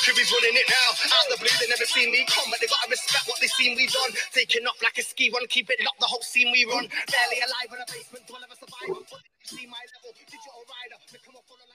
Is 0.00 0.32
running 0.32 0.56
it 0.56 0.64
now. 0.66 0.90
Out 1.12 1.28
the 1.28 1.36
blue, 1.36 1.52
they 1.60 1.68
never 1.68 1.84
seen 1.84 2.10
me 2.10 2.24
come, 2.24 2.48
but 2.50 2.58
they 2.58 2.66
gotta 2.66 2.88
respect 2.88 3.28
what 3.28 3.38
they 3.38 3.46
seen 3.46 3.76
we 3.76 3.86
done. 3.86 4.10
Taking 4.32 4.64
off 4.66 4.80
like 4.82 4.96
a 4.96 5.02
ski 5.02 5.30
run, 5.32 5.46
keep 5.48 5.68
it 5.68 5.76
locked, 5.84 6.00
the 6.00 6.06
whole 6.06 6.22
scene 6.22 6.50
we 6.50 6.64
run. 6.64 6.88
Barely 6.88 7.38
alive 7.44 7.68
in 7.68 7.78
a 7.78 7.86
basement, 7.86 8.24
one 8.32 8.42
of. 8.42 8.48
But 8.48 9.20
you 9.20 9.44
see 9.44 9.66
my 9.66 9.76
level, 9.92 10.16
digital 10.16 10.64
rider, 10.72 10.96
become 11.12 11.36
a 11.36 11.42
full 11.46 11.60
of. 11.60 11.70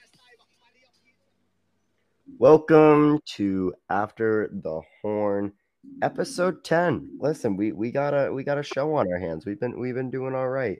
Welcome 2.38 3.20
to 3.36 3.72
After 3.88 4.50
the 4.52 4.82
Horn, 5.00 5.52
episode 6.02 6.64
10. 6.64 7.18
Listen, 7.20 7.56
we 7.56 7.70
we 7.70 7.92
got 7.92 8.12
a 8.12 8.32
we 8.32 8.42
got 8.42 8.58
a 8.58 8.62
show 8.62 8.92
on 8.96 9.06
our 9.10 9.20
hands. 9.20 9.46
We've 9.46 9.60
been 9.60 9.78
we've 9.78 9.94
been 9.94 10.10
doing 10.10 10.34
all 10.34 10.48
right. 10.48 10.78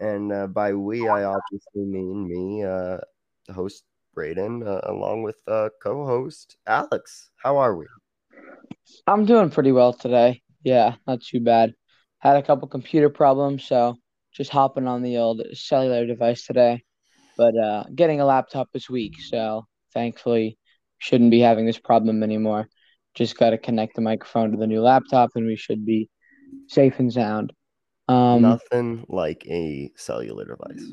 And 0.00 0.32
uh, 0.32 0.48
by 0.48 0.74
we, 0.74 1.08
I 1.08 1.22
obviously 1.22 1.86
mean 1.86 2.26
me, 2.26 2.64
uh, 2.64 2.98
the 3.46 3.52
host 3.52 3.84
Braden, 4.14 4.66
uh, 4.66 4.80
along 4.84 5.22
with 5.22 5.40
uh, 5.46 5.70
co-host 5.82 6.56
Alex. 6.66 7.30
How 7.42 7.56
are 7.58 7.76
we? 7.76 7.86
I'm 9.06 9.24
doing 9.24 9.50
pretty 9.50 9.72
well 9.72 9.92
today. 9.92 10.42
Yeah, 10.62 10.96
not 11.06 11.22
too 11.22 11.40
bad. 11.40 11.74
Had 12.18 12.36
a 12.36 12.42
couple 12.42 12.68
computer 12.68 13.08
problems, 13.08 13.64
so 13.64 13.96
just 14.34 14.50
hopping 14.50 14.86
on 14.86 15.02
the 15.02 15.18
old 15.18 15.42
cellular 15.54 16.06
device 16.06 16.44
today. 16.46 16.82
But 17.36 17.56
uh, 17.56 17.84
getting 17.94 18.20
a 18.20 18.26
laptop 18.26 18.68
this 18.72 18.90
week, 18.90 19.14
so 19.20 19.66
thankfully 19.94 20.58
shouldn't 20.98 21.30
be 21.30 21.40
having 21.40 21.66
this 21.66 21.78
problem 21.78 22.22
anymore. 22.22 22.68
Just 23.14 23.38
got 23.38 23.50
to 23.50 23.58
connect 23.58 23.94
the 23.96 24.02
microphone 24.02 24.52
to 24.52 24.56
the 24.58 24.66
new 24.66 24.82
laptop, 24.82 25.30
and 25.34 25.46
we 25.46 25.56
should 25.56 25.84
be 25.86 26.08
safe 26.68 26.98
and 26.98 27.12
sound. 27.12 27.52
Um, 28.08 28.42
Nothing 28.42 29.04
like 29.08 29.44
a 29.46 29.90
cellular 29.96 30.44
device. 30.44 30.84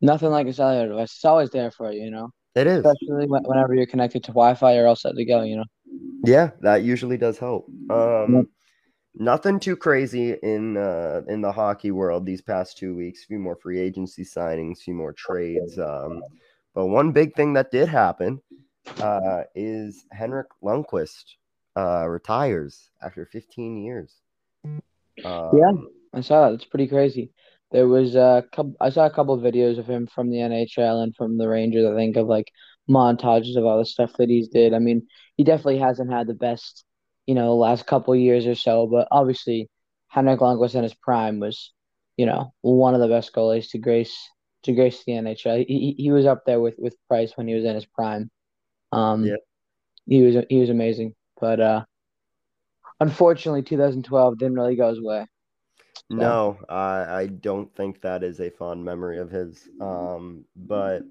nothing 0.00 0.30
like 0.30 0.46
a 0.48 0.52
cellular 0.52 0.88
device. 0.88 1.12
It's 1.12 1.24
always 1.24 1.50
there 1.50 1.70
for 1.70 1.92
you, 1.92 2.04
you 2.04 2.10
know. 2.10 2.30
It 2.54 2.66
is. 2.66 2.84
Especially 2.84 3.26
whenever 3.26 3.74
you're 3.74 3.86
connected 3.86 4.24
to 4.24 4.32
Wi-Fi, 4.32 4.74
you're 4.74 4.86
all 4.86 4.96
set 4.96 5.16
to 5.16 5.24
go. 5.24 5.42
You 5.42 5.56
know. 5.56 5.64
Yeah, 6.24 6.50
that 6.60 6.82
usually 6.82 7.16
does 7.16 7.38
help. 7.38 7.66
Um, 7.90 8.34
Yep. 8.34 8.46
nothing 9.14 9.58
too 9.60 9.76
crazy 9.76 10.32
in 10.42 10.76
uh, 10.76 11.22
in 11.28 11.40
the 11.40 11.52
hockey 11.52 11.90
world 11.90 12.26
these 12.26 12.42
past 12.42 12.76
two 12.78 12.94
weeks. 12.94 13.24
A 13.24 13.26
few 13.26 13.38
more 13.38 13.56
free 13.56 13.80
agency 13.80 14.24
signings, 14.24 14.78
a 14.78 14.82
few 14.82 14.94
more 14.94 15.12
trades. 15.12 15.78
Um, 15.78 16.22
but 16.74 16.86
one 16.86 17.12
big 17.12 17.34
thing 17.34 17.54
that 17.54 17.70
did 17.70 17.88
happen 17.88 18.40
uh, 19.00 19.42
is 19.54 20.04
Henrik 20.12 20.48
Lundqvist 20.62 21.24
uh, 21.76 22.06
retires 22.06 22.90
after 23.02 23.24
15 23.26 23.78
years. 23.82 24.16
Um, 25.24 25.50
Yeah. 25.54 25.72
I 26.14 26.20
saw 26.20 26.48
that. 26.48 26.54
It's 26.54 26.64
pretty 26.66 26.88
crazy. 26.88 27.32
There 27.72 27.88
was 27.88 28.14
a 28.14 28.44
couple. 28.52 28.74
I 28.80 28.90
saw 28.90 29.06
a 29.06 29.10
couple 29.10 29.34
of 29.34 29.40
videos 29.40 29.78
of 29.78 29.88
him 29.88 30.06
from 30.06 30.30
the 30.30 30.38
NHL 30.38 31.02
and 31.02 31.14
from 31.16 31.38
the 31.38 31.48
Rangers. 31.48 31.86
I 31.86 31.94
think 31.96 32.16
of 32.16 32.26
like 32.26 32.52
montages 32.88 33.56
of 33.56 33.64
all 33.64 33.78
the 33.78 33.86
stuff 33.86 34.12
that 34.18 34.28
he's 34.28 34.48
did. 34.48 34.74
I 34.74 34.78
mean, 34.78 35.06
he 35.36 35.44
definitely 35.44 35.78
hasn't 35.78 36.12
had 36.12 36.26
the 36.26 36.34
best, 36.34 36.84
you 37.26 37.34
know, 37.34 37.56
last 37.56 37.86
couple 37.86 38.14
years 38.14 38.46
or 38.46 38.54
so. 38.54 38.86
But 38.86 39.08
obviously, 39.10 39.70
Henrik 40.08 40.40
Lundqvist 40.40 40.74
in 40.74 40.82
his 40.82 40.94
prime 40.94 41.40
was, 41.40 41.72
you 42.18 42.26
know, 42.26 42.52
one 42.60 42.94
of 42.94 43.00
the 43.00 43.08
best 43.08 43.32
goalies 43.32 43.70
to 43.70 43.78
grace 43.78 44.16
to 44.64 44.72
grace 44.74 45.02
the 45.04 45.12
NHL. 45.12 45.64
He 45.66 45.94
he, 45.98 46.10
was 46.12 46.26
up 46.26 46.44
there 46.44 46.60
with 46.60 46.74
with 46.78 46.96
Price 47.08 47.32
when 47.36 47.48
he 47.48 47.54
was 47.54 47.64
in 47.64 47.74
his 47.74 47.86
prime. 47.86 48.30
Um, 48.92 49.24
Yeah. 49.24 49.36
he 50.06 50.22
was 50.22 50.44
he 50.50 50.60
was 50.60 50.70
amazing. 50.70 51.14
But 51.40 51.60
uh, 51.60 51.84
unfortunately, 53.00 53.62
2012 53.62 54.38
didn't 54.38 54.54
really 54.54 54.76
go 54.76 54.90
his 54.90 55.00
way. 55.00 55.26
No, 56.10 56.58
I 56.68 57.22
I 57.22 57.26
don't 57.26 57.74
think 57.74 58.02
that 58.02 58.22
is 58.22 58.40
a 58.40 58.50
fond 58.50 58.84
memory 58.84 59.18
of 59.18 59.30
his. 59.30 59.68
Um, 59.80 60.44
but 60.54 61.02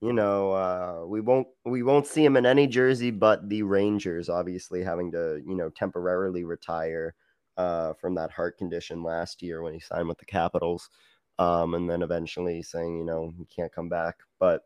you 0.00 0.12
know, 0.12 0.52
uh, 0.52 1.04
we 1.06 1.20
won't 1.20 1.48
we 1.64 1.82
won't 1.82 2.06
see 2.06 2.24
him 2.24 2.36
in 2.36 2.46
any 2.46 2.66
jersey 2.66 3.10
but 3.10 3.48
the 3.48 3.62
Rangers, 3.62 4.28
obviously 4.28 4.82
having 4.82 5.12
to 5.12 5.42
you 5.46 5.56
know 5.56 5.70
temporarily 5.70 6.44
retire 6.44 7.14
uh, 7.56 7.94
from 7.94 8.14
that 8.14 8.30
heart 8.30 8.56
condition 8.56 9.02
last 9.02 9.42
year 9.42 9.62
when 9.62 9.74
he 9.74 9.80
signed 9.80 10.08
with 10.08 10.18
the 10.18 10.24
Capitals, 10.24 10.90
um, 11.38 11.74
and 11.74 11.88
then 11.90 12.02
eventually 12.02 12.62
saying 12.62 12.98
you 12.98 13.04
know 13.04 13.32
he 13.36 13.44
can't 13.44 13.72
come 13.72 13.88
back. 13.88 14.16
But 14.38 14.64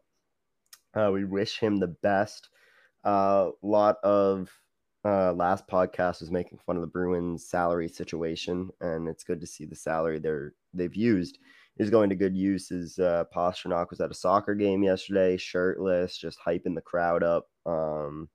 uh, 0.95 1.11
we 1.13 1.25
wish 1.25 1.59
him 1.59 1.77
the 1.77 1.89
best. 1.89 2.49
A 3.05 3.09
uh, 3.09 3.51
lot 3.63 3.97
of 4.03 4.51
uh, 5.05 5.33
last 5.33 5.67
podcast 5.69 6.21
was 6.21 6.31
making 6.31 6.59
fun 6.65 6.77
of 6.77 6.83
the 6.83 6.89
Bruins 6.89 7.47
salary 7.47 7.89
situation, 7.89 8.71
and 8.81 9.09
it's 9.09 9.25
good 9.25 9.41
to 9.41 9.47
see 9.47 9.65
the 9.67 9.77
salary 9.77 10.19
they're 10.19 10.55
they've 10.73 10.95
used 10.95 11.39
is 11.77 11.91
going 11.91 12.09
to 12.09 12.17
good 12.17 12.37
use. 12.37 12.71
Is 12.71 12.99
uh, 12.99 13.25
Pastrnak 13.35 13.91
was 13.91 14.01
at 14.01 14.11
a 14.11 14.15
soccer 14.15 14.55
game 14.55 14.83
yesterday, 14.83 15.37
shirtless, 15.37 16.17
just 16.17 16.39
hyping 16.45 16.75
the 16.75 16.81
crowd 16.81 17.23
up. 17.23 17.47
Um, 17.67 18.29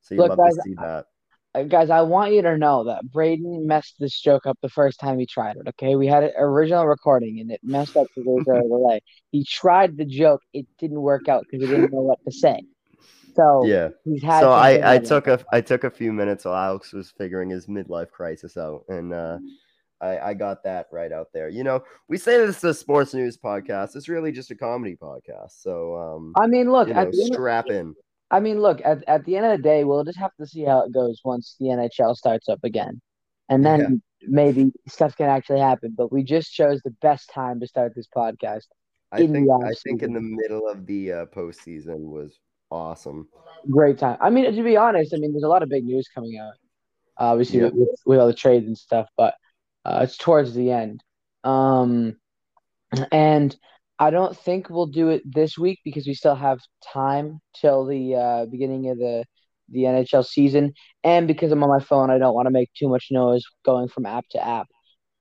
so 0.00 0.14
you 0.14 0.20
Look, 0.20 0.30
love 0.30 0.38
guys, 0.38 0.54
to 0.54 0.62
see 0.62 0.74
that. 0.74 1.06
Uh, 1.54 1.62
guys, 1.62 1.90
I 1.90 2.02
want 2.02 2.32
you 2.32 2.42
to 2.42 2.58
know 2.58 2.84
that 2.84 3.10
Braden 3.10 3.66
messed 3.66 3.94
this 3.98 4.18
joke 4.20 4.46
up 4.46 4.58
the 4.62 4.68
first 4.68 5.00
time 5.00 5.18
he 5.18 5.26
tried 5.26 5.56
it. 5.56 5.68
Okay, 5.68 5.94
we 5.94 6.06
had 6.06 6.24
an 6.24 6.32
original 6.36 6.86
recording 6.86 7.40
and 7.40 7.50
it 7.50 7.60
messed 7.62 7.96
up 7.96 8.06
because 8.14 8.26
was 8.26 8.44
delay. 8.44 9.00
He 9.30 9.44
tried 9.44 9.96
the 9.96 10.04
joke, 10.04 10.42
it 10.52 10.66
didn't 10.78 11.00
work 11.00 11.28
out 11.28 11.44
because 11.48 11.66
he 11.66 11.74
didn't 11.74 11.92
know 11.92 12.02
what 12.02 12.18
to 12.24 12.32
say. 12.32 12.60
So 13.36 13.64
Yeah. 13.64 13.90
he's 14.04 14.22
had. 14.22 14.40
So 14.40 14.50
I, 14.50 14.94
I 14.94 14.98
took 14.98 15.26
a 15.26 15.38
I 15.52 15.60
took 15.60 15.84
a 15.84 15.90
few 15.90 16.12
minutes 16.12 16.44
while 16.44 16.54
Alex 16.54 16.92
was 16.92 17.10
figuring 17.10 17.50
his 17.50 17.66
midlife 17.66 18.10
crisis 18.10 18.56
out, 18.56 18.84
and 18.88 19.12
uh, 19.12 19.38
I 20.00 20.18
I 20.18 20.34
got 20.34 20.64
that 20.64 20.86
right 20.90 21.12
out 21.12 21.28
there. 21.34 21.48
You 21.48 21.62
know, 21.62 21.84
we 22.08 22.16
say 22.16 22.38
this 22.38 22.58
is 22.58 22.64
a 22.64 22.74
sports 22.74 23.14
news 23.14 23.36
podcast. 23.36 23.94
It's 23.94 24.08
really 24.08 24.32
just 24.32 24.50
a 24.50 24.56
comedy 24.56 24.96
podcast. 24.96 25.60
So 25.60 25.96
um, 25.96 26.32
I 26.36 26.46
mean, 26.46 26.72
look 26.72 26.88
you 26.88 26.94
know, 26.94 27.10
strap 27.12 27.66
in. 27.68 27.94
I 28.30 28.40
mean, 28.40 28.60
look 28.60 28.80
at 28.84 29.04
at 29.06 29.24
the 29.24 29.36
end 29.36 29.46
of 29.46 29.56
the 29.56 29.62
day, 29.62 29.84
we'll 29.84 30.04
just 30.04 30.18
have 30.18 30.34
to 30.40 30.46
see 30.46 30.64
how 30.64 30.80
it 30.80 30.92
goes 30.92 31.20
once 31.24 31.56
the 31.60 31.66
NHL 31.66 32.16
starts 32.16 32.48
up 32.48 32.60
again, 32.64 33.00
and 33.48 33.64
then 33.64 34.02
maybe 34.22 34.72
stuff 34.88 35.16
can 35.16 35.28
actually 35.28 35.60
happen. 35.60 35.94
But 35.96 36.10
we 36.10 36.24
just 36.24 36.52
chose 36.52 36.80
the 36.82 36.94
best 37.02 37.30
time 37.30 37.60
to 37.60 37.66
start 37.66 37.92
this 37.94 38.08
podcast. 38.08 38.64
I 39.12 39.18
think 39.26 39.48
I 39.64 39.72
think 39.84 40.02
in 40.02 40.12
the 40.12 40.20
middle 40.20 40.68
of 40.68 40.86
the 40.86 41.12
uh, 41.12 41.26
postseason 41.26 42.10
was 42.10 42.38
awesome. 42.70 43.28
Great 43.70 43.98
time. 43.98 44.16
I 44.20 44.30
mean, 44.30 44.52
to 44.52 44.62
be 44.62 44.76
honest, 44.76 45.12
I 45.14 45.18
mean, 45.18 45.32
there's 45.32 45.42
a 45.42 45.48
lot 45.48 45.62
of 45.62 45.68
big 45.68 45.84
news 45.84 46.08
coming 46.14 46.38
out. 46.38 46.54
Obviously, 47.18 47.60
Yeah. 47.60 47.70
with, 47.72 47.88
with, 48.04 48.18
all 48.18 48.26
the 48.26 48.34
trades 48.34 48.66
and 48.66 48.76
stuff, 48.76 49.08
but 49.16 49.34
uh, 49.84 50.00
it's 50.02 50.16
towards 50.16 50.54
the 50.54 50.70
end. 50.70 51.02
Um, 51.44 52.16
and 53.10 53.56
I 53.98 54.10
don't 54.10 54.36
think 54.36 54.68
we'll 54.68 54.86
do 54.86 55.08
it 55.08 55.22
this 55.24 55.56
week 55.56 55.80
because 55.84 56.06
we 56.06 56.14
still 56.14 56.34
have 56.34 56.58
time 56.92 57.40
till 57.54 57.86
the 57.86 58.14
uh, 58.14 58.46
beginning 58.46 58.90
of 58.90 58.98
the 58.98 59.24
the 59.68 59.80
NHL 59.80 60.24
season, 60.24 60.74
and 61.02 61.26
because 61.26 61.50
I'm 61.50 61.64
on 61.64 61.68
my 61.68 61.84
phone, 61.84 62.08
I 62.08 62.18
don't 62.18 62.34
want 62.34 62.46
to 62.46 62.52
make 62.52 62.70
too 62.78 62.88
much 62.88 63.08
noise 63.10 63.42
going 63.64 63.88
from 63.88 64.06
app 64.06 64.24
to 64.30 64.46
app. 64.46 64.68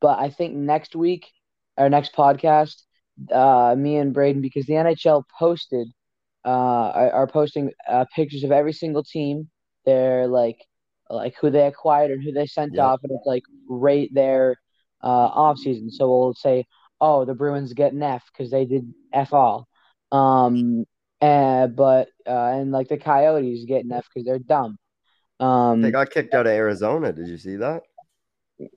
But 0.01 0.19
I 0.19 0.29
think 0.29 0.53
next 0.53 0.95
week, 0.95 1.31
our 1.77 1.89
next 1.89 2.13
podcast, 2.13 2.83
uh, 3.31 3.75
me 3.75 3.97
and 3.97 4.13
Braden, 4.13 4.43
because 4.43 4.67
the 4.67 4.73
NHL 4.73 5.23
posted 5.39 5.87
uh, 6.45 6.91
are, 6.95 7.11
are 7.11 7.27
posting 7.27 7.71
uh, 7.89 8.05
pictures 8.15 8.43
of 8.43 8.51
every 8.51 8.73
single 8.73 9.03
team. 9.03 9.49
They're 9.85 10.27
like 10.27 10.57
like 11.09 11.35
who 11.41 11.49
they 11.51 11.67
acquired 11.67 12.11
and 12.11 12.23
who 12.23 12.31
they 12.31 12.47
sent 12.47 12.77
Yep. 12.77 12.79
off, 12.79 13.01
and 13.03 13.11
it's 13.13 13.25
like 13.27 13.43
rate 13.69 14.13
their 14.13 14.57
uh, 15.03 15.07
off 15.07 15.59
season. 15.59 15.91
So 15.91 16.09
we'll 16.09 16.33
say, 16.35 16.65
oh, 17.01 17.25
the 17.25 17.35
Bruins 17.35 17.73
get 17.73 17.93
an 17.93 18.03
F 18.03 18.23
because 18.33 18.51
they 18.51 18.65
did 18.65 18.93
F 19.13 19.33
all. 19.33 19.67
Um, 20.11 20.85
and 21.21 21.75
but 21.75 22.09
uh, 22.27 22.47
and 22.59 22.71
like 22.71 22.89
the 22.89 22.97
Coyotes 22.97 23.65
get 23.65 23.85
an 23.85 23.91
F 23.91 24.05
because 24.13 24.25
they're 24.25 24.39
dumb. 24.39 24.77
Um, 25.39 25.81
They 25.81 25.91
got 25.91 26.09
kicked 26.11 26.33
out 26.33 26.47
of 26.47 26.51
Arizona. 26.53 27.13
Did 27.13 27.27
you 27.27 27.37
see 27.37 27.55
that? 27.57 27.83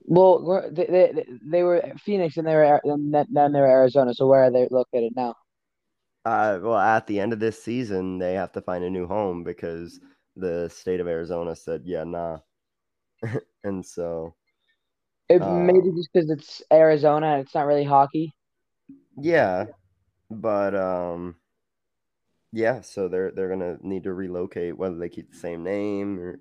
well, 0.06 0.70
they, 0.72 0.86
they 0.86 1.24
they 1.50 1.62
were 1.62 1.82
Phoenix 2.04 2.36
and 2.36 2.46
they 2.46 2.54
were 2.54 2.80
and 2.84 3.12
then 3.14 3.26
then 3.30 3.52
they 3.52 3.60
were 3.60 3.66
Arizona. 3.68 4.14
So 4.14 4.26
where 4.26 4.44
are 4.44 4.50
they 4.50 4.68
located 4.70 5.12
now? 5.16 5.34
Uh, 6.28 6.58
well, 6.62 6.76
at 6.76 7.06
the 7.06 7.18
end 7.18 7.32
of 7.32 7.38
this 7.40 7.62
season, 7.62 8.18
they 8.18 8.34
have 8.34 8.52
to 8.52 8.60
find 8.60 8.84
a 8.84 8.90
new 8.90 9.06
home 9.06 9.42
because 9.44 9.98
the 10.36 10.68
state 10.68 11.00
of 11.00 11.08
Arizona 11.08 11.56
said, 11.56 11.82
"Yeah, 11.86 12.04
nah," 12.04 12.38
and 13.64 13.84
so 13.84 14.34
It, 15.30 15.40
Um, 15.40 15.66
maybe 15.66 15.90
just 15.96 16.10
because 16.12 16.30
it's 16.30 16.62
Arizona 16.70 17.26
and 17.28 17.40
it's 17.46 17.54
not 17.54 17.66
really 17.66 17.84
hockey. 17.84 18.34
yeah, 19.16 19.66
but 20.30 20.74
um, 20.74 21.36
yeah, 22.52 22.82
so 22.82 23.08
they're 23.08 23.30
they're 23.30 23.48
gonna 23.48 23.78
need 23.82 24.02
to 24.04 24.12
relocate 24.12 24.76
whether 24.76 24.96
they 24.96 25.08
keep 25.08 25.30
the 25.30 25.38
same 25.38 25.62
name 25.62 26.18
or 26.20 26.40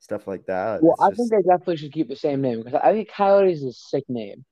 stuff 0.00 0.26
like 0.26 0.46
that. 0.46 0.82
Well, 0.82 0.92
It's 0.94 1.02
I 1.02 1.08
just- 1.10 1.18
think 1.18 1.30
they 1.30 1.48
definitely 1.48 1.76
should 1.76 1.92
keep 1.92 2.08
the 2.08 2.16
same 2.16 2.40
name 2.40 2.62
because 2.64 2.80
I 2.82 2.92
think 2.92 3.08
Coyotes 3.10 3.58
is 3.62 3.64
a 3.64 3.72
sick 3.72 4.04
name, 4.08 4.44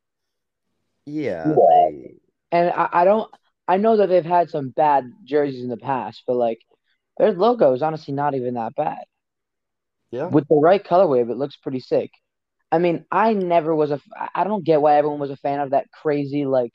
yeah, 1.04 1.48
Yeah. 1.48 1.54
they 1.54 2.14
and 2.52 2.70
I, 2.70 2.88
I 2.92 3.04
don't. 3.04 3.28
I 3.68 3.76
know 3.78 3.98
that 3.98 4.08
they've 4.08 4.24
had 4.24 4.50
some 4.50 4.70
bad 4.70 5.04
jerseys 5.24 5.62
in 5.62 5.68
the 5.70 5.76
past, 5.76 6.24
but 6.26 6.36
like 6.36 6.60
their 7.18 7.32
logo 7.32 7.74
is 7.74 7.82
honestly 7.82 8.14
not 8.14 8.34
even 8.34 8.54
that 8.54 8.74
bad. 8.76 9.04
yeah. 10.10 10.30
With 10.30 10.46
the 10.48 10.56
right 10.56 10.82
colorway, 10.84 11.28
it 11.28 11.36
looks 11.36 11.56
pretty 11.56 11.80
sick. 11.80 12.10
I 12.72 12.78
mean, 12.78 13.06
I 13.10 13.32
never 13.34 13.74
was 13.74 13.90
a. 13.90 14.00
I 14.34 14.44
don't 14.44 14.64
get 14.64 14.82
why 14.82 14.96
everyone 14.96 15.20
was 15.20 15.30
a 15.30 15.36
fan 15.36 15.60
of 15.60 15.70
that 15.70 15.90
crazy 15.90 16.44
like 16.46 16.72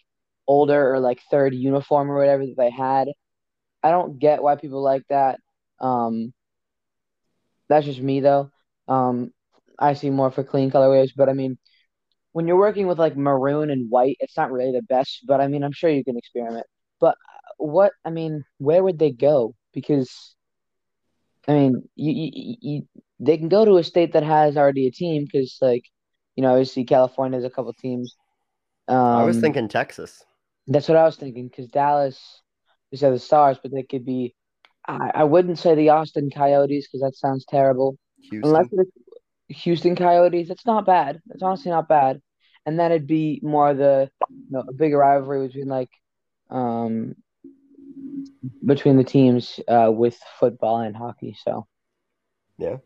older 0.47 0.93
or 0.93 0.99
like 0.99 1.21
third 1.31 1.53
uniform 1.53 2.11
or 2.11 2.17
whatever 2.17 2.45
that 2.45 2.55
they 2.57 2.71
had. 2.71 3.09
I 3.83 3.91
don't 3.91 4.19
get 4.19 4.43
why 4.43 4.55
people 4.57 4.83
like 4.83 5.03
that. 5.09 5.39
Um, 5.81 6.33
that's 7.69 7.85
just 7.85 7.99
me 8.01 8.19
though. 8.21 8.51
Um, 8.87 9.31
I 9.79 9.93
see 9.93 10.09
more 10.09 10.31
for 10.31 10.43
clean 10.43 10.71
colorways, 10.71 11.11
but 11.15 11.29
I 11.29 11.33
mean, 11.33 11.57
when 12.33 12.47
you're 12.47 12.57
working 12.57 12.87
with 12.87 12.99
like 12.99 13.17
maroon 13.17 13.71
and 13.71 13.89
white, 13.91 14.17
it's 14.21 14.37
not 14.37 14.51
really 14.51 14.73
the 14.73 14.83
best. 14.83 15.21
But 15.27 15.41
I 15.41 15.47
mean, 15.47 15.63
I'm 15.63 15.73
sure 15.73 15.89
you 15.89 16.03
can 16.03 16.17
experiment. 16.17 16.67
But 17.03 17.17
what 17.57 17.91
I 18.05 18.11
mean, 18.11 18.45
where 18.59 18.81
would 18.81 18.97
they 18.97 19.11
go? 19.11 19.55
Because 19.73 20.35
I 21.49 21.53
mean, 21.53 21.83
you, 21.97 22.13
you, 22.31 22.55
you 22.61 22.81
they 23.19 23.37
can 23.37 23.49
go 23.49 23.65
to 23.65 23.75
a 23.75 23.83
state 23.83 24.13
that 24.13 24.23
has 24.23 24.55
already 24.55 24.87
a 24.87 24.91
team 24.91 25.25
because 25.25 25.57
like 25.59 25.83
you 26.37 26.43
know 26.43 26.51
obviously 26.51 26.85
California 26.85 27.35
has 27.35 27.43
a 27.43 27.49
couple 27.49 27.73
teams. 27.73 28.15
Um, 28.87 28.97
I 28.97 29.23
was 29.25 29.41
thinking 29.41 29.67
Texas. 29.67 30.23
that's 30.67 30.87
what 30.87 30.97
I 30.97 31.03
was 31.03 31.17
thinking 31.17 31.49
because 31.49 31.67
Dallas 31.67 32.41
is 32.93 33.01
the 33.01 33.19
Stars, 33.19 33.57
but 33.61 33.73
they 33.73 33.83
could 33.83 34.05
be. 34.05 34.33
I, 34.87 35.11
I 35.15 35.23
wouldn't 35.25 35.59
say 35.59 35.75
the 35.75 35.89
Austin 35.89 36.29
Coyotes 36.33 36.87
because 36.87 37.01
that 37.01 37.17
sounds 37.17 37.43
terrible. 37.49 37.97
Houston. 38.21 38.49
Unless 38.49 38.69
the 38.69 38.85
Houston 39.49 39.97
Coyotes, 39.97 40.49
it's 40.49 40.65
not 40.65 40.85
bad. 40.85 41.19
It's 41.31 41.43
honestly 41.43 41.71
not 41.71 41.89
bad. 41.89 42.21
And 42.65 42.79
then 42.79 42.93
it'd 42.93 43.07
be 43.07 43.41
more 43.43 43.73
the 43.73 44.09
you 44.29 44.51
know, 44.51 44.63
a 44.69 44.73
bigger 44.73 44.99
rivalry 44.99 45.47
between 45.47 45.67
like 45.67 45.89
um 46.49 47.15
between 48.65 48.97
the 48.97 49.03
teams 49.03 49.59
uh 49.67 49.91
with 49.91 50.17
football 50.39 50.79
and 50.79 50.95
hockey. 50.95 51.35
So 51.45 51.65
Yeah. 52.57 52.77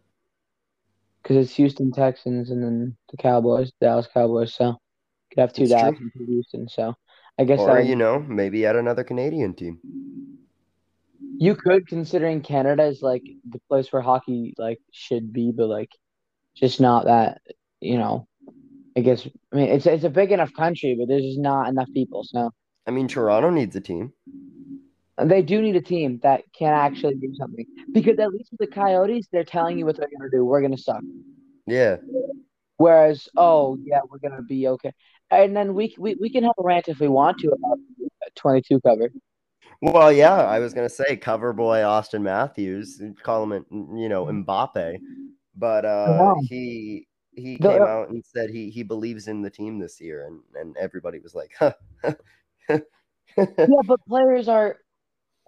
because 1.21 1.37
it's 1.37 1.55
Houston 1.55 1.91
Texans 1.91 2.49
and 2.51 2.63
then 2.63 2.97
the 3.11 3.17
Cowboys, 3.17 3.71
Dallas 3.81 4.07
Cowboys. 4.13 4.53
So 4.55 4.67
you 4.67 4.75
could 5.31 5.41
have 5.41 5.53
two 5.53 5.67
It's 5.67 5.69
Dallas 5.69 5.95
true. 5.95 5.99
and 5.99 6.11
two 6.13 6.25
Houston. 6.25 6.67
So 6.67 6.93
I 7.37 7.43
guess 7.45 7.67
Or, 7.67 7.79
you 7.79 7.95
know, 7.95 8.19
maybe 8.19 8.65
add 8.65 8.75
another 8.75 9.03
Canadian 9.03 9.53
team. 9.53 9.81
you 11.39 11.55
could 11.55 11.87
considering 11.87 12.41
Canada 12.41 12.85
is 12.85 13.01
like 13.01 13.23
the 13.49 13.59
place 13.69 13.91
where 13.91 14.01
hockey 14.01 14.53
like 14.57 14.79
should 14.91 15.31
be, 15.33 15.51
but 15.55 15.67
like 15.67 15.89
just 16.55 16.79
not 16.81 17.05
that 17.05 17.41
you 17.81 17.97
know. 17.97 18.27
I 18.97 19.01
guess 19.01 19.27
I 19.53 19.55
mean 19.55 19.69
it's 19.69 19.85
it's 19.85 20.03
a 20.03 20.09
big 20.09 20.31
enough 20.31 20.53
country, 20.53 20.95
but 20.99 21.07
there's 21.07 21.23
just 21.23 21.39
not 21.39 21.69
enough 21.69 21.89
people. 21.93 22.23
So 22.23 22.51
I 22.87 22.91
mean, 22.91 23.07
Toronto 23.07 23.49
needs 23.49 23.75
a 23.75 23.81
team. 23.81 24.13
they 25.21 25.41
do 25.41 25.61
need 25.61 25.75
a 25.75 25.81
team 25.81 26.19
that 26.23 26.43
can 26.57 26.73
actually 26.73 27.15
do 27.15 27.35
something 27.37 27.65
because 27.91 28.17
at 28.17 28.31
least 28.31 28.51
with 28.51 28.69
the 28.69 28.73
Coyotes, 28.73 29.27
they're 29.31 29.43
telling 29.43 29.77
you 29.77 29.85
what 29.85 29.97
they're 29.97 30.09
gonna 30.17 30.31
do. 30.31 30.45
We're 30.45 30.61
gonna 30.61 30.77
suck. 30.77 31.03
Yeah. 31.65 31.97
Whereas, 32.77 33.27
oh 33.35 33.77
yeah, 33.83 33.99
we're 34.09 34.19
gonna 34.19 34.43
be 34.43 34.67
okay, 34.69 34.93
and 35.29 35.55
then 35.55 35.73
we 35.73 35.95
we 35.97 36.15
we 36.15 36.29
can 36.29 36.43
have 36.43 36.53
a 36.57 36.63
rant 36.63 36.87
if 36.87 36.99
we 36.99 37.07
want 37.07 37.39
to 37.39 37.49
about 37.49 37.79
twenty 38.35 38.61
two 38.61 38.79
cover. 38.79 39.09
Well, 39.81 40.11
yeah, 40.11 40.35
I 40.35 40.59
was 40.59 40.73
gonna 40.73 40.89
say 40.89 41.17
cover 41.17 41.53
boy 41.53 41.83
Austin 41.83 42.23
Matthews, 42.23 43.01
call 43.23 43.51
him, 43.51 43.65
you 43.97 44.09
know, 44.09 44.25
Mbappe, 44.25 44.97
but 45.55 45.85
uh, 45.85 46.17
know. 46.17 46.35
he 46.47 47.07
he 47.35 47.57
came 47.57 47.81
out 47.81 48.09
and 48.09 48.23
said 48.23 48.49
he 48.49 48.69
he 48.69 48.83
believes 48.83 49.27
in 49.27 49.41
the 49.41 49.49
team 49.49 49.79
this 49.79 49.99
year, 49.99 50.27
and 50.27 50.39
and 50.55 50.77
everybody 50.77 51.19
was 51.19 51.35
like, 51.35 51.51
huh. 51.59 51.73
Yeah, 52.69 53.81
but 53.85 53.99
players 54.07 54.47
are 54.47 54.77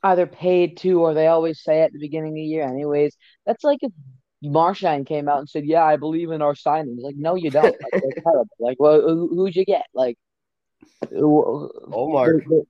either 0.04 0.27
paid 0.27 0.77
to 0.77 1.01
or 1.01 1.13
they 1.13 1.27
always 1.27 1.62
say 1.63 1.81
at 1.81 1.92
the 1.92 2.00
beginning 2.00 2.31
of 2.31 2.36
the 2.36 2.42
year, 2.42 2.63
anyways. 2.63 3.16
That's 3.45 3.63
like 3.63 3.80
if 3.81 3.92
Marchand 4.42 5.07
came 5.07 5.27
out 5.27 5.39
and 5.39 5.50
said, 5.50 5.66
"Yeah, 5.66 5.83
I 5.83 5.98
believe 5.98 6.31
in 6.31 6.42
our 6.42 6.54
signings." 6.54 7.01
Like, 7.01 7.16
no, 7.18 7.36
you 7.36 7.50
don't. 7.50 7.63
Like, 7.66 7.92
they're 7.92 8.24
terrible. 8.24 8.48
Like, 8.60 8.77
well, 8.80 9.01
who, 9.01 9.27
who'd 9.36 9.56
you 9.56 9.66
get? 9.66 9.86
Like, 9.94 10.18
who- 11.10 11.71
Ullmark. 11.92 12.45
the, 12.45 12.63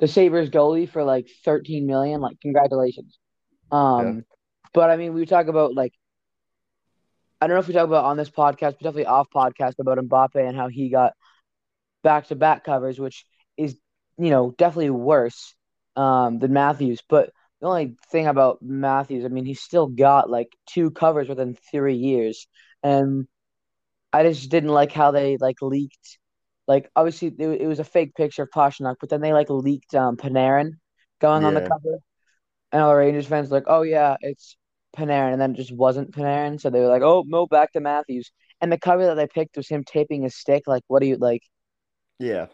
the 0.00 0.08
Sabres 0.08 0.50
goalie 0.50 0.88
for 0.88 1.04
like 1.04 1.28
13 1.44 1.86
million. 1.86 2.20
Like, 2.20 2.40
congratulations. 2.40 3.18
Um, 3.70 4.24
but 4.72 4.90
I 4.90 4.96
mean, 4.96 5.14
we 5.14 5.24
talk 5.24 5.46
about 5.46 5.72
like, 5.74 5.92
I 7.40 7.46
don't 7.46 7.54
know 7.54 7.60
if 7.60 7.68
we 7.68 7.74
talk 7.74 7.86
about 7.86 8.04
on 8.04 8.16
this 8.16 8.30
podcast, 8.30 8.72
but 8.72 8.80
definitely 8.80 9.06
off 9.06 9.28
podcast 9.34 9.78
about 9.78 9.98
Mbappe 9.98 10.36
and 10.48 10.56
how 10.56 10.68
he 10.68 10.90
got 10.90 11.12
back 12.02 12.26
to 12.28 12.34
back 12.36 12.64
covers, 12.64 12.98
which 12.98 13.24
is, 13.56 13.76
you 14.18 14.30
know, 14.30 14.54
definitely 14.58 14.90
worse 14.90 15.54
um, 15.96 16.38
than 16.38 16.52
Matthews. 16.52 17.02
But 17.08 17.30
the 17.60 17.66
only 17.68 17.96
thing 18.10 18.26
about 18.26 18.62
Matthews, 18.62 19.24
I 19.24 19.28
mean, 19.28 19.44
he's 19.46 19.60
still 19.62 19.86
got 19.86 20.30
like 20.30 20.48
two 20.66 20.90
covers 20.90 21.28
within 21.28 21.56
three 21.72 21.96
years. 21.96 22.46
And 22.82 23.26
I 24.12 24.22
just 24.24 24.50
didn't 24.50 24.70
like 24.70 24.92
how 24.92 25.10
they 25.10 25.36
like 25.38 25.56
leaked 25.62 26.18
like 26.66 26.90
obviously 26.96 27.28
it, 27.38 27.62
it 27.62 27.66
was 27.66 27.80
a 27.80 27.84
fake 27.84 28.14
picture 28.14 28.42
of 28.44 28.50
Pastrnak, 28.50 28.96
but 29.00 29.10
then 29.10 29.20
they 29.20 29.32
like 29.32 29.50
leaked 29.50 29.94
um 29.94 30.16
Panarin 30.16 30.72
going 31.20 31.44
on 31.44 31.54
the 31.54 31.62
cover, 31.62 31.98
and 32.72 32.82
all 32.82 32.90
the 32.90 32.96
Rangers 32.96 33.26
fans 33.26 33.50
were 33.50 33.58
like, 33.58 33.66
"Oh 33.68 33.82
yeah, 33.82 34.16
it's 34.20 34.56
Panarin," 34.96 35.32
and 35.34 35.40
then 35.42 35.52
it 35.52 35.56
just 35.58 35.72
wasn't 35.74 36.12
Panarin, 36.12 36.60
so 36.60 36.70
they 36.70 36.80
were 36.80 36.88
like, 36.88 37.02
"Oh 37.02 37.24
no, 37.26 37.46
back 37.46 37.72
to 37.72 37.80
Matthews." 37.80 38.32
And 38.60 38.72
the 38.72 38.78
cover 38.78 39.06
that 39.06 39.16
they 39.16 39.26
picked 39.28 39.56
was 39.56 39.68
him 39.68 39.84
taping 39.84 40.22
his 40.24 40.36
stick. 40.36 40.64
Like, 40.66 40.84
what 40.88 41.00
do 41.02 41.08
you 41.08 41.16
like? 41.16 41.42
yeah, 42.18 42.46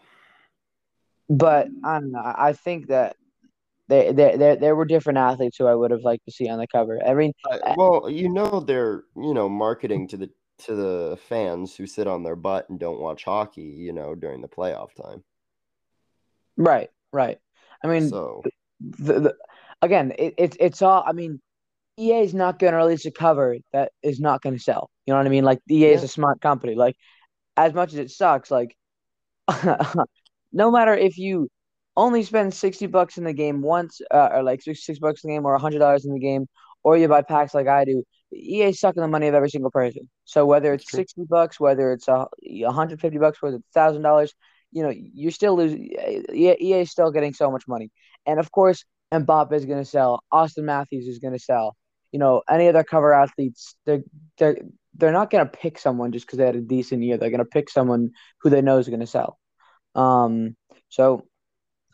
But 1.31 1.69
I 1.85 1.99
don't 1.99 2.11
know. 2.11 2.21
I 2.21 2.51
think 2.51 2.87
that 2.87 3.15
they 3.87 4.11
there 4.11 4.37
there 4.37 4.55
there 4.57 4.75
were 4.75 4.83
different 4.83 5.17
athletes 5.17 5.55
who 5.57 5.65
I 5.65 5.73
would 5.73 5.91
have 5.91 6.01
liked 6.01 6.25
to 6.25 6.31
see 6.31 6.49
on 6.49 6.59
the 6.59 6.67
cover. 6.67 6.99
I 7.05 7.13
mean, 7.13 7.31
Uh, 7.49 7.73
well, 7.77 8.09
you 8.09 8.27
know, 8.27 8.59
they're 8.59 9.05
you 9.15 9.33
know 9.33 9.47
marketing 9.47 10.09
to 10.09 10.17
the 10.17 10.29
to 10.65 10.75
the 10.75 11.17
fans 11.29 11.73
who 11.73 11.87
sit 11.87 12.05
on 12.05 12.23
their 12.23 12.35
butt 12.35 12.69
and 12.69 12.77
don't 12.77 12.99
watch 12.99 13.23
hockey, 13.23 13.61
you 13.61 13.93
know, 13.93 14.13
during 14.13 14.41
the 14.41 14.49
playoff 14.49 14.89
time. 14.93 15.23
right, 16.57 16.89
right. 17.13 17.37
I 17.81 17.87
mean, 17.87 18.09
So 18.09 18.43
the, 18.81 19.19
the 19.21 19.35
again, 19.81 20.11
it, 20.19 20.33
it's 20.37 20.57
it's 20.59 20.81
all. 20.81 21.01
I 21.07 21.13
mean, 21.13 21.39
EA 21.97 22.23
is 22.23 22.33
not 22.33 22.59
going 22.59 22.73
to 22.73 22.77
release 22.77 23.05
a 23.05 23.11
cover 23.11 23.55
that 23.71 23.93
is 24.03 24.19
not 24.19 24.41
going 24.41 24.57
to 24.57 24.61
sell. 24.61 24.89
You 25.05 25.13
know 25.13 25.17
what 25.17 25.27
I 25.27 25.29
mean? 25.29 25.45
Like 25.45 25.59
EA 25.69 25.93
is 25.93 26.03
a 26.03 26.09
smart 26.09 26.41
company. 26.41 26.75
Like 26.75 26.97
as 27.55 27.73
much 27.73 27.93
as 27.93 27.99
it 27.99 28.11
sucks, 28.11 28.51
like 28.51 28.75
no 30.53 30.71
matter 30.71 30.95
if 30.95 31.17
you 31.17 31.49
only 31.97 32.23
spend 32.23 32.53
sixty 32.53 32.87
bucks 32.87 33.17
in 33.17 33.23
the 33.23 33.33
game 33.33 33.61
once, 33.61 34.01
uh, 34.11 34.29
or 34.33 34.43
like 34.43 34.61
six 34.61 34.85
six 34.85 34.99
bucks 34.99 35.23
in 35.23 35.29
the 35.29 35.35
game, 35.35 35.45
or 35.45 35.57
hundred 35.57 35.79
dollars 35.79 36.05
in 36.05 36.13
the 36.13 36.19
game, 36.19 36.47
or 36.83 36.97
you 36.97 37.07
buy 37.07 37.21
packs 37.21 37.53
like 37.53 37.67
I 37.67 37.85
do, 37.85 38.03
EA 38.33 38.73
sucking 38.73 39.01
the 39.01 39.07
money 39.07 39.27
of 39.27 39.35
every 39.35 39.49
single 39.49 39.71
person. 39.71 40.09
So 40.25 40.45
whether 40.45 40.73
it's 40.73 40.85
True. 40.85 40.97
sixty 40.97 41.23
bucks, 41.29 41.59
whether 41.59 41.91
it's 41.93 42.07
a 42.07 42.27
hundred 42.67 43.01
fifty 43.01 43.17
bucks, 43.17 43.41
whether 43.41 43.57
it's 43.57 43.67
thousand 43.73 44.03
dollars, 44.03 44.33
you 44.71 44.83
know, 44.83 44.93
you're 44.95 45.31
still 45.31 45.55
losing. 45.55 45.91
EA 46.33 46.55
EA 46.59 46.81
is 46.81 46.91
still 46.91 47.11
getting 47.11 47.33
so 47.33 47.51
much 47.51 47.67
money, 47.67 47.89
and 48.25 48.39
of 48.39 48.51
course, 48.51 48.85
Mbappe 49.13 49.53
is 49.53 49.65
going 49.65 49.79
to 49.79 49.89
sell. 49.89 50.23
Austin 50.31 50.65
Matthews 50.65 51.07
is 51.07 51.19
going 51.19 51.33
to 51.33 51.39
sell. 51.39 51.75
You 52.11 52.19
know, 52.19 52.41
any 52.49 52.67
other 52.67 52.83
cover 52.83 53.13
athletes, 53.13 53.75
they're 53.85 54.03
they're 54.37 54.57
they're 54.95 55.11
not 55.11 55.29
going 55.29 55.45
to 55.45 55.51
pick 55.51 55.79
someone 55.79 56.11
just 56.11 56.25
because 56.25 56.37
they 56.37 56.45
had 56.45 56.55
a 56.55 56.61
decent 56.61 57.03
year. 57.03 57.17
They're 57.17 57.29
going 57.29 57.39
to 57.39 57.45
pick 57.45 57.69
someone 57.69 58.11
who 58.41 58.49
they 58.49 58.61
know 58.61 58.77
is 58.77 58.87
going 58.87 58.99
to 58.99 59.07
sell. 59.07 59.37
Um, 59.95 60.55
so, 60.89 61.25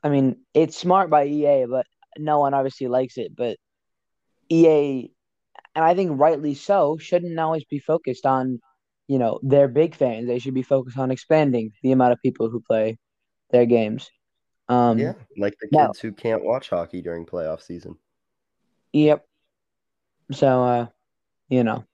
I 0.04 0.10
mean, 0.10 0.38
it's 0.54 0.78
smart 0.78 1.10
by 1.10 1.26
EA, 1.26 1.66
but 1.66 1.86
no 2.18 2.40
one 2.40 2.54
obviously 2.54 2.88
likes 2.88 3.18
it. 3.18 3.36
But 3.36 3.58
EA, 4.50 5.12
and 5.76 5.86
I 5.86 5.94
think 5.96 6.20
rightly 6.20 6.56
so, 6.56 6.98
shouldn't 6.98 7.40
always 7.40 7.66
be 7.66 7.80
focused 7.80 8.26
on, 8.26 8.60
you 9.08 9.20
know, 9.20 9.40
their 9.44 9.68
big 9.68 9.96
fans. 9.96 10.28
They 10.28 10.40
should 10.40 10.54
be 10.54 10.64
focused 10.64 10.98
on 10.98 11.12
expanding 11.12 11.72
the 11.84 11.92
amount 11.92 12.14
of 12.14 12.22
people 12.22 12.50
who 12.50 12.62
play 12.62 12.98
their 13.52 13.66
games. 13.66 14.10
Um, 14.70 14.98
yeah, 15.00 15.14
like 15.38 15.56
the 15.62 15.70
kids 15.70 16.00
who 16.00 16.12
can't 16.12 16.44
watch 16.44 16.70
hockey 16.70 17.02
during 17.02 17.26
playoff 17.26 17.62
season. 17.62 17.96
Yep. 18.92 19.26
So, 20.32 20.64
uh, 20.64 20.88
you 21.48 21.64
know, 21.64 21.86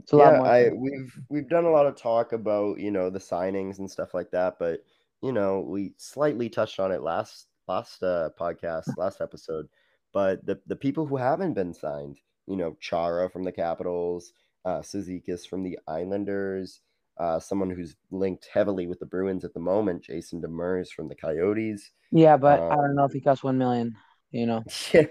it's 0.00 0.12
a 0.12 0.16
lot 0.16 0.32
yeah, 0.32 0.38
more. 0.38 0.46
I 0.46 0.68
we've 0.68 1.20
we've 1.30 1.48
done 1.48 1.64
a 1.64 1.70
lot 1.70 1.86
of 1.86 1.96
talk 1.96 2.32
about 2.32 2.78
you 2.78 2.90
know 2.90 3.08
the 3.08 3.18
signings 3.18 3.78
and 3.78 3.90
stuff 3.90 4.12
like 4.12 4.30
that, 4.32 4.56
but 4.58 4.84
you 5.22 5.32
know 5.32 5.60
we 5.60 5.94
slightly 5.96 6.48
touched 6.48 6.80
on 6.80 6.92
it 6.92 7.02
last 7.02 7.46
last 7.68 8.02
uh, 8.02 8.30
podcast, 8.38 8.84
last 8.96 9.20
episode. 9.20 9.66
But 10.12 10.44
the 10.46 10.58
the 10.66 10.76
people 10.76 11.06
who 11.06 11.16
haven't 11.16 11.54
been 11.54 11.74
signed, 11.74 12.18
you 12.46 12.56
know, 12.56 12.76
Chara 12.80 13.28
from 13.28 13.44
the 13.44 13.52
Capitals, 13.52 14.32
uh, 14.64 14.80
Cizikas 14.80 15.46
from 15.46 15.62
the 15.62 15.78
Islanders, 15.86 16.80
uh, 17.18 17.38
someone 17.38 17.70
who's 17.70 17.96
linked 18.10 18.48
heavily 18.52 18.86
with 18.86 18.98
the 18.98 19.06
Bruins 19.06 19.44
at 19.44 19.54
the 19.54 19.60
moment, 19.60 20.02
Jason 20.04 20.40
Demers 20.40 20.88
from 20.88 21.08
the 21.08 21.14
Coyotes. 21.14 21.90
yeah, 22.12 22.36
but 22.36 22.60
I 22.60 22.70
um, 22.70 22.76
don't 22.76 22.96
know 22.96 23.04
if 23.04 23.12
he 23.12 23.20
costs 23.20 23.44
one 23.44 23.58
million. 23.58 23.96
You 24.30 24.46
know. 24.46 24.64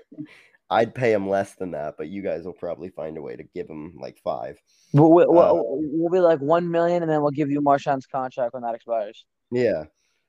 I'd 0.70 0.96
pay 0.96 1.14
him 1.14 1.30
less 1.30 1.54
than 1.54 1.72
that, 1.72 1.94
but 1.96 2.08
you 2.08 2.24
guys 2.24 2.44
will 2.44 2.54
probably 2.54 2.90
find 2.90 3.18
a 3.18 3.22
way 3.22 3.36
to 3.36 3.44
give 3.44 3.70
him 3.70 3.94
like 4.00 4.18
five. 4.24 4.58
We'll, 4.94 5.12
we'll, 5.12 5.40
Uh, 5.40 5.54
we'll, 5.54 5.80
we'll 5.94 6.10
be 6.10 6.20
like 6.20 6.40
one 6.40 6.72
million, 6.72 7.04
and 7.04 7.12
then 7.12 7.22
we'll 7.22 7.30
give 7.30 7.52
you 7.52 7.62
Marchand's 7.62 8.08
contract 8.08 8.56
when 8.56 8.64
that 8.64 8.74
expires. 8.74 9.26
Yeah. 9.52 9.84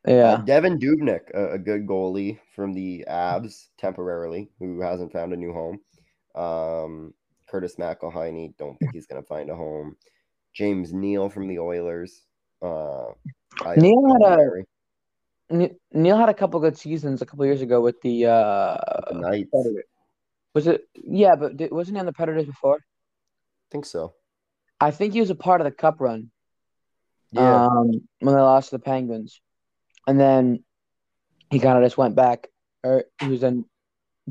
Yeah. 0.06 0.34
Uh, 0.34 0.44
Devan 0.44 0.78
Dubnyk, 0.80 1.30
a, 1.34 1.52
a 1.54 1.58
good 1.58 1.86
goalie 1.86 2.38
from 2.54 2.72
the 2.72 3.04
Avs 3.08 3.68
temporarily, 3.78 4.50
who 4.58 4.80
hasn't 4.80 5.12
found 5.12 5.32
a 5.32 5.36
new 5.36 5.52
home. 5.52 5.80
Um, 6.34 7.14
Curtis 7.48 7.76
McElhiney, 7.76 8.56
don't 8.56 8.76
think 8.78 8.92
he's 8.92 9.06
going 9.06 9.20
to 9.22 9.26
find 9.26 9.50
a 9.50 9.54
home. 9.56 9.96
James 10.54 10.92
Neal 10.92 11.28
from 11.28 11.48
the 11.48 11.58
Oilers. 11.58 12.22
Uh, 12.62 13.06
Neal 13.76 14.12
had 14.12 14.22
a- 14.22 14.36
Palmieri. 14.36 14.64
Ne- 15.50 15.76
Neal 15.92 16.16
had 16.18 16.28
a 16.28 16.34
couple 16.34 16.58
good 16.60 16.76
seasons 16.76 17.22
a 17.22 17.26
couple 17.26 17.44
years 17.46 17.62
ago 17.62 17.80
with 17.80 18.00
the 18.02 18.22
The 18.24 18.30
uh 18.30 19.04
Knights. 19.12 19.50
Predators. 19.50 19.84
Was 20.54 20.66
it? 20.66 20.88
Yeah, 20.94 21.36
but 21.36 21.56
did, 21.56 21.70
wasn't 21.70 21.96
he 21.96 22.00
on 22.00 22.06
the 22.06 22.12
Predators 22.12 22.46
before? 22.46 22.76
I 22.76 23.66
think 23.70 23.84
so. 23.86 24.14
I 24.80 24.90
think 24.90 25.12
he 25.12 25.20
was 25.20 25.30
a 25.30 25.34
part 25.36 25.60
of 25.60 25.64
the 25.66 25.70
Cup 25.70 26.00
run. 26.00 26.30
Yeah. 27.32 27.66
Um, 27.66 28.08
when 28.20 28.34
they 28.34 28.40
lost 28.40 28.70
to 28.70 28.76
the 28.76 28.82
Penguins, 28.82 29.40
and 30.06 30.18
then 30.20 30.64
he 31.50 31.60
kind 31.60 31.78
of 31.78 31.84
just 31.84 31.98
went 31.98 32.14
back, 32.16 32.48
or 32.84 33.04
he 33.20 33.28
was 33.28 33.40
then 33.40 33.64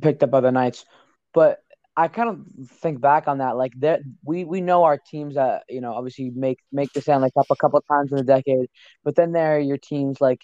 picked 0.01 0.24
up 0.24 0.32
by 0.32 0.41
the 0.41 0.51
Knights. 0.51 0.86
But 1.34 1.60
I 1.98 2.08
kind 2.10 2.29
of 2.29 2.67
think 2.82 3.01
back 3.01 3.27
on 3.27 3.39
that, 3.39 3.58
like 3.58 3.74
that 3.79 4.01
we 4.24 4.44
we 4.46 4.62
know 4.62 4.84
our 4.84 4.98
teams 4.98 5.36
that 5.36 5.63
you 5.70 5.82
know 5.82 5.94
obviously 5.94 6.32
make 6.32 6.60
make 6.72 6.91
the 6.94 7.01
Stanley 7.01 7.32
Cup 7.38 7.48
a 7.50 7.55
couple 7.55 7.82
times 7.82 8.12
in 8.12 8.20
a 8.20 8.24
decade, 8.24 8.67
but 9.03 9.15
then 9.15 9.32
there 9.32 9.55
are 9.58 9.60
your 9.60 9.77
teams 9.77 10.22
like 10.22 10.41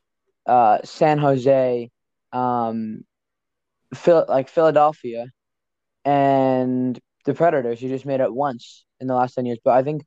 uh 0.47 0.79
San 0.83 1.17
Jose, 1.17 1.89
um, 2.33 3.03
Phil 3.93 4.25
like 4.27 4.49
Philadelphia, 4.49 5.27
and 6.05 6.99
the 7.25 7.33
Predators. 7.33 7.81
You 7.81 7.89
just 7.89 8.05
made 8.05 8.21
it 8.21 8.33
once 8.33 8.85
in 8.99 9.07
the 9.07 9.15
last 9.15 9.35
ten 9.35 9.45
years, 9.45 9.59
but 9.63 9.73
I 9.75 9.83
think 9.83 10.03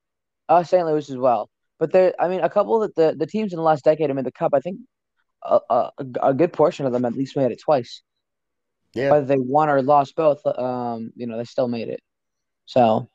uh 0.48 0.62
St. 0.64 0.86
Louis 0.86 1.08
as 1.10 1.16
well. 1.16 1.50
But 1.78 1.92
there, 1.92 2.14
I 2.20 2.28
mean, 2.28 2.40
a 2.40 2.50
couple 2.50 2.82
of 2.82 2.92
the 2.96 3.14
the 3.18 3.26
teams 3.26 3.52
in 3.52 3.58
the 3.58 3.62
last 3.64 3.84
decade 3.84 4.10
have 4.10 4.16
made 4.16 4.26
the 4.26 4.32
Cup. 4.32 4.52
I 4.54 4.60
think 4.60 4.80
a, 5.44 5.60
a, 5.70 5.90
a 6.22 6.34
good 6.34 6.52
portion 6.52 6.86
of 6.86 6.92
them 6.92 7.04
at 7.04 7.14
least 7.14 7.36
made 7.36 7.52
it 7.52 7.60
twice. 7.60 8.02
Yeah. 8.94 9.10
Whether 9.10 9.26
they 9.26 9.38
won 9.38 9.68
or 9.68 9.82
lost 9.82 10.14
both, 10.14 10.46
um, 10.46 11.12
you 11.16 11.26
know, 11.26 11.36
they 11.36 11.44
still 11.44 11.68
made 11.68 11.88
it. 11.88 12.00
So 12.66 13.08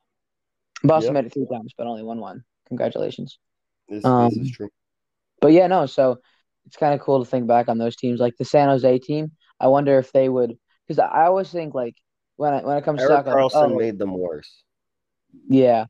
Boston 0.83 1.15
Yeah. 1.15 1.21
made 1.21 1.27
it 1.27 1.33
three 1.33 1.48
times, 1.51 1.74
but 1.77 1.88
only 1.88 2.03
won 2.03 2.19
one. 2.19 2.43
Congratulations. 2.67 3.39
This, 3.88 4.05
um, 4.05 4.29
this 4.29 4.38
is 4.38 4.51
true. 4.51 4.69
But 5.41 5.53
yeah, 5.53 5.67
no, 5.67 5.86
so 5.86 6.19
it's 6.65 6.75
kind 6.75 6.93
of 6.93 7.00
cool 7.00 7.24
to 7.24 7.29
think 7.29 7.48
back 7.48 7.69
on 7.69 7.77
those 7.77 7.95
teams. 7.95 8.19
Like 8.19 8.36
the 8.38 8.45
San 8.45 8.67
Jose 8.67 9.00
team, 9.00 9.31
I 9.59 9.67
wonder 9.67 9.98
if 9.98 10.12
they 10.12 10.29
would, 10.29 10.55
because 10.88 11.00
I 11.00 11.25
always 11.25 11.50
think 11.50 11.74
like 11.74 11.95
when 12.36 12.53
it, 12.53 12.65
when 12.65 12.77
it 12.77 12.83
comes 12.83 13.00
to 13.00 13.03
Eric 13.03 13.17
soccer, 13.17 13.29
like, 13.29 13.36
Carlson 13.36 13.71
oh, 13.71 13.77
made 13.77 13.98
them 13.98 14.17
worse. 14.17 14.63
yeah, 15.48 15.86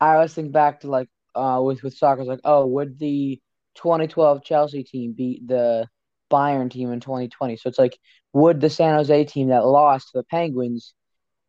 I 0.00 0.14
always 0.14 0.34
think 0.34 0.52
back 0.52 0.80
to 0.80 0.88
like 0.88 1.08
uh 1.34 1.60
with 1.62 1.82
with 1.82 1.96
soccer, 1.96 2.22
it's 2.22 2.28
like 2.28 2.40
oh, 2.44 2.66
would 2.66 2.98
the 2.98 3.40
2012 3.82 4.44
Chelsea 4.44 4.84
team 4.84 5.12
beat 5.16 5.46
the 5.46 5.88
Bayern 6.30 6.70
team 6.70 6.92
in 6.92 7.00
2020? 7.00 7.56
So 7.56 7.68
it's 7.68 7.78
like 7.78 7.98
would 8.32 8.60
the 8.60 8.70
San 8.70 8.94
Jose 8.94 9.24
team 9.24 9.48
that 9.48 9.64
lost 9.66 10.10
to 10.12 10.18
the 10.18 10.24
Penguins 10.24 10.94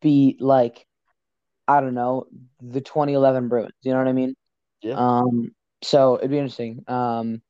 be 0.02 0.38
like 0.40 0.86
I 1.68 1.80
don't 1.82 1.94
know 1.94 2.26
the 2.62 2.82
2011 2.82 3.48
Bruins? 3.48 3.72
You 3.84 3.92
know 3.94 4.00
what 4.00 4.08
I 4.08 4.14
mean? 4.14 4.36
Yeah. 4.82 4.96
Um, 4.96 5.52
so 5.84 6.18
it'd 6.18 6.32
be 6.32 6.38
interesting. 6.38 6.84
Um, 6.88 7.42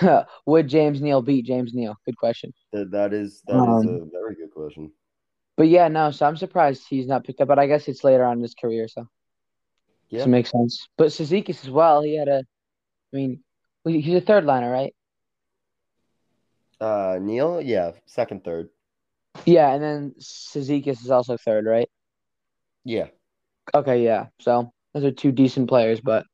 would 0.46 0.68
James 0.68 1.00
Neal 1.00 1.22
beat 1.22 1.44
James 1.46 1.72
Neal? 1.74 1.96
Good 2.04 2.16
question. 2.16 2.52
That, 2.72 2.90
that 2.92 3.12
is 3.12 3.42
that 3.46 3.54
is 3.54 3.60
Um, 3.60 3.86
a 3.86 4.06
very 4.10 4.34
good 4.34 4.52
question. 4.54 4.92
But 5.56 5.68
yeah, 5.68 5.88
no. 5.88 6.10
So 6.10 6.26
I'm 6.26 6.36
surprised 6.36 6.84
he's 6.88 7.06
not 7.06 7.24
picked 7.24 7.40
up. 7.40 7.48
But 7.48 7.58
I 7.58 7.66
guess 7.66 7.88
it's 7.88 8.04
later 8.04 8.24
on 8.24 8.38
in 8.38 8.42
his 8.42 8.54
career, 8.54 8.88
so 8.88 9.06
Yeah. 10.10 10.24
it 10.24 10.28
makes 10.28 10.50
sense. 10.50 10.88
But 10.96 11.08
Cizikas 11.08 11.64
as 11.64 11.70
well. 11.70 12.02
He 12.02 12.16
had 12.16 12.28
a. 12.28 12.38
I 13.12 13.16
mean, 13.16 13.42
he's 13.88 14.14
a 14.14 14.20
third 14.20 14.44
liner, 14.44 14.70
right? 14.70 14.94
Uh, 16.80 17.18
Neal, 17.20 17.60
yeah, 17.60 17.92
second, 18.06 18.44
third. 18.44 18.68
Yeah, 19.44 19.72
and 19.72 19.82
then 19.82 20.14
Cizikas 20.20 21.02
is 21.02 21.10
also 21.10 21.36
third, 21.36 21.66
right? 21.66 21.88
Yeah. 22.84 23.08
Okay, 23.74 24.04
yeah. 24.04 24.26
So 24.40 24.72
those 24.94 25.04
are 25.04 25.10
two 25.10 25.32
decent 25.32 25.68
players, 25.68 26.00
but 26.00 26.24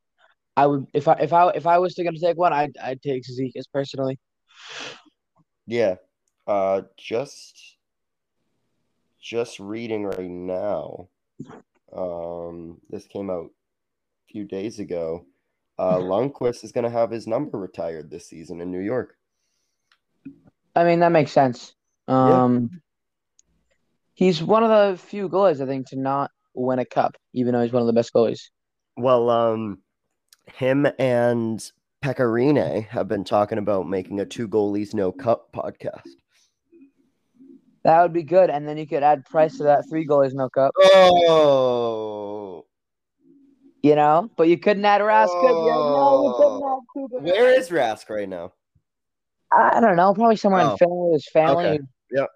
I 0.57 0.67
would 0.67 0.87
if 0.93 1.09
I 1.09 1.15
if 1.15 1.33
I 1.33 1.49
if 1.51 1.67
I 1.67 1.79
was 1.79 1.95
to 1.95 2.05
gonna 2.05 2.19
take 2.19 2.37
one, 2.37 2.53
I'd 2.53 2.77
I'd 2.83 3.03
take 3.03 3.25
Cizikas 3.25 3.65
personally. 3.73 4.19
Yeah. 5.67 5.97
Uh 6.47 6.83
just 6.97 7.77
just 9.21 9.59
reading 9.59 10.05
right 10.05 10.31
now. 10.31 11.09
Um 11.93 12.81
this 12.89 13.07
came 13.07 13.31
out 13.31 13.47
a 13.47 14.33
few 14.33 14.45
days 14.45 14.79
ago. 14.79 15.27
Uh 15.79 15.97
Lundqvist 15.97 16.65
is 16.65 16.73
gonna 16.73 16.91
have 16.91 17.11
his 17.11 17.27
number 17.27 17.59
retired 17.59 18.11
this 18.11 18.29
season 18.29 18.61
in 18.61 18.71
New 18.71 18.81
York. 18.81 19.17
I 20.77 20.85
mean, 20.85 21.01
that 21.01 21.13
makes 21.13 21.33
sense. 21.33 21.75
Um, 22.09 22.81
he's 24.15 24.43
one 24.43 24.63
of 24.65 24.71
the 24.71 24.99
few 24.99 25.29
goalies 25.29 25.61
I 25.61 25.67
think 25.67 25.89
to 25.89 25.97
not 25.97 26.31
win 26.55 26.79
a 26.79 26.85
cup, 26.85 27.17
even 27.33 27.53
though 27.55 27.63
he's 27.63 27.73
one 27.73 27.83
of 27.83 27.87
the 27.87 27.93
best 27.93 28.13
goalies. 28.13 28.51
Well, 28.97 29.31
um 29.31 29.79
him 30.47 30.87
and 30.99 31.59
Pekka 32.03 32.19
Rinne 32.19 32.87
have 32.89 33.09
been 33.09 33.25
talking 33.25 33.59
about 33.59 33.89
making 33.89 34.21
a 34.21 34.27
two 34.27 34.47
goalies 34.47 34.95
no 34.95 35.11
cup 35.11 35.53
podcast. 35.53 36.03
That 37.83 38.03
would 38.03 38.13
be 38.13 38.23
good, 38.23 38.49
and 38.51 38.67
then 38.69 38.79
you 38.79 38.87
could 38.87 39.03
add 39.03 39.25
Price 39.27 39.59
to 39.59 39.65
that 39.65 39.85
three 39.89 40.07
goalies 40.07 40.35
no 40.35 40.49
cup, 40.49 40.73
Oh 40.79 42.24
you 43.85 43.95
know. 43.95 44.31
But 44.37 44.49
you 44.49 44.59
couldn't 44.59 44.85
add 44.85 45.01
Rask. 45.03 45.29
could 45.29 45.49
you? 45.49 45.71
No, 45.71 46.25
you 46.25 46.35
couldn't 46.39 47.23
add 47.23 47.23
where 47.25 47.51
is 47.59 47.69
Rask 47.69 48.09
right 48.09 48.29
now? 48.29 48.53
I 49.53 49.79
don't 49.81 49.97
know, 49.97 50.15
probably 50.15 50.37
somewhere 50.37 50.63
Oh, 50.63 50.77
in 50.81 50.89
with 50.91 51.13
his 51.23 51.29
family. 51.31 51.65
okay. 51.67 51.79
Yep. 52.11 52.29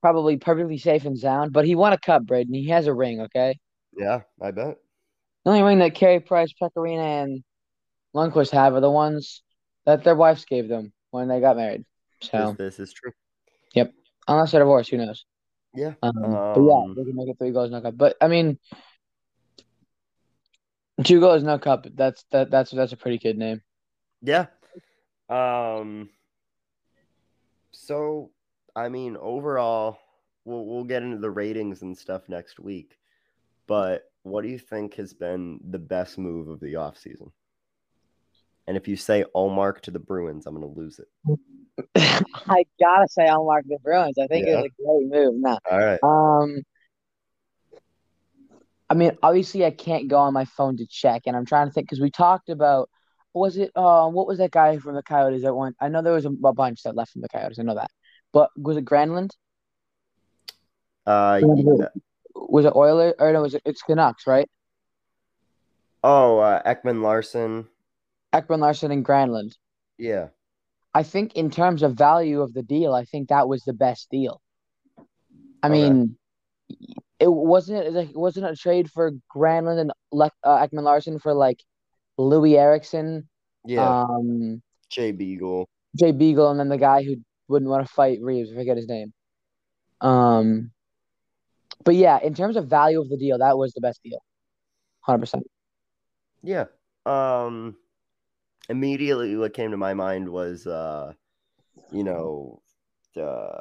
Probably 0.00 0.36
perfectly 0.38 0.78
safe 0.78 1.04
and 1.04 1.16
sound. 1.18 1.52
But 1.52 1.66
he 1.66 1.74
won 1.74 1.92
a 1.92 1.98
cup, 1.98 2.24
Braden. 2.26 2.52
He 2.52 2.68
has 2.68 2.86
a 2.86 2.94
ring. 2.94 3.20
Okay. 3.20 3.58
Yeah, 3.96 4.20
I 4.42 4.50
bet. 4.50 4.76
The 5.44 5.50
only 5.50 5.62
ring 5.62 5.78
that 5.80 5.94
Carey 5.94 6.20
Price, 6.20 6.52
Pekka 6.60 6.70
Rinne, 6.78 6.98
and 6.98 7.44
Lundqvist 8.14 8.50
have 8.50 8.74
are 8.74 8.80
the 8.80 8.90
ones 8.90 9.42
that 9.86 10.02
their 10.04 10.14
wives 10.16 10.44
gave 10.46 10.68
them 10.68 10.92
when 11.10 11.28
they 11.28 11.40
got 11.40 11.56
married. 11.56 11.84
So 12.22 12.54
This, 12.58 12.76
this 12.76 12.88
is 12.88 12.92
true. 12.94 13.12
Yep. 13.74 13.92
Unless 14.26 14.52
they're 14.52 14.60
divorced, 14.60 14.90
who 14.90 14.96
knows? 14.96 15.24
Yeah. 15.74 15.94
Um, 16.02 16.12
but 16.14 16.60
yeah, 16.62 16.72
Um, 16.72 16.94
they 16.96 17.04
can 17.04 17.14
make 17.14 17.28
it 17.28 17.36
three 17.38 17.50
goals, 17.52 17.70
no 17.70 17.80
cup. 17.82 17.96
But 17.96 18.16
I 18.20 18.28
mean, 18.28 18.58
two 21.02 21.20
goals, 21.20 21.42
no 21.42 21.58
cup. 21.58 21.86
That's 21.94 22.24
that. 22.30 22.50
That's 22.50 22.70
that's 22.70 22.92
a 22.92 22.96
pretty 22.96 23.18
good 23.18 23.38
name. 23.38 23.62
Yeah. 24.22 24.46
Um 25.28 26.10
so 27.72 28.30
I 28.76 28.88
mean 28.88 29.16
overall 29.16 29.98
we'll 30.44 30.64
we'll 30.66 30.84
get 30.84 31.02
into 31.02 31.18
the 31.18 31.30
ratings 31.30 31.82
and 31.82 31.96
stuff 31.96 32.28
next 32.28 32.60
week. 32.60 32.98
But 33.66 34.04
what 34.22 34.42
do 34.42 34.48
you 34.48 34.58
think 34.58 34.94
has 34.94 35.12
been 35.12 35.60
the 35.70 35.78
best 35.78 36.18
move 36.18 36.48
of 36.48 36.60
the 36.60 36.74
offseason? 36.74 37.30
And 38.66 38.76
if 38.76 38.88
you 38.88 38.96
say 38.96 39.24
Ullmark 39.34 39.80
to 39.82 39.90
the 39.90 39.98
Bruins, 39.98 40.46
I'm 40.46 40.54
gonna 40.54 40.66
lose 40.66 40.98
it. 41.00 41.08
I 42.46 42.64
gotta 42.80 43.08
say, 43.08 43.26
Ullmark 43.26 43.62
the 43.66 43.78
Bruins. 43.82 44.16
I 44.18 44.26
think 44.26 44.46
Yeah. 44.46 44.60
it 44.60 44.62
was 44.62 44.64
a 44.66 44.82
great 45.10 45.24
move. 45.24 45.34
No, 45.36 45.58
All 45.70 45.78
right. 45.78 45.98
um, 46.02 46.62
I 48.90 48.94
mean, 48.94 49.12
obviously, 49.22 49.64
I 49.64 49.70
can't 49.70 50.08
go 50.08 50.18
on 50.18 50.32
my 50.34 50.44
phone 50.44 50.76
to 50.78 50.86
check, 50.86 51.22
and 51.26 51.36
I'm 51.36 51.46
trying 51.46 51.66
to 51.68 51.72
think 51.72 51.86
because 51.88 52.00
we 52.00 52.10
talked 52.10 52.48
about 52.48 52.90
was 53.32 53.56
it 53.56 53.72
uh 53.74 54.08
what 54.08 54.26
was 54.26 54.38
that 54.38 54.50
guy 54.52 54.78
from 54.78 54.94
the 54.94 55.02
Coyotes 55.02 55.42
that 55.42 55.54
went? 55.54 55.76
I 55.80 55.88
know 55.88 56.02
there 56.02 56.12
was 56.12 56.26
a, 56.26 56.30
a 56.44 56.52
bunch 56.52 56.82
that 56.84 56.94
left 56.96 57.12
from 57.12 57.22
the 57.22 57.28
Coyotes. 57.28 57.58
I 57.58 57.62
know 57.62 57.74
that, 57.74 57.90
but 58.32 58.50
was 58.56 58.76
it 58.76 58.84
Granlund? 58.84 59.30
Uh 61.06 61.40
Yeah. 61.42 61.88
Was 62.34 62.64
it 62.64 62.74
Oilers 62.76 63.14
or 63.18 63.32
no? 63.32 63.42
Was 63.42 63.54
it 63.54 63.62
it's 63.64 63.82
Canucks, 63.82 64.26
right? 64.26 64.48
oh 66.02 66.38
uh 66.38 66.62
Ekman-Larsson. 66.64 67.68
Ekman 68.34 68.60
Larson 68.60 68.90
and 68.92 69.04
Granlund. 69.04 69.56
Yeah. 69.98 70.28
I 70.94 71.02
think 71.02 71.34
in 71.34 71.50
terms 71.50 71.82
of 71.82 71.94
value 71.94 72.40
of 72.42 72.52
the 72.54 72.62
deal, 72.62 72.94
I 72.94 73.04
think 73.04 73.28
that 73.28 73.48
was 73.48 73.62
the 73.64 73.72
best 73.72 74.10
deal. 74.10 74.40
I 75.62 75.68
Okay. 75.68 75.70
mean, 75.70 76.16
it 77.20 77.32
wasn't 77.32 77.92
like 77.92 78.10
it 78.10 78.16
wasn't 78.16 78.46
a 78.46 78.56
trade 78.56 78.90
for 78.90 79.12
Granlund 79.34 79.80
and 79.80 79.92
Le- 80.12 80.30
uh, 80.42 80.66
Ekman-Larsson 80.66 81.18
for 81.18 81.32
like 81.34 81.62
Loui 82.18 82.56
Eriksson, 82.56 83.28
Yeah. 83.64 84.02
um, 84.02 84.62
Jay 84.90 85.12
Beagle. 85.12 85.68
Jay 85.96 86.12
Beagle, 86.12 86.50
and 86.50 86.58
then 86.58 86.68
the 86.68 86.78
guy 86.78 87.02
who 87.02 87.16
wouldn't 87.48 87.70
want 87.70 87.86
to 87.86 87.92
fight 87.92 88.18
Reeves. 88.20 88.50
If 88.50 88.56
I 88.56 88.60
forget 88.60 88.76
his 88.76 88.88
name. 88.88 89.12
Um, 90.00 90.70
but 91.84 91.94
yeah, 91.94 92.18
in 92.20 92.34
terms 92.34 92.56
of 92.56 92.68
value 92.68 93.00
of 93.00 93.08
the 93.08 93.16
deal, 93.16 93.38
that 93.38 93.56
was 93.58 93.72
the 93.74 93.80
best 93.80 94.02
deal, 94.02 94.18
hundred 95.00 95.20
percent. 95.20 95.44
Yeah. 96.42 96.66
Um 97.06 97.76
immediately 98.68 99.36
what 99.36 99.52
came 99.52 99.70
to 99.72 99.76
my 99.76 99.92
mind 99.92 100.26
was 100.28 100.66
uh 100.66 101.12
you 101.92 102.02
know 102.02 102.62
uh 103.16 103.60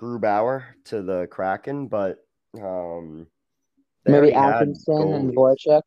Grubauer 0.00 0.64
to 0.86 1.02
the 1.02 1.28
Kraken, 1.28 1.86
but 1.86 2.23
um 2.62 3.26
Maybe 4.06 4.32
Atkinson 4.32 5.12
and 5.14 5.32
goalies. 5.32 5.34
Voracek. 5.34 5.82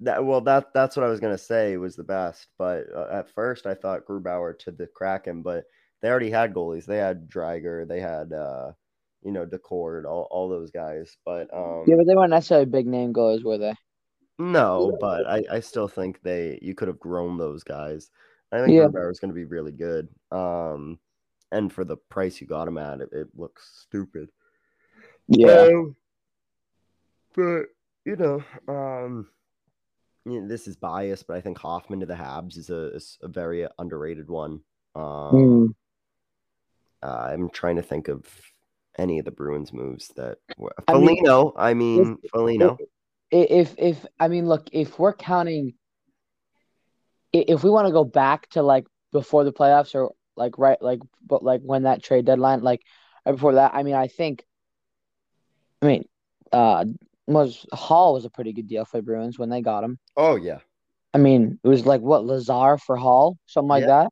That 0.00 0.24
well 0.24 0.42
that 0.42 0.74
that's 0.74 0.96
what 0.96 1.06
I 1.06 1.08
was 1.08 1.20
gonna 1.20 1.38
say 1.38 1.76
was 1.76 1.96
the 1.96 2.04
best, 2.04 2.48
but 2.58 2.84
uh, 2.94 3.08
at 3.10 3.30
first 3.30 3.66
I 3.66 3.74
thought 3.74 4.04
Grubauer 4.06 4.58
to 4.60 4.70
the 4.70 4.86
Kraken, 4.86 5.42
but 5.42 5.64
they 6.02 6.08
already 6.10 6.30
had 6.30 6.52
goalies. 6.52 6.84
They 6.84 6.98
had 6.98 7.28
Driedger, 7.30 7.88
they 7.88 8.00
had 8.00 8.32
uh 8.32 8.72
you 9.22 9.32
know 9.32 9.46
Daccord, 9.46 10.04
all, 10.04 10.28
all 10.30 10.48
those 10.48 10.70
guys. 10.70 11.16
But 11.24 11.52
um 11.54 11.84
Yeah, 11.86 11.96
but 11.96 12.06
they 12.06 12.14
weren't 12.14 12.30
necessarily 12.30 12.66
big 12.66 12.86
name 12.86 13.12
goals, 13.12 13.42
were 13.42 13.58
they? 13.58 13.74
No, 14.38 14.96
but 15.00 15.26
I, 15.26 15.44
I 15.50 15.60
still 15.60 15.88
think 15.88 16.20
they 16.22 16.58
you 16.60 16.74
could 16.74 16.88
have 16.88 17.00
grown 17.00 17.38
those 17.38 17.64
guys. 17.64 18.10
I 18.52 18.58
think 18.62 18.76
Yeah. 18.76 18.84
Grubauer 18.84 19.10
is 19.10 19.18
going 19.18 19.30
to 19.30 19.34
be 19.34 19.44
really 19.46 19.72
good. 19.72 20.08
Um, 20.30 20.98
and 21.50 21.72
for 21.72 21.84
the 21.84 21.96
price 21.96 22.40
you 22.40 22.46
got 22.46 22.68
him 22.68 22.76
at, 22.78 23.00
it, 23.00 23.08
it 23.12 23.28
looks 23.34 23.86
stupid. 23.88 24.28
Yeah. 25.28 25.68
Um, 25.72 25.96
but 27.34 27.64
you 28.04 28.16
know, 28.16 28.42
um, 28.68 29.28
you 30.24 30.40
know, 30.40 30.48
this 30.48 30.66
is 30.66 30.76
biased, 30.76 31.26
but 31.26 31.36
I 31.36 31.40
think 31.40 31.58
Hoffman 31.58 32.00
to 32.00 32.06
the 32.06 32.14
Habs 32.14 32.56
is 32.56 32.70
a, 32.70 32.94
is 32.94 33.18
a 33.22 33.28
very 33.28 33.66
underrated 33.78 34.28
one. 34.28 34.60
Um, 34.94 35.04
Mm. 35.04 35.74
uh, 37.02 37.28
I'm 37.32 37.50
trying 37.50 37.76
to 37.76 37.82
think 37.82 38.08
of 38.08 38.24
any 38.98 39.18
of 39.18 39.24
the 39.24 39.30
Bruins 39.30 39.72
moves 39.72 40.08
that 40.16 40.38
were 40.56 40.74
I 40.88 40.94
mean, 40.94 41.08
Foligno. 41.24 41.52
I 41.56 41.74
mean, 41.74 42.18
Foligno. 42.32 42.78
I- 42.80 42.86
If 43.32 43.74
if 43.76 44.06
I 44.20 44.28
mean, 44.28 44.46
look, 44.46 44.68
if 44.72 44.98
we're 44.98 45.12
counting, 45.12 45.74
if 47.32 47.64
we 47.64 47.70
want 47.70 47.88
to 47.88 47.92
go 47.92 48.04
back 48.04 48.48
to 48.50 48.62
like 48.62 48.86
before 49.12 49.42
the 49.44 49.52
playoffs 49.52 49.94
or 49.96 50.14
like 50.36 50.58
right 50.58 50.80
like 50.80 51.00
but 51.26 51.42
like 51.42 51.60
when 51.62 51.82
that 51.84 52.02
trade 52.02 52.24
deadline 52.24 52.62
like 52.62 52.82
right 53.24 53.32
before 53.32 53.54
that, 53.54 53.74
I 53.74 53.82
mean, 53.82 53.94
I 53.94 54.06
think, 54.06 54.44
I 55.86 55.88
mean, 55.88 56.04
uh, 56.52 56.84
was 57.26 57.64
Hall 57.72 58.14
was 58.14 58.24
a 58.24 58.30
pretty 58.30 58.52
good 58.52 58.68
deal 58.68 58.84
for 58.84 58.98
the 58.98 59.02
Bruins 59.02 59.38
when 59.38 59.48
they 59.50 59.62
got 59.62 59.84
him. 59.84 59.98
Oh 60.16 60.36
yeah, 60.36 60.58
I 61.14 61.18
mean, 61.18 61.58
it 61.62 61.68
was 61.68 61.86
like 61.86 62.00
what 62.00 62.24
Lazar 62.24 62.78
for 62.78 62.96
Hall, 62.96 63.38
something 63.46 63.68
like 63.68 63.82
Yeah. 63.82 64.02
that. 64.04 64.10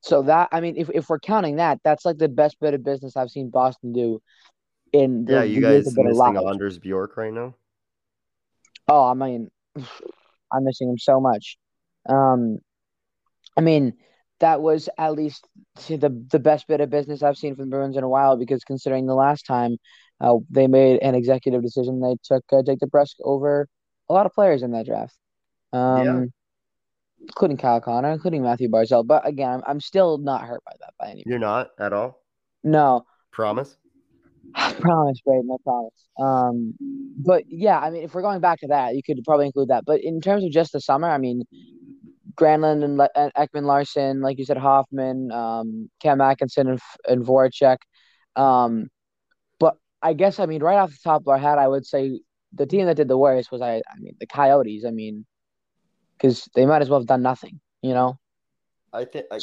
So 0.00 0.22
that 0.22 0.48
I 0.52 0.60
mean, 0.60 0.76
if 0.76 0.90
if 0.94 1.08
we're 1.08 1.20
counting 1.20 1.56
that, 1.56 1.80
that's 1.84 2.04
like 2.04 2.18
the 2.18 2.28
best 2.28 2.58
bit 2.60 2.74
of 2.74 2.82
business 2.82 3.16
I've 3.16 3.30
seen 3.30 3.50
Boston 3.50 3.92
do 3.92 4.20
in 4.92 5.24
the, 5.24 5.32
yeah. 5.32 5.40
the 5.40 5.48
You 5.48 5.60
guys 5.60 5.96
missing. 5.96 6.48
Anders 6.48 6.78
Bjork 6.78 7.16
right 7.16 7.32
now? 7.32 7.54
Oh, 8.88 9.04
I 9.04 9.14
mean, 9.14 9.50
I'm 10.52 10.64
missing 10.64 10.88
him 10.88 10.98
so 10.98 11.20
much. 11.20 11.56
Um, 12.08 12.58
I 13.56 13.60
mean, 13.60 13.94
that 14.42 14.60
was 14.60 14.88
at 14.98 15.12
least 15.14 15.46
the 15.88 16.10
the 16.30 16.38
best 16.38 16.66
bit 16.68 16.80
of 16.80 16.90
business 16.90 17.22
I've 17.22 17.38
seen 17.38 17.54
from 17.54 17.64
the 17.66 17.70
Bruins 17.70 17.96
in 17.96 18.04
a 18.04 18.08
while 18.08 18.36
because 18.36 18.64
considering 18.64 19.06
the 19.06 19.14
last 19.14 19.46
time 19.46 19.78
uh, 20.20 20.34
they 20.50 20.66
made 20.66 21.00
an 21.00 21.14
executive 21.14 21.62
decision, 21.62 22.00
they 22.00 22.16
took 22.22 22.44
uh, 22.52 22.62
Jake 22.62 22.80
DeBrusk 22.80 23.14
over 23.24 23.68
a 24.08 24.12
lot 24.12 24.26
of 24.26 24.32
players 24.32 24.62
in 24.62 24.72
that 24.72 24.86
draft, 24.86 25.16
um, 25.72 26.04
Yeah. 26.04 26.24
including 27.28 27.56
Kyle 27.56 27.80
Connor, 27.80 28.12
including 28.12 28.42
Mathew 28.42 28.68
Barzal. 28.68 29.06
But 29.06 29.26
again, 29.26 29.48
I'm, 29.50 29.62
I'm 29.66 29.80
still 29.80 30.18
not 30.18 30.42
hurt 30.42 30.62
by 30.64 30.72
that 30.80 30.94
by 30.98 31.10
any 31.10 31.22
You're 31.24 31.38
not 31.38 31.70
at 31.78 31.92
all. 31.92 32.20
No, 32.64 33.04
Promise. 33.32 33.76
I 34.54 34.72
promise, 34.80 35.20
Braden, 35.24 35.48
I 35.50 35.56
promise. 35.64 36.06
Um, 36.20 36.74
but 37.16 37.44
yeah, 37.48 37.78
I 37.78 37.90
mean, 37.90 38.02
if 38.02 38.14
we're 38.14 38.22
going 38.22 38.40
back 38.40 38.60
to 38.60 38.68
that, 38.68 38.94
you 38.94 39.02
could 39.02 39.18
probably 39.24 39.46
include 39.46 39.68
that. 39.68 39.84
But 39.84 40.00
in 40.02 40.20
terms 40.20 40.44
of 40.44 40.50
just 40.50 40.72
the 40.72 40.80
summer, 40.80 41.08
I 41.08 41.18
mean, 41.18 41.44
Granlund 42.34 42.84
and, 42.84 42.96
Le- 42.96 43.10
and 43.14 43.32
Ekman-Larsson, 43.34 44.20
like 44.20 44.38
you 44.38 44.44
said, 44.44 44.56
Hoffman, 44.56 45.30
um, 45.32 45.90
Cam 46.00 46.20
Atkinson, 46.20 46.68
and, 46.68 46.78
F- 46.78 46.96
and 47.06 47.24
Voracek. 47.24 47.78
Um, 48.36 48.88
but 49.58 49.76
I 50.00 50.14
guess 50.14 50.38
I 50.38 50.46
mean, 50.46 50.62
right 50.62 50.78
off 50.78 50.90
the 50.90 50.98
top 51.02 51.22
of 51.22 51.28
our 51.28 51.38
head, 51.38 51.58
I 51.58 51.68
would 51.68 51.86
say 51.86 52.20
the 52.52 52.66
team 52.66 52.86
that 52.86 52.96
did 52.96 53.08
the 53.08 53.18
worst 53.18 53.50
was 53.50 53.62
I. 53.62 53.76
I 53.76 53.98
mean, 53.98 54.14
the 54.20 54.26
Coyotes. 54.26 54.84
I 54.86 54.90
mean, 54.90 55.26
because 56.16 56.48
they 56.54 56.66
might 56.66 56.82
as 56.82 56.88
well 56.88 57.00
have 57.00 57.06
done 57.06 57.22
nothing. 57.22 57.60
You 57.82 57.94
know. 57.94 58.18
I 58.92 59.04
think 59.04 59.26
I, 59.30 59.38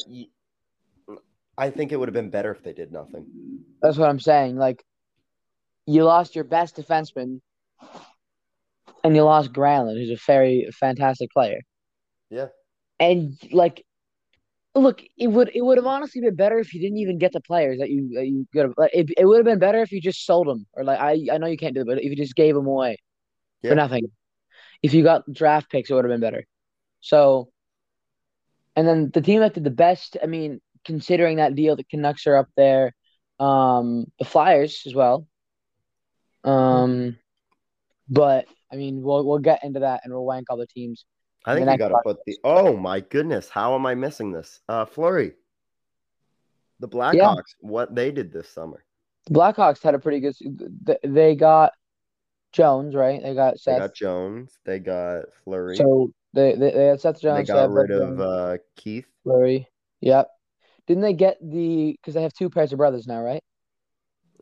I 1.57 1.69
think 1.69 1.91
it 1.91 1.97
would 1.97 2.07
have 2.07 2.13
been 2.13 2.29
better 2.29 2.51
if 2.51 2.63
they 2.63 2.73
did 2.73 2.91
nothing. 2.91 3.25
That's 3.81 3.97
what 3.97 4.09
I'm 4.09 4.19
saying. 4.19 4.57
Like, 4.57 4.83
you 5.85 6.03
lost 6.03 6.35
your 6.35 6.43
best 6.43 6.75
defenseman, 6.75 7.41
and 9.03 9.15
you 9.15 9.23
lost 9.23 9.53
Granlund, 9.53 9.97
who's 9.97 10.11
a 10.11 10.21
very 10.25 10.69
fantastic 10.79 11.31
player. 11.31 11.59
Yeah. 12.29 12.47
And 12.99 13.37
like, 13.51 13.85
look, 14.75 15.01
it 15.17 15.27
would 15.27 15.51
it 15.53 15.61
would 15.61 15.77
have 15.77 15.85
honestly 15.87 16.21
been 16.21 16.35
better 16.35 16.59
if 16.59 16.73
you 16.73 16.81
didn't 16.81 16.97
even 16.97 17.17
get 17.17 17.33
the 17.33 17.41
players 17.41 17.79
that 17.79 17.89
you 17.89 18.09
that 18.15 18.27
you 18.27 18.45
could 18.53 18.63
have. 18.63 18.73
Like, 18.77 18.91
it, 18.93 19.09
it 19.17 19.25
would 19.25 19.37
have 19.37 19.45
been 19.45 19.59
better 19.59 19.81
if 19.81 19.91
you 19.91 20.01
just 20.01 20.25
sold 20.25 20.47
them, 20.47 20.65
or 20.73 20.83
like 20.83 20.99
I 20.99 21.27
I 21.31 21.37
know 21.37 21.47
you 21.47 21.57
can't 21.57 21.75
do 21.75 21.81
it, 21.81 21.87
but 21.87 21.99
if 21.99 22.05
you 22.05 22.15
just 22.15 22.35
gave 22.35 22.55
them 22.55 22.67
away 22.67 22.97
Yeah. 23.61 23.69
for 23.69 23.75
nothing. 23.75 24.11
If 24.81 24.93
you 24.93 25.03
got 25.03 25.23
draft 25.31 25.69
picks, 25.71 25.89
it 25.89 25.93
would 25.93 26.05
have 26.05 26.11
been 26.11 26.21
better. 26.21 26.45
So, 27.01 27.49
and 28.75 28.87
then 28.87 29.11
the 29.13 29.21
team 29.21 29.41
that 29.41 29.53
did 29.53 29.63
the 29.63 29.69
best, 29.71 30.17
I 30.21 30.27
mean, 30.27 30.59
considering 30.85 31.37
that 31.37 31.55
deal, 31.55 31.75
the 31.75 31.83
Canucks 31.83 32.27
are 32.27 32.37
up 32.37 32.47
there, 32.55 32.93
um, 33.39 34.05
the 34.19 34.25
Flyers 34.25 34.83
as 34.85 34.95
well. 34.95 35.27
Um, 36.43 37.17
but 38.09 38.45
I 38.71 38.75
mean, 38.75 39.01
we'll 39.01 39.25
we'll 39.25 39.39
get 39.39 39.63
into 39.63 39.81
that 39.81 40.01
and 40.03 40.13
we'll 40.13 40.25
rank 40.25 40.47
all 40.49 40.57
the 40.57 40.67
teams. 40.67 41.05
I 41.45 41.55
think 41.55 41.69
you 41.69 41.77
got 41.77 41.89
to 41.89 41.99
put 42.03 42.17
the. 42.25 42.37
Oh 42.43 42.75
my 42.75 42.99
goodness! 42.99 43.49
How 43.49 43.75
am 43.75 43.85
I 43.85 43.95
missing 43.95 44.31
this? 44.31 44.59
Uh, 44.67 44.85
Fleury. 44.85 45.33
The 46.79 46.87
Blackhawks. 46.87 47.55
What 47.59 47.95
they 47.95 48.11
did 48.11 48.31
this 48.31 48.49
summer? 48.49 48.83
The 49.25 49.33
Blackhawks 49.33 49.81
had 49.81 49.95
a 49.95 49.99
pretty 49.99 50.19
good. 50.19 50.35
They 51.03 51.35
got 51.35 51.73
Jones, 52.51 52.95
right? 52.95 53.21
They 53.21 53.33
got 53.33 53.59
Seth. 53.59 53.75
They 53.75 53.79
got 53.79 53.95
Jones. 53.95 54.59
They 54.65 54.79
got 54.79 55.25
Fleury. 55.43 55.75
So 55.75 56.11
they, 56.33 56.55
they 56.55 56.71
they 56.71 56.85
had 56.85 57.01
Seth 57.01 57.21
Jones. 57.21 57.47
they 57.47 57.53
got 57.53 57.69
Seth 57.69 57.71
rid 57.71 57.91
of 57.91 58.19
uh, 58.19 58.57
Keith. 58.75 59.07
Fleury. 59.23 59.67
Yep. 60.01 60.29
Didn't 60.87 61.03
they 61.03 61.13
get 61.13 61.37
the? 61.41 61.95
Because 61.99 62.13
they 62.13 62.23
have 62.23 62.33
two 62.33 62.49
pairs 62.49 62.71
of 62.73 62.77
brothers 62.77 63.07
now, 63.07 63.21
right? 63.21 63.43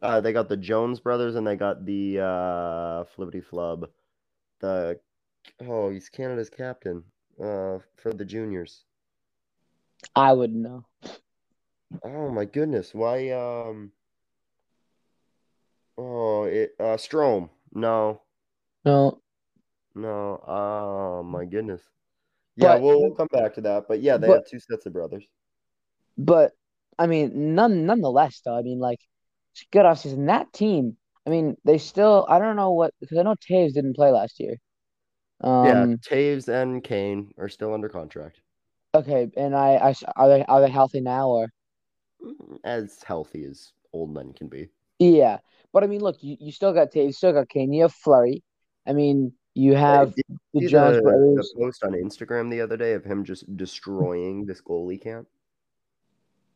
Uh, 0.01 0.21
they 0.21 0.31
got 0.31 0.47
the 0.47 0.57
Jones 0.57 0.99
brothers, 0.99 1.35
and 1.35 1.45
they 1.45 1.55
got 1.55 1.85
the 1.85 2.19
uh, 2.19 3.03
Flippity 3.15 3.41
Flub. 3.41 3.89
The 4.59 4.99
oh, 5.67 5.89
he's 5.89 6.09
Canada's 6.09 6.49
captain. 6.49 7.03
Uh, 7.39 7.77
for 7.97 8.13
the 8.13 8.25
juniors. 8.25 8.83
I 10.15 10.33
wouldn't 10.33 10.59
know. 10.59 10.85
Oh 12.03 12.29
my 12.31 12.45
goodness! 12.45 12.93
Why? 12.93 13.29
Um. 13.29 13.91
Oh, 15.97 16.43
it. 16.43 16.71
Uh, 16.79 16.97
Strom. 16.97 17.49
No, 17.73 18.21
No, 18.85 19.19
no. 19.95 20.43
Oh 20.47 21.23
my 21.23 21.45
goodness. 21.45 21.81
Yeah, 22.55 22.73
But- 22.75 22.81
we'll, 22.81 23.01
we'll 23.01 23.15
come 23.15 23.27
back 23.31 23.53
to 23.55 23.61
that. 23.61 23.87
But 23.87 24.01
yeah, 24.01 24.17
they 24.17 24.27
but- 24.27 24.33
have 24.37 24.47
two 24.47 24.59
sets 24.59 24.85
of 24.85 24.93
brothers. 24.93 25.25
but 26.17 26.53
I 26.99 27.05
mean, 27.05 27.53
none 27.55 27.85
nonetheless, 27.85 28.41
though. 28.43 28.57
I 28.57 28.63
mean, 28.63 28.79
like, 28.79 28.99
it's 29.53 29.65
good 29.71 29.85
offseason. 29.85 30.25
That 30.27 30.51
team. 30.53 30.97
I 31.25 31.29
mean, 31.29 31.55
they 31.65 31.77
still. 31.77 32.25
I 32.27 32.39
don't 32.39 32.55
know 32.55 32.71
what 32.71 32.93
because 32.99 33.17
I 33.17 33.23
know 33.23 33.35
Toews 33.35 33.73
didn't 33.73 33.95
play 33.95 34.09
last 34.11 34.39
year. 34.39 34.55
Yeah, 35.43 35.83
Um. 35.83 35.97
Toews 35.97 36.47
and 36.47 36.83
Kane 36.83 37.31
are 37.37 37.49
still 37.49 37.73
under 37.73 37.89
contract. 37.89 38.41
Okay, 38.95 39.29
and 39.37 39.55
I 39.55 39.93
are 40.15 40.27
they 40.29 40.43
are 40.45 40.61
they 40.61 40.69
healthy 40.69 41.01
now 41.01 41.29
or? 41.29 41.47
Mm, 42.23 42.57
As 42.63 43.03
healthy 43.03 43.45
as 43.45 43.71
old 43.93 44.13
men 44.13 44.33
can 44.33 44.47
be. 44.47 44.69
Yeah, 44.99 45.37
but 45.73 45.83
I 45.83 45.87
mean, 45.87 46.01
look, 46.01 46.17
you, 46.23 46.37
you 46.39 46.51
still 46.51 46.73
got 46.73 46.91
Toews, 46.91 47.05
you 47.05 47.11
still 47.11 47.33
got 47.33 47.49
Kane, 47.49 47.71
you 47.73 47.83
have 47.83 47.93
Fleury. 47.93 48.43
I 48.87 48.93
mean, 48.93 49.33
you 49.53 49.75
have 49.75 50.15
the 50.53 50.67
Jones 50.67 50.95
the, 50.95 51.01
brothers. 51.03 51.53
the 51.53 51.59
post 51.61 51.83
on 51.83 51.91
Instagram 51.91 52.49
the 52.49 52.61
other 52.61 52.77
day 52.77 52.93
of 52.93 53.03
him 53.03 53.23
just 53.23 53.55
destroying 53.57 54.45
this 54.45 54.61
goalie 54.61 54.99
camp? 55.01 55.27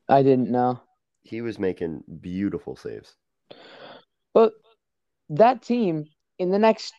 I 0.10 0.24
didn't 0.24 0.50
know, 0.50 0.80
He 1.22 1.42
was 1.42 1.60
making 1.60 2.04
beautiful 2.22 2.76
saves. 2.76 3.14
but 4.34 4.54
that 5.30 5.62
team 5.62 6.06
in 6.40 6.50
the 6.50 6.60
next, 6.60 6.94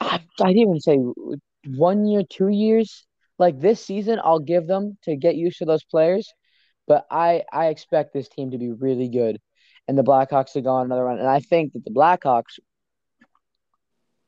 I, 0.00 0.20
I 0.40 0.52
didn't 0.52 0.58
even 0.58 0.80
say 0.80 0.98
one 1.66 2.06
year, 2.06 2.22
two 2.28 2.48
years. 2.48 3.06
Like 3.38 3.58
this 3.60 3.84
season, 3.84 4.20
I'll 4.22 4.38
give 4.38 4.66
them 4.66 4.98
to 5.04 5.16
get 5.16 5.36
used 5.36 5.58
to 5.58 5.64
those 5.64 5.84
players, 5.84 6.32
but 6.86 7.06
I 7.10 7.42
I 7.52 7.66
expect 7.66 8.12
this 8.12 8.28
team 8.28 8.50
to 8.52 8.58
be 8.58 8.70
really 8.70 9.08
good, 9.08 9.38
and 9.88 9.98
the 9.98 10.04
Blackhawks 10.04 10.52
to 10.52 10.60
go 10.60 10.70
on 10.70 10.86
another 10.86 11.04
run. 11.04 11.18
And 11.18 11.28
I 11.28 11.40
think 11.40 11.72
that 11.72 11.84
the 11.84 11.90
Blackhawks 11.90 12.60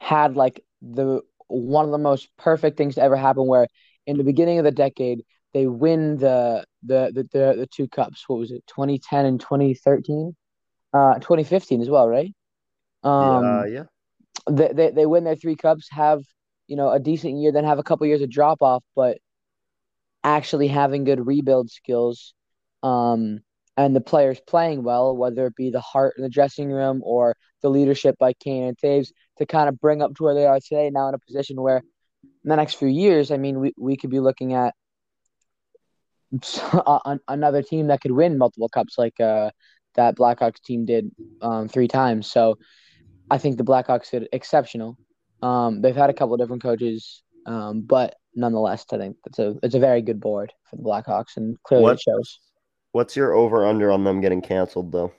had 0.01 0.37
like 0.37 0.61
the 0.83 1.21
one 1.49 1.85
of 1.85 1.93
the 1.93 1.99
most 1.99 2.29
perfect 2.38 2.77
things 2.77 2.97
to 2.97 3.03
ever 3.03 3.17
happen, 3.17 3.47
where 3.47 3.69
in 4.07 4.17
the 4.17 4.25
beginning 4.25 4.59
of 4.59 4.64
the 4.64 4.71
decade 4.73 5.23
they 5.53 5.67
win 5.67 6.17
the 6.17 6.64
the 6.83 7.11
the 7.14 7.23
the, 7.33 7.55
the 7.61 7.69
two 7.73 7.88
cups. 7.88 8.25
What 8.27 8.38
was 8.40 8.51
it, 8.51 8.64
2010 8.67 9.27
and 9.27 9.40
2013? 9.40 10.35
Uh, 10.93 11.14
2015 11.14 11.83
as 11.83 11.90
well, 11.90 12.09
right? 12.09 12.33
Um, 13.03 13.45
yeah, 13.45 13.64
yeah. 13.64 13.85
They, 14.50 14.72
they 14.74 14.90
they 14.90 15.07
win 15.07 15.24
their 15.24 15.37
three 15.37 15.57
cups, 15.57 15.88
have 15.90 16.22
you 16.66 16.76
know 16.76 16.90
a 16.90 16.98
decent 16.98 17.38
year, 17.38 17.52
then 17.52 17.64
have 17.64 17.78
a 17.78 17.83
couple 17.83 18.07
years 18.07 18.22
of 18.22 18.30
drop 18.30 18.62
off, 18.62 18.85
but 18.94 19.18
actually 20.22 20.68
having 20.68 21.04
good 21.04 21.26
rebuild 21.26 21.70
skills, 21.70 22.35
um, 22.83 23.40
and 23.76 23.94
the 23.94 24.00
players 24.00 24.40
playing 24.46 24.83
well, 24.83 25.16
whether 25.16 25.46
it 25.46 25.57
be 25.57 25.70
the 25.70 25.80
heart 25.80 26.14
in 26.16 26.22
the 26.22 26.28
dressing 26.30 26.70
room 26.70 27.00
or 27.04 27.37
the 27.62 27.70
leadership 27.70 28.16
by 28.18 28.33
Kane 28.35 28.64
and 28.64 28.76
Toews 28.76 29.12
to 29.38 29.46
kind 29.46 29.68
of 29.68 29.80
bring 29.80 30.02
up 30.02 30.14
to 30.14 30.22
where 30.22 30.35
they 30.35 30.46
are 30.46 30.61
today, 30.61 30.90
now 30.90 31.09
in 31.09 31.14
a 31.14 31.18
position 31.18 31.61
where 31.61 31.83
in 32.22 32.50
the 32.50 32.57
next 32.57 32.74
few 32.74 32.88
years, 32.88 33.30
I 33.30 33.37
mean, 33.37 33.61
we, 33.61 33.72
we 33.76 33.96
could 33.96 34.11
be 34.11 34.20
looking 34.20 34.54
at 34.54 34.74
another 37.28 37.62
team 37.62 37.88
that 37.88 38.00
could 38.00 38.12
win 38.12 38.38
multiple 38.38 38.68
cups 38.68 38.98
like 38.98 39.18
uh, 39.20 39.50
that 39.94 40.16
Blackhawks 40.16 40.61
team 40.62 40.85
did 40.85 41.11
um, 41.40 41.68
three 41.68 41.88
times. 41.88 42.30
So 42.30 42.59
I 43.30 43.38
think 43.38 43.56
the 43.56 43.64
Blackhawks 43.64 44.10
did 44.10 44.28
exceptional. 44.32 44.98
Um, 45.42 45.80
they've 45.80 45.96
had 45.96 46.10
a 46.10 46.14
couple 46.14 46.34
of 46.34 46.40
different 46.40 46.62
coaches, 46.62 47.22
um, 47.46 47.82
but 47.82 48.16
nonetheless, 48.34 48.84
I 48.92 48.98
think 48.98 49.16
it's 49.26 49.38
a 49.38 49.56
it's 49.62 49.74
a 49.74 49.80
very 49.80 50.02
good 50.02 50.20
board 50.20 50.52
for 50.70 50.76
the 50.76 50.82
Blackhawks, 50.82 51.37
and 51.37 51.60
clearly 51.62 51.84
What 51.84 51.94
it 51.94 52.00
shows. 52.00 52.38
What's 52.92 53.16
your 53.16 53.32
over 53.34 53.66
under 53.66 53.90
on 53.90 54.04
them 54.04 54.20
getting 54.20 54.40
canceled 54.40 54.92
though? 54.92 55.12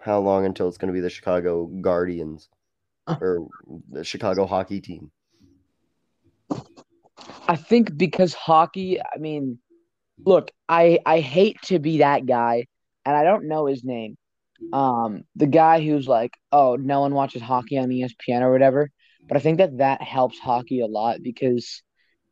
How 0.00 0.20
long 0.20 0.46
until 0.46 0.68
it's 0.68 0.78
going 0.78 0.88
to 0.88 0.92
be 0.92 1.00
the 1.00 1.10
Chicago 1.10 1.66
Guardians 1.66 2.48
or 3.08 3.48
the 3.90 4.04
Chicago 4.04 4.46
hockey 4.46 4.80
team? 4.80 5.10
I 7.48 7.56
think 7.56 7.96
because 7.96 8.34
hockey, 8.34 9.00
I 9.00 9.18
mean, 9.18 9.58
look, 10.24 10.50
I 10.68 10.98
I 11.04 11.20
hate 11.20 11.60
to 11.64 11.78
be 11.78 11.98
that 11.98 12.26
guy, 12.26 12.66
and 13.04 13.16
I 13.16 13.24
don't 13.24 13.48
know 13.48 13.66
his 13.66 13.84
name. 13.84 14.16
Um, 14.72 15.24
the 15.36 15.46
guy 15.46 15.84
who's 15.84 16.08
like, 16.08 16.32
oh, 16.50 16.76
no 16.76 17.00
one 17.00 17.14
watches 17.14 17.42
hockey 17.42 17.78
on 17.78 17.88
ESPN 17.88 18.42
or 18.42 18.52
whatever. 18.52 18.90
But 19.28 19.36
I 19.36 19.40
think 19.40 19.58
that 19.58 19.78
that 19.78 20.02
helps 20.02 20.38
hockey 20.38 20.80
a 20.80 20.86
lot 20.86 21.22
because, 21.22 21.82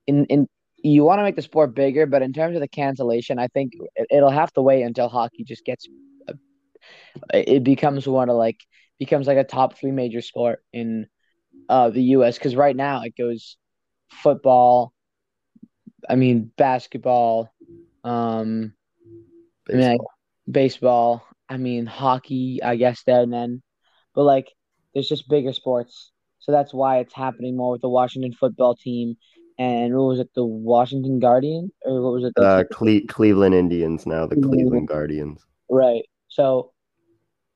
in 0.06 0.26
in 0.26 0.48
you 0.82 1.04
want 1.04 1.18
to 1.18 1.24
make 1.24 1.36
the 1.36 1.42
sport 1.42 1.74
bigger, 1.74 2.06
but 2.06 2.22
in 2.22 2.32
terms 2.32 2.56
of 2.56 2.60
the 2.60 2.68
cancellation, 2.68 3.38
I 3.38 3.48
think 3.48 3.72
it, 3.96 4.06
it'll 4.10 4.30
have 4.30 4.52
to 4.54 4.62
wait 4.62 4.82
until 4.82 5.08
hockey 5.08 5.44
just 5.44 5.64
gets, 5.64 5.86
uh, 6.28 6.32
it 7.34 7.64
becomes 7.64 8.06
one 8.08 8.30
of 8.30 8.36
like 8.36 8.58
becomes 8.98 9.26
like 9.26 9.36
a 9.36 9.44
top 9.44 9.78
three 9.78 9.92
major 9.92 10.20
sport 10.20 10.62
in, 10.72 11.06
uh, 11.68 11.90
the 11.90 12.02
U.S. 12.02 12.38
Because 12.38 12.56
right 12.56 12.74
now 12.74 13.02
it 13.02 13.14
goes 13.16 13.56
football, 14.10 14.92
I 16.08 16.16
mean 16.16 16.50
basketball, 16.56 17.52
um, 18.04 18.72
I 19.68 19.72
mean, 19.72 19.88
like, 19.92 20.00
baseball. 20.50 21.24
I 21.50 21.56
mean 21.56 21.84
hockey. 21.84 22.62
I 22.62 22.76
guess 22.76 23.02
there 23.04 23.22
and 23.22 23.32
then, 23.32 23.62
but 24.14 24.22
like 24.22 24.48
there's 24.94 25.08
just 25.08 25.28
bigger 25.28 25.52
sports, 25.52 26.12
so 26.38 26.52
that's 26.52 26.72
why 26.72 26.98
it's 26.98 27.12
happening 27.14 27.56
more 27.56 27.72
with 27.72 27.82
the 27.82 27.88
Washington 27.88 28.32
football 28.32 28.74
team. 28.76 29.16
And 29.58 29.94
what 29.94 30.04
was 30.04 30.20
it? 30.20 30.30
The 30.34 30.44
Washington 30.44 31.18
Guardian, 31.18 31.70
or 31.82 32.00
what 32.00 32.12
was 32.14 32.24
it? 32.24 32.32
uh, 32.42 32.64
Cle- 32.72 33.06
Cleveland 33.08 33.54
Indians 33.54 34.06
now, 34.06 34.26
the 34.26 34.36
Cleveland. 34.36 34.54
Cleveland 34.54 34.88
Guardians. 34.88 35.44
Right. 35.68 36.08
So, 36.28 36.72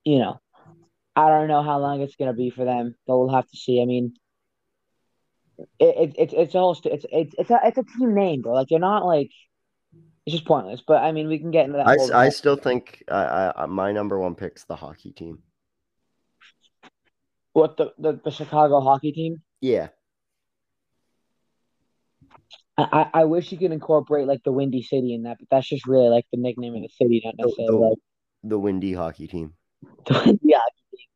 you 0.05 0.19
know, 0.19 0.39
I 1.17 1.29
don't 1.29 1.49
know 1.49 1.63
how 1.63 1.79
long 1.79 2.03
it's 2.03 2.17
gonna 2.17 2.35
be 2.35 2.51
for 2.51 2.65
them, 2.65 2.95
but 3.07 3.17
we'll 3.19 3.35
have 3.35 3.49
to 3.49 3.57
see. 3.57 3.81
I 3.81 3.87
mean, 3.87 4.15
it, 5.79 6.11
it 6.11 6.15
it's 6.19 6.35
it's 6.35 6.55
all 6.55 6.75
st- 6.75 6.95
it's 6.95 7.07
it's 7.11 7.35
it's 7.39 7.51
a 7.51 7.61
it's 7.65 7.79
a 7.79 7.85
team 7.85 8.15
name, 8.15 8.43
bro. 8.43 8.53
Like 8.53 8.71
you're 8.71 8.81
not 8.81 9.07
like 9.07 9.31
it's 10.27 10.35
just 10.35 10.47
pointless. 10.47 10.83
But 10.87 11.03
I 11.03 11.13
mean, 11.13 11.29
we 11.29 11.39
can 11.39 11.51
get 11.51 11.67
into 11.67 11.79
that. 11.79 11.87
I, 12.13 12.27
I 12.27 12.29
still 12.29 12.57
think 12.57 13.03
I, 13.11 13.25
I, 13.25 13.65
uh, 13.65 13.67
my 13.67 13.93
number 13.93 14.19
one 14.19 14.35
pick's 14.35 14.65
the 14.65 14.77
hockey 14.77 15.13
team. 15.13 15.39
what 17.53 17.77
the, 17.77 17.93
the 17.99 18.21
the 18.25 18.31
Chicago 18.31 18.81
hockey 18.81 19.13
team. 19.13 19.43
Yeah, 19.61 19.89
I, 22.77 23.09
I 23.15 23.25
wish 23.25 23.53
you 23.53 23.59
could 23.59 23.73
incorporate 23.73 24.27
like 24.27 24.43
the 24.43 24.53
Windy 24.53 24.83
City 24.83 25.15
in 25.15 25.23
that, 25.25 25.37
but 25.39 25.49
that's 25.51 25.69
just 25.69 25.87
really 25.87 26.09
like 26.09 26.27
the 26.33 26.41
nickname 26.41 26.75
of 26.75 26.83
the 26.83 26.89
city, 26.89 27.23
not 27.25 27.35
the, 27.37 27.45
necessarily 27.45 27.79
the, 27.79 27.89
like 27.89 27.99
the 28.43 28.59
windy 28.59 28.93
hockey 28.93 29.29
team. 29.29 29.55
the 30.07 30.15
Windy 30.27 30.55
hockey 30.55 30.85
team. 30.91 31.07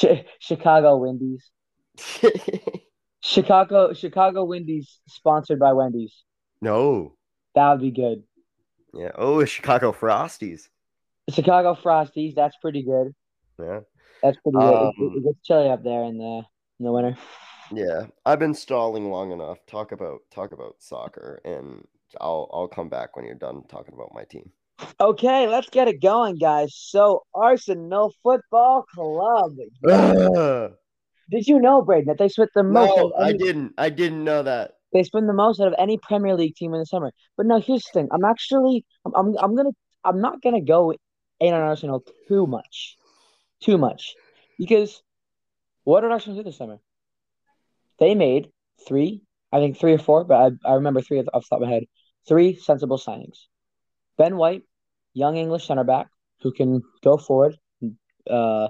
Chi- 0.00 0.26
Chicago 0.38 0.96
Windies. 0.98 1.50
Chicago 3.20 3.92
Chicago 3.94 4.44
Windies 4.44 5.00
sponsored 5.08 5.58
by 5.58 5.72
Wendy's. 5.72 6.14
no, 6.60 7.14
That 7.54 7.70
would 7.72 7.80
be 7.80 7.90
good. 7.90 8.22
yeah. 8.92 9.10
Oh, 9.14 9.44
Chicago 9.56 9.92
Frosties. 9.92 10.68
Chicago 11.30 11.74
Frosties, 11.74 12.34
that's 12.34 12.56
pretty 12.60 12.82
good. 12.82 13.14
Yeah, 13.58 13.80
That's 14.22 14.36
pretty 14.42 14.58
good. 14.58 14.72
It- 14.74 14.82
Um, 14.82 14.92
it, 14.98 15.18
it 15.18 15.24
gets 15.24 15.46
chilly 15.46 15.68
up 15.70 15.82
there 15.84 16.04
in 16.04 16.18
the 16.18 16.42
in 16.80 16.84
the 16.86 16.92
winter. 16.92 17.16
yeah. 17.72 18.06
I've 18.26 18.38
been 18.40 18.54
stalling 18.54 19.10
long 19.10 19.30
enough. 19.32 19.58
Talk 19.66 19.92
about 19.92 20.20
talk 20.32 20.52
about 20.52 20.76
soccer, 20.80 21.40
and 21.44 21.86
I'll 22.20 22.50
I'll 22.52 22.68
come 22.68 22.88
back 22.88 23.16
when 23.16 23.24
you're 23.24 23.36
done 23.36 23.62
talking 23.68 23.94
about 23.94 24.12
my 24.12 24.24
team. 24.24 24.50
Okay, 25.00 25.46
let's 25.46 25.70
get 25.70 25.86
it 25.88 26.02
going, 26.02 26.36
guys. 26.36 26.74
So 26.76 27.22
Arsenal 27.32 28.12
Football 28.24 28.84
Club. 28.92 29.52
Did 31.30 31.46
you 31.46 31.58
know, 31.58 31.80
Braden, 31.80 32.06
that 32.08 32.18
they 32.18 32.28
spent 32.28 32.50
the 32.54 32.62
most? 32.64 32.94
no, 32.98 33.12
I 33.18 33.32
didn't. 33.32 33.72
I 33.78 33.88
didn't 33.88 34.24
know 34.24 34.42
that. 34.42 34.72
They 34.94 35.02
spend 35.02 35.28
the 35.28 35.34
most 35.34 35.60
out 35.60 35.68
of 35.68 35.74
any 35.76 35.98
Premier 35.98 36.34
League 36.34 36.54
team 36.54 36.72
in 36.72 36.80
the 36.80 36.86
summer. 36.86 37.12
But 37.36 37.46
now 37.46 37.60
here's 37.60 37.84
the 37.84 37.90
thing. 37.92 38.08
I'm 38.10 38.24
actually, 38.24 38.86
I'm, 39.04 39.12
I'm, 39.14 39.36
I'm 39.38 39.54
gonna, 39.54 39.72
I'm 40.04 40.20
not 40.22 40.40
gonna 40.40 40.62
go 40.62 40.94
in 41.40 41.52
on 41.52 41.60
Arsenal 41.60 42.02
too 42.28 42.46
much, 42.46 42.96
too 43.60 43.76
much, 43.76 44.14
because 44.58 45.02
what 45.82 46.00
did 46.00 46.12
Arsenal 46.12 46.38
do 46.38 46.44
this 46.44 46.56
summer? 46.56 46.78
They 47.98 48.14
made 48.14 48.50
three, 48.86 49.22
I 49.52 49.58
think 49.58 49.78
three 49.78 49.92
or 49.92 49.98
four, 49.98 50.24
but 50.24 50.56
I, 50.64 50.70
I 50.70 50.74
remember 50.74 51.02
three 51.02 51.18
off 51.18 51.26
the 51.26 51.40
top 51.50 51.60
of 51.60 51.68
my 51.68 51.74
head. 51.74 51.84
Three 52.26 52.56
sensible 52.56 52.98
signings. 52.98 53.46
Ben 54.16 54.36
White, 54.36 54.62
young 55.12 55.36
English 55.36 55.66
center 55.66 55.84
back 55.84 56.08
who 56.40 56.52
can 56.52 56.82
go 57.02 57.16
forward, 57.16 57.56
uh, 58.30 58.68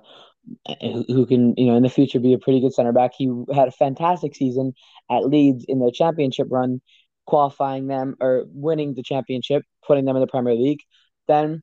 who, 0.81 1.27
can 1.27 1.55
you 1.57 1.67
know 1.67 1.77
in 1.77 1.83
the 1.83 1.89
future 1.89 2.21
be 2.21 2.33
a 2.35 2.39
pretty 2.39 2.61
good 2.61 2.73
center 2.75 2.93
back. 2.93 3.13
He 3.17 3.27
had 3.55 3.69
a 3.69 3.73
fantastic 3.73 4.35
season 4.35 4.75
at 5.11 5.27
Leeds 5.27 5.65
in 5.69 5.79
the 5.79 5.91
championship 5.93 6.49
run, 6.51 6.81
qualifying 7.27 7.87
them 7.87 8.17
or 8.21 8.45
winning 8.49 8.95
the 8.95 9.03
championship, 9.03 9.63
putting 9.87 10.05
them 10.05 10.17
in 10.17 10.21
the 10.21 10.27
Premier 10.27 10.55
League. 10.55 10.81
Then 11.29 11.63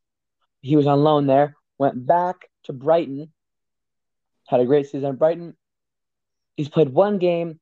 he 0.61 0.75
was 0.75 0.87
on 0.87 1.03
loan 1.03 1.27
there, 1.27 1.55
went 1.77 2.05
back 2.05 2.35
to 2.63 2.73
Brighton, 2.73 3.31
had 4.47 4.59
a 4.59 4.65
great 4.65 4.85
season 4.87 5.05
at 5.09 5.19
Brighton. 5.19 5.55
He's 6.57 6.69
played 6.69 6.89
one 6.89 7.17
game, 7.17 7.59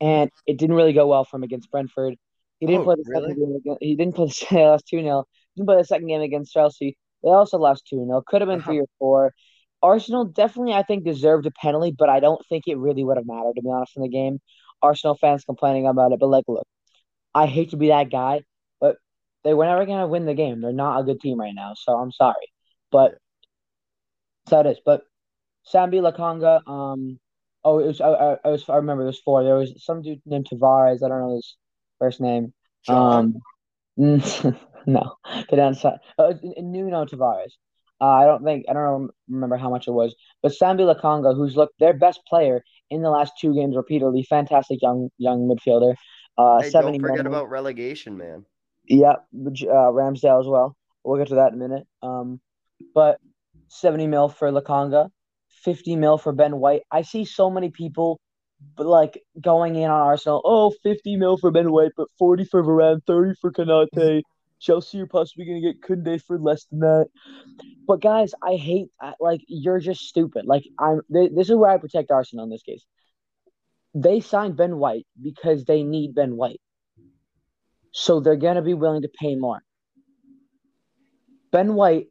and 0.00 0.30
it 0.46 0.58
didn't 0.58 0.76
really 0.76 0.92
go 0.92 1.06
well 1.06 1.24
for 1.24 1.36
him 1.36 1.42
against 1.42 1.70
Brentford. 1.70 2.14
He 2.60 2.66
didn't 2.66 2.82
Oh, 2.82 2.84
play 2.84 2.94
the 2.96 3.04
really? 3.06 3.28
second 3.30 3.38
game 3.44 3.56
against, 3.56 3.82
he 3.82 3.96
didn't 3.96 4.14
play 4.14 4.26
the 4.26 4.46
they 4.50 4.64
lost 4.66 4.86
2 4.88 5.00
0. 5.02 5.24
Didn't 5.56 5.66
play 5.66 5.76
the 5.76 5.84
second 5.84 6.06
game 6.08 6.20
against 6.22 6.52
Chelsea. 6.52 6.96
They 7.22 7.30
also 7.30 7.58
lost 7.58 7.86
2 7.88 7.96
0. 8.06 8.22
Could 8.26 8.40
have 8.40 8.48
been 8.48 8.60
Uh-huh. 8.60 8.70
three 8.70 8.80
or 8.80 8.86
four. 8.98 9.34
Arsenal 9.82 10.24
definitely, 10.24 10.74
I 10.74 10.82
think, 10.82 11.04
deserved 11.04 11.46
a 11.46 11.50
penalty, 11.50 11.94
but 11.96 12.08
I 12.08 12.20
don't 12.20 12.40
think 12.48 12.64
it 12.66 12.78
really 12.78 13.04
would 13.04 13.16
have 13.16 13.26
mattered, 13.26 13.54
to 13.56 13.62
be 13.62 13.70
honest, 13.70 13.96
in 13.96 14.02
the 14.02 14.08
game. 14.08 14.40
Arsenal 14.80 15.16
fans 15.16 15.44
complaining 15.44 15.86
about 15.86 16.12
it, 16.12 16.18
but 16.20 16.28
like, 16.28 16.44
look, 16.48 16.66
I 17.34 17.46
hate 17.46 17.70
to 17.70 17.76
be 17.76 17.88
that 17.88 18.10
guy, 18.10 18.42
but 18.80 18.96
they 19.44 19.54
were 19.54 19.64
never 19.64 19.86
gonna 19.86 20.08
win 20.08 20.24
the 20.24 20.34
game. 20.34 20.60
They're 20.60 20.72
not 20.72 21.00
a 21.00 21.04
good 21.04 21.20
team 21.20 21.38
right 21.38 21.54
now, 21.54 21.74
so 21.74 21.96
I'm 21.96 22.12
sorry. 22.12 22.52
But 22.90 23.16
so 24.48 24.60
it 24.60 24.66
is. 24.66 24.80
But 24.84 25.02
Sambi 25.72 26.00
Lokonga, 26.00 26.66
um, 26.68 27.18
oh, 27.64 27.78
it 27.78 27.86
was 27.86 28.00
I, 28.00 28.08
I, 28.08 28.36
I 28.44 28.48
was 28.48 28.68
I 28.68 28.76
remember 28.76 29.04
there's 29.04 29.20
four. 29.20 29.44
There 29.44 29.56
was 29.56 29.72
some 29.84 30.02
dude 30.02 30.20
named 30.26 30.48
Tavares. 30.50 31.02
I 31.02 31.08
don't 31.08 31.20
know 31.20 31.36
his 31.36 31.56
first 31.98 32.20
name. 32.20 32.52
John. 32.84 33.40
Um, 33.98 34.56
no, 34.86 35.16
get 35.48 35.58
outside. 35.58 35.98
Uh, 36.18 36.34
Nuno 36.58 37.04
Tavares. 37.04 37.52
Uh, 38.02 38.06
I 38.06 38.24
don't 38.24 38.42
think 38.44 38.66
I 38.68 38.72
don't 38.72 39.10
remember 39.28 39.56
how 39.56 39.70
much 39.70 39.86
it 39.86 39.92
was, 39.92 40.16
but 40.42 40.50
Sambi 40.50 40.80
Lokonga, 40.80 41.36
who's 41.36 41.56
looked 41.56 41.78
their 41.78 41.92
best 41.92 42.20
player 42.26 42.64
in 42.90 43.00
the 43.00 43.10
last 43.10 43.34
two 43.40 43.54
games 43.54 43.76
repeatedly, 43.76 44.24
fantastic 44.28 44.82
young 44.82 45.08
young 45.18 45.48
midfielder. 45.48 45.94
Uh, 46.36 46.60
Hey, 46.62 46.70
seventy 46.70 46.98
don't 46.98 47.08
forget 47.08 47.26
about 47.26 47.48
relegation, 47.48 48.16
man. 48.16 48.44
Yeah, 48.88 49.12
uh, 49.12 49.92
Ramsdale 49.94 50.40
as 50.40 50.48
well. 50.48 50.76
We'll 51.04 51.18
get 51.18 51.28
to 51.28 51.36
that 51.36 51.52
in 51.52 51.62
a 51.62 51.68
minute. 51.68 51.86
Um, 52.02 52.40
but 52.92 53.20
70 53.68 54.08
mil 54.08 54.28
for 54.28 54.50
Lokonga, 54.50 55.08
50 55.62 55.94
mil 55.94 56.18
for 56.18 56.32
Ben 56.32 56.56
White. 56.56 56.82
I 56.90 57.02
see 57.02 57.24
so 57.24 57.50
many 57.50 57.70
people 57.70 58.20
but 58.76 58.86
like 58.86 59.22
going 59.40 59.76
in 59.76 59.90
on 59.90 60.00
Arsenal. 60.00 60.40
Oh, 60.44 60.72
50 60.82 61.16
mil 61.16 61.36
for 61.36 61.50
Ben 61.50 61.70
White, 61.72 61.92
but 61.96 62.08
40 62.18 62.44
for 62.44 62.62
Varane, 62.62 63.00
30 63.06 63.34
for 63.40 63.52
Konate. 63.52 64.22
Chelsea 64.62 65.00
are 65.00 65.06
possibly 65.06 65.44
going 65.44 65.60
to 65.60 65.72
get 65.72 65.82
Kounde 65.82 66.22
for 66.22 66.38
less 66.38 66.64
than 66.66 66.80
that. 66.80 67.08
But 67.86 68.00
guys, 68.00 68.32
I 68.42 68.54
hate 68.54 68.88
like 69.18 69.40
you're 69.48 69.80
just 69.80 70.02
stupid. 70.02 70.46
Like 70.46 70.62
I'm 70.78 71.00
th- 71.12 71.32
this 71.34 71.50
is 71.50 71.56
where 71.56 71.70
I 71.70 71.78
protect 71.78 72.12
Arsenal 72.12 72.44
in 72.44 72.50
this 72.50 72.62
case. 72.62 72.84
They 73.94 74.20
signed 74.20 74.56
Ben 74.56 74.76
White 74.76 75.06
because 75.20 75.64
they 75.64 75.82
need 75.82 76.14
Ben 76.14 76.36
White. 76.36 76.60
So 77.90 78.20
they're 78.20 78.36
going 78.36 78.56
to 78.56 78.62
be 78.62 78.72
willing 78.72 79.02
to 79.02 79.08
pay 79.08 79.34
more. 79.34 79.62
Ben 81.50 81.74
White 81.74 82.06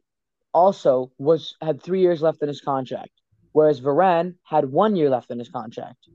also 0.54 1.10
was 1.18 1.56
had 1.60 1.82
3 1.82 2.00
years 2.00 2.22
left 2.22 2.42
in 2.42 2.48
his 2.48 2.60
contract, 2.60 3.10
whereas 3.52 3.80
Varane 3.80 4.34
had 4.44 4.66
1 4.66 4.94
year 4.94 5.10
left 5.10 5.30
in 5.30 5.38
his 5.38 5.48
contract. 5.48 6.06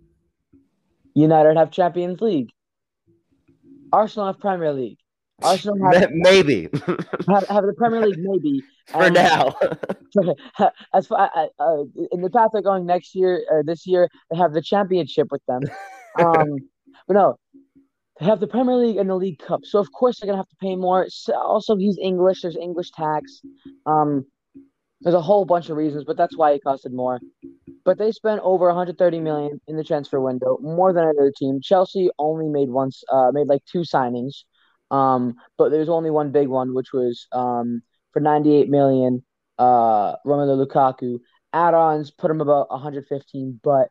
United 1.16 1.58
have 1.58 1.72
Champions 1.72 2.22
League. 2.22 2.52
Arsenal 3.92 4.28
have 4.28 4.40
Premier 4.40 4.72
League. 4.72 5.00
Arsenal 5.44 5.78
have, 5.94 6.10
Ma- 6.12 6.30
Maybe 6.30 6.70
have, 7.28 7.48
have 7.48 7.66
the 7.66 7.74
Premier 7.78 8.06
League 8.08 8.20
maybe. 8.20 8.64
for 8.88 9.04
and- 9.04 9.14
now. 9.14 9.56
as 10.94 11.08
far 11.08 11.30
uh, 11.36 11.48
uh, 11.60 11.84
in 12.12 12.22
the 12.22 12.30
path 12.30 12.50
they're 12.54 12.62
going 12.62 12.86
next 12.86 13.14
year 13.16 13.44
or 13.50 13.64
this 13.64 13.86
year, 13.86 14.10
they 14.32 14.38
have 14.38 14.54
the 14.54 14.62
championship 14.62 15.28
with 15.32 15.42
them. 15.48 15.62
Um, 16.20 16.58
but 17.08 17.14
no, 17.14 17.36
they 18.20 18.26
have 18.26 18.40
the 18.40 18.48
Premier 18.48 18.76
League 18.76 18.98
and 18.98 19.10
the 19.10 19.16
League 19.16 19.40
Cup, 19.40 19.62
so 19.64 19.80
of 19.80 19.92
course 19.92 20.20
they're 20.20 20.28
gonna 20.28 20.38
have 20.38 20.50
to 20.50 20.56
pay 20.62 20.76
more. 20.76 21.06
So 21.10 21.34
also, 21.40 21.76
he's 21.76 21.98
English. 22.02 22.42
There's 22.42 22.58
English 22.58 22.92
tax. 22.92 23.42
Um, 23.86 24.26
there's 25.02 25.14
a 25.14 25.22
whole 25.22 25.46
bunch 25.46 25.70
of 25.70 25.78
reasons, 25.78 26.06
but 26.08 26.18
that's 26.18 26.36
why 26.36 26.54
it 26.54 26.62
costed 26.66 26.92
more. 26.92 27.20
But 27.86 28.00
they 28.00 28.12
spent 28.12 28.42
over 28.44 28.66
130 28.66 29.20
million 29.20 29.62
in 29.68 29.78
the 29.78 29.84
transfer 29.84 30.20
window, 30.20 30.58
more 30.62 30.92
than 30.92 31.04
any 31.04 31.18
other 31.20 31.32
team. 31.38 31.60
Chelsea 31.62 32.10
only 32.18 32.48
made 32.50 32.70
once, 32.70 33.04
uh, 33.12 33.30
made 33.32 33.48
like 33.48 33.64
two 33.72 33.82
signings. 33.82 34.44
Um, 34.90 35.36
but 35.58 35.70
there's 35.70 35.90
only 35.90 36.10
one 36.10 36.32
big 36.32 36.48
one, 36.48 36.74
which 36.74 36.94
was 36.94 37.28
um 37.32 37.82
for 38.14 38.20
98 38.20 38.70
million. 38.70 39.24
Uh, 39.58 40.16
Romelu 40.26 40.66
Lukaku 40.66 41.20
add-ons 41.54 42.12
put 42.12 42.32
him 42.32 42.42
about 42.42 42.70
115, 42.70 43.60
but 43.64 43.90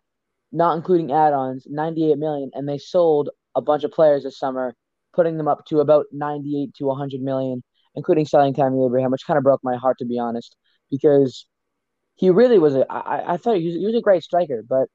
not 0.53 0.77
including 0.77 1.13
add-ons, 1.13 1.67
98 1.69 2.19
million, 2.19 2.51
and 2.55 2.69
they 2.69 2.79
sold 2.79 3.31
a 3.55 3.61
bunch 3.61 3.85
of 3.85 3.91
players 3.91 4.23
this 4.25 4.39
summer, 4.39 4.75
putting 5.15 5.37
them 5.37 5.49
up 5.49 5.65
to 5.67 5.81
about 5.81 6.07
98 6.13 6.75
to 6.75 6.87
100 6.87 7.21
million, 7.21 7.63
including 7.95 8.27
selling 8.27 8.55
Tammy 8.55 8.85
Abraham, 8.85 9.11
which 9.11 9.27
kind 9.27 9.39
of 9.39 9.45
broke 9.45 9.61
my 9.65 9.77
heart 9.77 9.99
to 9.99 10.05
be 10.05 10.19
honest, 10.19 10.55
because 10.91 11.47
he 12.15 12.31
really 12.31 12.59
was 12.59 12.75
a. 12.75 12.91
I, 12.91 13.35
I 13.35 13.37
thought 13.37 13.57
he 13.57 13.67
was, 13.67 13.75
he 13.75 13.87
was 13.87 13.95
a 13.95 14.01
great 14.01 14.23
striker, 14.23 14.63
but 14.67 14.89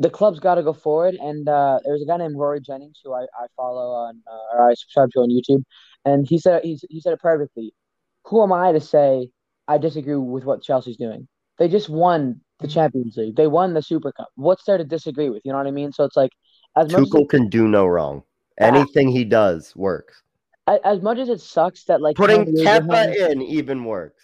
the 0.00 0.10
club's 0.10 0.40
got 0.40 0.54
to 0.56 0.62
go 0.62 0.72
forward. 0.72 1.14
And 1.14 1.48
uh, 1.48 1.78
there's 1.84 2.02
a 2.02 2.06
guy 2.06 2.16
named 2.16 2.36
Rory 2.36 2.60
Jennings 2.60 3.00
who 3.04 3.12
I, 3.12 3.22
I 3.22 3.46
follow 3.54 3.92
on 3.92 4.20
uh, 4.26 4.56
or 4.56 4.70
I 4.70 4.74
subscribe 4.74 5.10
to 5.12 5.20
on 5.20 5.30
YouTube, 5.30 5.62
and 6.04 6.26
he 6.26 6.38
said 6.38 6.64
he, 6.64 6.80
he 6.88 7.00
said 7.00 7.12
it 7.12 7.20
perfectly. 7.20 7.72
Who 8.24 8.42
am 8.42 8.52
I 8.52 8.72
to 8.72 8.80
say 8.80 9.28
I 9.68 9.78
disagree 9.78 10.16
with 10.16 10.44
what 10.44 10.62
Chelsea's 10.62 10.96
doing? 10.96 11.28
They 11.58 11.68
just 11.68 11.88
won 11.88 12.40
the 12.58 12.68
Champions 12.68 13.16
League. 13.16 13.36
They 13.36 13.46
won 13.46 13.74
the 13.74 13.82
Super 13.82 14.12
Cup. 14.12 14.28
What's 14.34 14.64
there 14.64 14.78
to 14.78 14.84
disagree 14.84 15.28
with? 15.28 15.42
You 15.44 15.52
know 15.52 15.58
what 15.58 15.66
I 15.66 15.70
mean? 15.70 15.92
So 15.92 16.04
it's 16.04 16.16
like 16.16 16.32
as 16.76 16.90
much 16.90 17.02
Tuchel 17.02 17.28
can 17.28 17.48
do 17.48 17.68
no 17.68 17.86
wrong. 17.86 18.22
Anything 18.58 19.08
he 19.08 19.24
does 19.24 19.74
works. 19.76 20.22
As 20.66 21.00
much 21.02 21.18
as 21.18 21.28
it 21.28 21.40
sucks 21.40 21.84
that 21.84 22.00
like 22.00 22.16
putting 22.16 22.44
Kepa 22.46 23.30
in 23.30 23.42
even 23.42 23.84
works. 23.84 24.22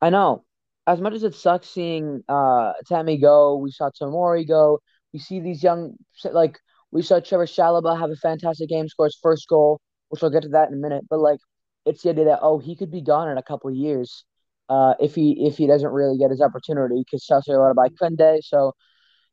I 0.00 0.10
know. 0.10 0.44
As 0.86 1.00
much 1.00 1.14
as 1.14 1.22
it 1.22 1.34
sucks 1.34 1.68
seeing 1.68 2.22
uh 2.28 2.72
Tammy 2.86 3.18
go, 3.18 3.56
we 3.56 3.70
saw 3.70 3.90
Tomori 3.90 4.46
go. 4.46 4.80
We 5.14 5.20
see 5.20 5.40
these 5.40 5.62
young 5.62 5.96
like 6.32 6.58
we 6.90 7.02
saw 7.02 7.20
Trevor 7.20 7.46
Chalobah 7.46 7.98
have 7.98 8.10
a 8.10 8.16
fantastic 8.16 8.68
game, 8.68 8.88
score 8.88 9.06
his 9.06 9.18
first 9.22 9.48
goal, 9.48 9.80
which 10.08 10.22
we'll 10.22 10.30
get 10.30 10.42
to 10.42 10.48
that 10.50 10.68
in 10.68 10.74
a 10.74 10.76
minute. 10.76 11.04
But 11.10 11.20
like, 11.20 11.40
it's 11.86 12.02
the 12.02 12.10
idea 12.10 12.26
that 12.26 12.40
oh, 12.42 12.58
he 12.58 12.76
could 12.76 12.90
be 12.90 13.00
gone 13.02 13.28
in 13.30 13.38
a 13.38 13.42
couple 13.42 13.70
years, 13.70 14.24
uh, 14.68 14.94
if 15.00 15.14
he 15.14 15.46
if 15.46 15.56
he 15.56 15.66
doesn't 15.66 15.90
really 15.92 16.18
get 16.18 16.30
his 16.30 16.40
opportunity 16.40 17.02
because 17.04 17.24
Chelsea 17.24 17.52
are 17.52 17.68
to 17.68 17.74
buy 17.74 17.88
Kounde, 17.88 18.40
so 18.42 18.72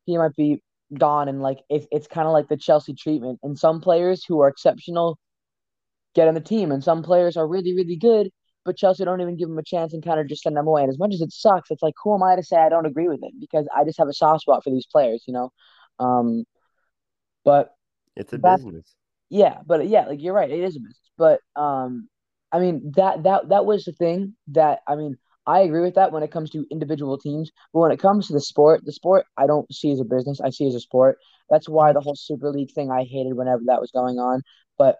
he 0.05 0.17
might 0.17 0.35
be 0.35 0.61
gone. 0.97 1.27
And 1.29 1.41
like, 1.41 1.59
it's 1.69 1.87
it's 1.91 2.07
kind 2.07 2.27
of 2.27 2.33
like 2.33 2.47
the 2.49 2.57
Chelsea 2.57 2.93
treatment. 2.93 3.39
And 3.43 3.57
some 3.57 3.81
players 3.81 4.23
who 4.25 4.41
are 4.41 4.49
exceptional 4.49 5.17
get 6.15 6.27
on 6.27 6.33
the 6.35 6.41
team, 6.41 6.71
and 6.71 6.83
some 6.83 7.03
players 7.03 7.37
are 7.37 7.47
really 7.47 7.73
really 7.75 7.97
good, 7.97 8.31
but 8.63 8.77
Chelsea 8.77 9.05
don't 9.05 9.21
even 9.21 9.37
give 9.37 9.49
them 9.49 9.57
a 9.57 9.63
chance 9.63 9.93
and 9.93 10.03
kind 10.03 10.19
of 10.19 10.27
just 10.27 10.43
send 10.43 10.55
them 10.55 10.67
away. 10.67 10.83
And 10.83 10.89
as 10.89 10.99
much 10.99 11.13
as 11.13 11.21
it 11.21 11.31
sucks, 11.31 11.71
it's 11.71 11.81
like 11.81 11.95
who 12.03 12.13
am 12.13 12.23
I 12.23 12.35
to 12.35 12.43
say 12.43 12.57
I 12.57 12.69
don't 12.69 12.85
agree 12.85 13.07
with 13.07 13.23
it 13.23 13.33
because 13.39 13.67
I 13.75 13.83
just 13.83 13.97
have 13.97 14.07
a 14.07 14.13
soft 14.13 14.41
spot 14.41 14.63
for 14.63 14.69
these 14.69 14.85
players, 14.85 15.23
you 15.27 15.33
know. 15.33 15.51
Um, 15.99 16.45
but 17.43 17.73
it's 18.15 18.33
a 18.33 18.37
business. 18.37 18.95
Yeah, 19.29 19.59
but 19.65 19.87
yeah, 19.87 20.05
like 20.05 20.21
you're 20.21 20.33
right, 20.33 20.49
it 20.49 20.59
is 20.59 20.75
a 20.75 20.79
business. 20.79 20.99
But 21.17 21.39
um, 21.55 22.09
I 22.51 22.59
mean 22.59 22.91
that 22.95 23.23
that 23.23 23.49
that 23.49 23.65
was 23.65 23.85
the 23.85 23.93
thing 23.93 24.35
that 24.49 24.79
I 24.87 24.95
mean 24.95 25.17
I 25.47 25.61
agree 25.61 25.81
with 25.81 25.95
that 25.95 26.11
when 26.11 26.23
it 26.23 26.31
comes 26.31 26.51
to 26.51 26.65
individual 26.69 27.17
teams, 27.17 27.51
but 27.73 27.79
when 27.79 27.91
it 27.91 27.99
comes 27.99 28.27
to 28.27 28.33
the 28.33 28.41
sport, 28.41 28.85
the 28.85 28.91
sport 28.91 29.25
I 29.37 29.47
don't 29.47 29.71
see 29.73 29.91
as 29.91 29.99
a 29.99 30.05
business. 30.05 30.39
I 30.39 30.51
see 30.51 30.67
as 30.67 30.75
a 30.75 30.79
sport. 30.79 31.17
That's 31.49 31.67
why 31.67 31.93
the 31.93 32.01
whole 32.01 32.15
Super 32.15 32.49
League 32.51 32.71
thing 32.71 32.91
I 32.91 33.03
hated 33.03 33.33
whenever 33.33 33.63
that 33.65 33.81
was 33.81 33.91
going 33.91 34.19
on. 34.19 34.43
But 34.77 34.97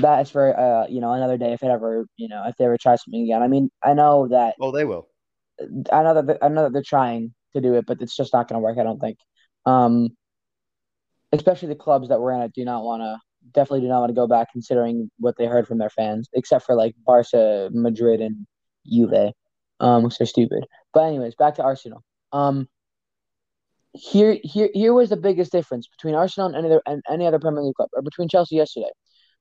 that 0.00 0.22
is 0.22 0.30
for 0.30 0.58
uh 0.58 0.86
you 0.88 1.00
know 1.00 1.12
another 1.12 1.38
day 1.38 1.52
if 1.52 1.62
it 1.62 1.66
ever 1.68 2.06
you 2.16 2.28
know 2.28 2.44
if 2.46 2.56
they 2.56 2.64
ever 2.64 2.78
try 2.78 2.96
something 2.96 3.22
again. 3.22 3.42
I 3.42 3.48
mean 3.48 3.70
I 3.82 3.94
know 3.94 4.28
that. 4.28 4.54
Oh, 4.60 4.72
they 4.72 4.84
will. 4.84 5.08
I 5.92 6.02
know 6.02 6.22
that 6.22 6.38
I 6.42 6.48
know 6.48 6.64
that 6.64 6.72
they're 6.72 6.82
trying 6.82 7.34
to 7.54 7.60
do 7.60 7.74
it, 7.74 7.86
but 7.86 8.00
it's 8.00 8.16
just 8.16 8.32
not 8.32 8.48
going 8.48 8.60
to 8.60 8.62
work. 8.62 8.78
I 8.78 8.82
don't 8.82 9.00
think. 9.00 9.18
Um, 9.66 10.10
especially 11.32 11.68
the 11.68 11.74
clubs 11.74 12.08
that 12.08 12.20
were 12.20 12.32
in 12.32 12.40
it 12.40 12.52
do 12.54 12.64
not 12.64 12.82
want 12.82 13.02
to 13.02 13.18
definitely 13.52 13.80
do 13.80 13.88
not 13.88 14.00
want 14.00 14.10
to 14.10 14.14
go 14.14 14.26
back 14.26 14.52
considering 14.52 15.10
what 15.18 15.36
they 15.36 15.46
heard 15.46 15.66
from 15.66 15.78
their 15.78 15.90
fans, 15.90 16.28
except 16.34 16.64
for 16.64 16.74
like 16.74 16.94
Barca, 17.06 17.70
Madrid, 17.72 18.20
and 18.20 18.46
Juve, 18.86 19.32
um, 19.80 20.04
which 20.04 20.20
are 20.20 20.26
stupid. 20.26 20.64
But 20.92 21.04
anyways, 21.04 21.34
back 21.36 21.54
to 21.56 21.62
Arsenal. 21.62 22.02
Um, 22.32 22.68
here, 23.92 24.38
here, 24.42 24.70
here 24.72 24.92
was 24.92 25.10
the 25.10 25.16
biggest 25.16 25.52
difference 25.52 25.88
between 25.88 26.14
Arsenal 26.14 26.48
and 26.48 26.56
any 26.56 26.66
other 26.66 26.82
and 26.86 27.02
any 27.10 27.26
other 27.26 27.38
Premier 27.38 27.62
League 27.62 27.74
club, 27.74 27.88
or 27.92 28.02
between 28.02 28.28
Chelsea 28.28 28.56
yesterday. 28.56 28.90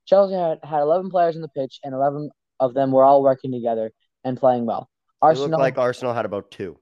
Chelsea 0.10 0.34
had, 0.34 0.58
had 0.64 0.82
eleven 0.82 1.12
players 1.12 1.36
on 1.36 1.44
the 1.44 1.50
pitch, 1.50 1.80
and 1.84 1.94
eleven 1.94 2.32
of 2.60 2.74
them 2.74 2.92
were 2.92 3.04
all 3.04 3.22
working 3.22 3.52
together 3.52 3.92
and 4.24 4.38
playing 4.38 4.66
well. 4.66 4.90
Arsenal 5.22 5.46
it 5.46 5.52
looked 5.52 5.62
like 5.62 5.78
Arsenal 5.78 6.16
had 6.16 6.26
about 6.26 6.50
two. 6.50 6.80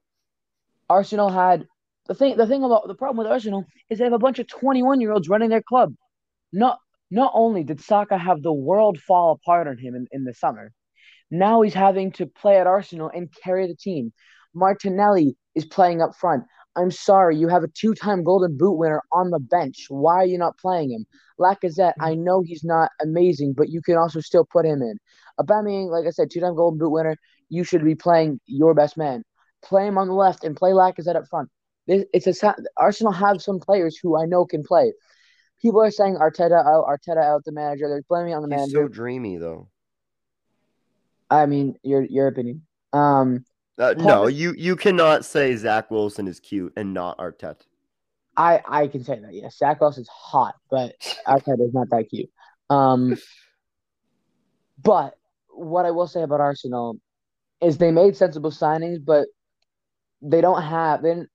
Arsenal 0.89 1.29
had 1.29 1.65
the 2.07 2.15
thing. 2.15 2.37
The 2.37 2.47
thing 2.47 2.63
about 2.63 2.87
the 2.87 2.95
problem 2.95 3.17
with 3.17 3.27
Arsenal 3.27 3.65
is 3.89 3.97
they 3.97 4.05
have 4.05 4.13
a 4.13 4.19
bunch 4.19 4.39
of 4.39 4.47
twenty-one 4.47 5.01
year 5.01 5.11
olds 5.11 5.27
running 5.27 5.49
their 5.49 5.61
club. 5.61 5.93
Not 6.53 6.79
not 7.11 7.33
only 7.35 7.65
did 7.65 7.81
Saka 7.81 8.17
have 8.17 8.41
the 8.41 8.53
world 8.53 8.97
fall 8.99 9.33
apart 9.33 9.67
on 9.67 9.77
him 9.77 9.93
in, 9.93 10.07
in 10.11 10.23
the 10.23 10.33
summer, 10.33 10.71
now 11.29 11.61
he's 11.61 11.73
having 11.73 12.13
to 12.13 12.27
play 12.27 12.57
at 12.57 12.67
Arsenal 12.67 13.11
and 13.13 13.29
carry 13.43 13.67
the 13.67 13.75
team. 13.75 14.13
Martinelli 14.53 15.35
is 15.53 15.65
playing 15.65 16.01
up 16.01 16.15
front. 16.15 16.45
I'm 16.77 16.91
sorry, 16.91 17.35
you 17.37 17.47
have 17.47 17.63
a 17.63 17.67
two 17.67 17.93
time 17.95 18.23
golden 18.23 18.55
boot 18.55 18.73
winner 18.77 19.01
on 19.11 19.31
the 19.31 19.39
bench. 19.39 19.87
Why 19.89 20.15
are 20.15 20.25
you 20.25 20.37
not 20.37 20.57
playing 20.59 20.91
him? 20.91 21.05
Lacazette, 21.39 21.93
I 21.99 22.13
know 22.13 22.41
he's 22.41 22.63
not 22.63 22.91
amazing, 23.01 23.53
but 23.53 23.69
you 23.69 23.81
can 23.81 23.97
also 23.97 24.19
still 24.19 24.45
put 24.45 24.65
him 24.65 24.81
in. 24.81 24.97
Aubameyang, 25.39 25.89
like 25.89 26.05
I 26.05 26.11
said, 26.11 26.29
two 26.31 26.39
time 26.39 26.55
golden 26.55 26.77
boot 26.77 26.91
winner, 26.91 27.17
you 27.49 27.63
should 27.63 27.83
be 27.83 27.95
playing 27.95 28.39
your 28.45 28.75
best 28.75 28.95
man. 28.95 29.23
Play 29.63 29.87
him 29.87 29.97
on 29.97 30.07
the 30.07 30.13
left 30.13 30.43
and 30.43 30.55
play 30.55 30.71
Lacazette 30.71 31.15
up 31.15 31.27
front. 31.27 31.49
It's 31.87 32.27
a 32.27 32.55
Arsenal 32.77 33.13
have 33.13 33.41
some 33.41 33.59
players 33.59 33.97
who 33.97 34.21
I 34.21 34.25
know 34.25 34.45
can 34.45 34.63
play. 34.63 34.93
People 35.61 35.81
are 35.81 35.89
saying 35.89 36.15
Arteta 36.15 36.63
out, 36.63 36.85
Arteta 36.85 37.23
out, 37.23 37.43
the 37.45 37.51
manager. 37.51 37.87
They're 37.89 38.03
blaming 38.07 38.35
on 38.35 38.43
the 38.43 38.49
he's 38.49 38.59
manager. 38.59 38.83
so 38.83 38.87
dreamy 38.87 39.37
though. 39.37 39.69
I 41.29 41.45
mean, 41.45 41.75
your 41.81 42.03
your 42.03 42.27
opinion. 42.27 42.67
Um, 42.93 43.45
uh, 43.77 43.93
no, 43.97 44.27
you 44.27 44.53
you 44.57 44.75
cannot 44.75 45.23
say 45.25 45.55
Zach 45.55 45.91
Wilson 45.91 46.27
is 46.27 46.39
cute 46.39 46.73
and 46.75 46.93
not 46.93 47.17
Arteta. 47.17 47.61
I 48.35 48.61
I 48.67 48.87
can 48.87 49.03
say 49.03 49.19
that. 49.19 49.33
Yes, 49.33 49.57
Zach 49.57 49.79
Wilson's 49.79 50.09
hot, 50.09 50.55
but 50.69 50.93
Arteta 51.27 51.65
is 51.65 51.73
not 51.73 51.89
that 51.89 52.09
cute. 52.09 52.29
Um, 52.69 53.17
but 54.83 55.15
what 55.49 55.85
I 55.85 55.91
will 55.91 56.07
say 56.07 56.23
about 56.23 56.41
Arsenal 56.41 56.99
is 57.61 57.77
they 57.77 57.91
made 57.91 58.15
sensible 58.15 58.51
signings, 58.51 59.03
but 59.03 59.27
they 60.21 60.41
don't 60.41 60.61
have 60.61 61.01
they 61.01 61.09
didn't 61.09 61.29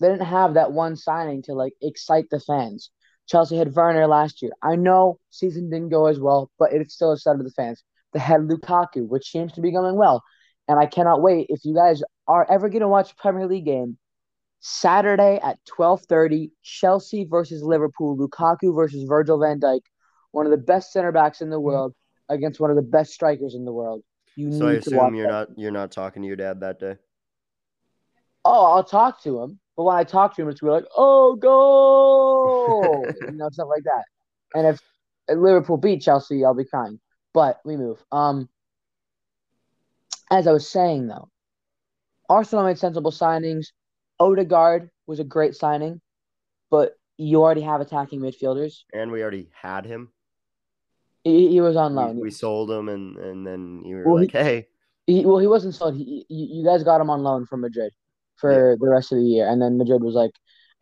they 0.00 0.08
didn't 0.08 0.26
have 0.26 0.54
that 0.54 0.72
one 0.72 0.96
signing 0.96 1.42
to 1.42 1.54
like 1.54 1.74
excite 1.80 2.28
the 2.30 2.40
fans. 2.40 2.90
Chelsea 3.26 3.56
had 3.56 3.74
Werner 3.74 4.06
last 4.06 4.42
year. 4.42 4.52
I 4.62 4.76
know 4.76 5.18
season 5.30 5.70
didn't 5.70 5.88
go 5.88 6.06
as 6.06 6.20
well, 6.20 6.50
but 6.58 6.72
it's 6.72 6.94
still 6.94 7.12
excited 7.12 7.44
the 7.44 7.50
fans. 7.50 7.82
They 8.12 8.18
had 8.18 8.42
Lukaku, 8.42 9.08
which 9.08 9.30
seems 9.30 9.52
to 9.52 9.60
be 9.60 9.72
going 9.72 9.96
well. 9.96 10.22
And 10.68 10.78
I 10.78 10.86
cannot 10.86 11.20
wait. 11.20 11.46
If 11.50 11.64
you 11.64 11.74
guys 11.74 12.02
are 12.26 12.50
ever 12.50 12.68
going 12.68 12.80
to 12.80 12.88
watch 12.88 13.12
a 13.12 13.16
Premier 13.16 13.46
League 13.46 13.66
game, 13.66 13.98
Saturday 14.60 15.38
at 15.42 15.58
12:30, 15.78 16.50
Chelsea 16.62 17.24
versus 17.24 17.62
Liverpool, 17.62 18.16
Lukaku 18.16 18.74
versus 18.74 19.04
Virgil 19.06 19.38
van 19.38 19.60
Dijk, 19.60 19.80
one 20.30 20.46
of 20.46 20.50
the 20.50 20.58
best 20.58 20.92
center 20.92 21.12
backs 21.12 21.42
in 21.42 21.50
the 21.50 21.60
world 21.60 21.94
against 22.30 22.60
one 22.60 22.70
of 22.70 22.76
the 22.76 22.82
best 22.82 23.12
strikers 23.12 23.54
in 23.54 23.66
the 23.66 23.72
world. 23.72 24.02
You 24.36 24.50
so 24.50 24.66
I 24.66 24.72
assume 24.72 25.14
you're 25.14 25.26
that. 25.26 25.50
not 25.50 25.58
you're 25.58 25.70
not 25.70 25.92
talking 25.92 26.22
to 26.22 26.26
your 26.28 26.36
dad 26.36 26.60
that 26.60 26.80
day. 26.80 26.96
Oh, 28.44 28.74
I'll 28.74 28.84
talk 28.84 29.22
to 29.22 29.40
him, 29.40 29.58
but 29.76 29.84
when 29.84 29.96
I 29.96 30.04
talk 30.04 30.34
to 30.36 30.42
him, 30.42 30.48
it's 30.48 30.60
be 30.60 30.66
like, 30.66 30.86
"Oh, 30.96 31.36
go!" 31.36 33.10
you 33.30 33.36
know, 33.36 33.48
stuff 33.50 33.68
like 33.68 33.84
that. 33.84 34.04
And 34.54 34.66
if 34.66 34.80
Liverpool 35.28 35.76
beat 35.76 36.02
Chelsea, 36.02 36.44
I'll 36.44 36.54
be 36.54 36.64
crying. 36.64 37.00
But 37.32 37.60
we 37.64 37.76
move. 37.76 38.02
Um, 38.12 38.48
as 40.34 40.46
I 40.48 40.52
was 40.52 40.68
saying 40.68 41.06
though, 41.06 41.28
Arsenal 42.28 42.64
made 42.64 42.78
sensible 42.78 43.12
signings. 43.12 43.66
Odegaard 44.18 44.90
was 45.06 45.20
a 45.20 45.24
great 45.24 45.54
signing, 45.54 46.00
but 46.70 46.94
you 47.16 47.42
already 47.42 47.60
have 47.60 47.80
attacking 47.80 48.20
midfielders, 48.20 48.80
and 48.92 49.12
we 49.12 49.22
already 49.22 49.48
had 49.60 49.86
him. 49.86 50.12
He, 51.22 51.48
he 51.50 51.60
was 51.60 51.76
on 51.76 51.94
loan. 51.94 52.16
We, 52.16 52.22
we, 52.22 52.30
sold 52.30 52.70
him, 52.70 52.88
and 52.88 53.16
and 53.16 53.46
then 53.46 53.82
you 53.84 53.96
were 53.96 54.04
well, 54.04 54.22
like, 54.22 54.32
he, 54.32 54.38
"Hey." 54.38 54.66
He, 55.06 55.24
well, 55.24 55.38
he 55.38 55.46
wasn't 55.46 55.74
sold. 55.74 55.96
He, 55.96 56.24
you 56.28 56.64
guys 56.64 56.82
got 56.82 57.00
him 57.00 57.10
on 57.10 57.22
loan 57.22 57.46
from 57.46 57.60
Madrid 57.60 57.92
for 58.36 58.70
yeah. 58.70 58.76
the 58.80 58.88
rest 58.88 59.12
of 59.12 59.18
the 59.18 59.24
year, 59.24 59.48
and 59.48 59.60
then 59.60 59.78
Madrid 59.78 60.02
was 60.02 60.14
like, 60.14 60.32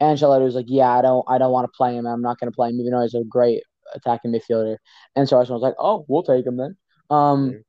Ancelotti 0.01 0.45
was 0.45 0.55
like, 0.55 0.67
"Yeah, 0.69 0.91
I 0.91 1.03
don't, 1.03 1.25
I 1.29 1.39
don't 1.39 1.53
want 1.53 1.65
to 1.65 1.77
play 1.77 1.95
him. 1.95 2.07
I'm 2.07 2.23
not 2.23 2.39
going 2.39 2.51
to 2.51 2.55
play 2.55 2.71
him, 2.71 2.81
even 2.81 2.93
though 2.93 3.03
he's 3.03 3.15
a 3.15 3.25
great 3.25 3.63
attacking 3.95 4.33
midfielder." 4.33 4.77
And 5.17 5.29
so 5.29 5.37
Arsenal 5.37 5.61
was 5.61 5.63
like, 5.63 5.77
"Oh, 5.79 6.05
we'll 6.09 6.23
take 6.23 6.47
him 6.47 6.57
then." 6.57 6.77
Um, 7.11 7.63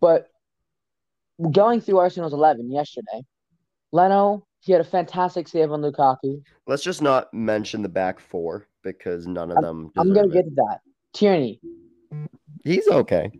but 0.00 0.28
going 1.50 1.80
through 1.80 1.98
Arsenal's 1.98 2.32
eleven 2.32 2.70
yesterday, 2.70 3.22
Leno 3.92 4.46
he 4.64 4.72
had 4.72 4.80
a 4.80 4.84
fantastic 4.84 5.46
save 5.46 5.70
on 5.72 5.82
Lukaku. 5.82 6.42
Let's 6.66 6.82
just 6.82 7.02
not 7.02 7.32
mention 7.34 7.82
the 7.82 7.88
back 7.88 8.18
four 8.18 8.66
because 8.82 9.26
none 9.26 9.50
of 9.50 9.60
them. 9.60 9.92
I'm, 9.96 10.08
I'm 10.08 10.14
gonna 10.14 10.28
get 10.28 10.46
to 10.46 10.54
that. 10.54 10.78
Tierney. 11.12 11.60
He's 12.64 12.88
okay. 12.88 13.30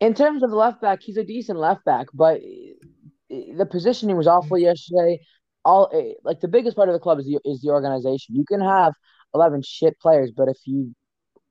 In 0.00 0.12
terms 0.12 0.42
of 0.42 0.50
the 0.50 0.56
left 0.56 0.80
back, 0.80 1.02
he's 1.02 1.16
a 1.16 1.24
decent 1.24 1.58
left 1.58 1.84
back, 1.84 2.08
but 2.12 2.40
the 3.28 3.66
positioning 3.70 4.16
was 4.16 4.26
awful 4.26 4.58
yesterday. 4.58 5.20
All 5.64 5.88
eh, 5.94 6.14
like 6.24 6.40
the 6.40 6.48
biggest 6.48 6.76
part 6.76 6.88
of 6.88 6.94
the 6.94 6.98
club 6.98 7.20
is 7.20 7.26
the 7.26 7.38
is 7.44 7.60
the 7.60 7.68
organization. 7.68 8.34
You 8.34 8.44
can 8.44 8.60
have 8.60 8.92
eleven 9.32 9.62
shit 9.62 10.00
players, 10.00 10.32
but 10.36 10.48
if 10.48 10.58
you 10.64 10.92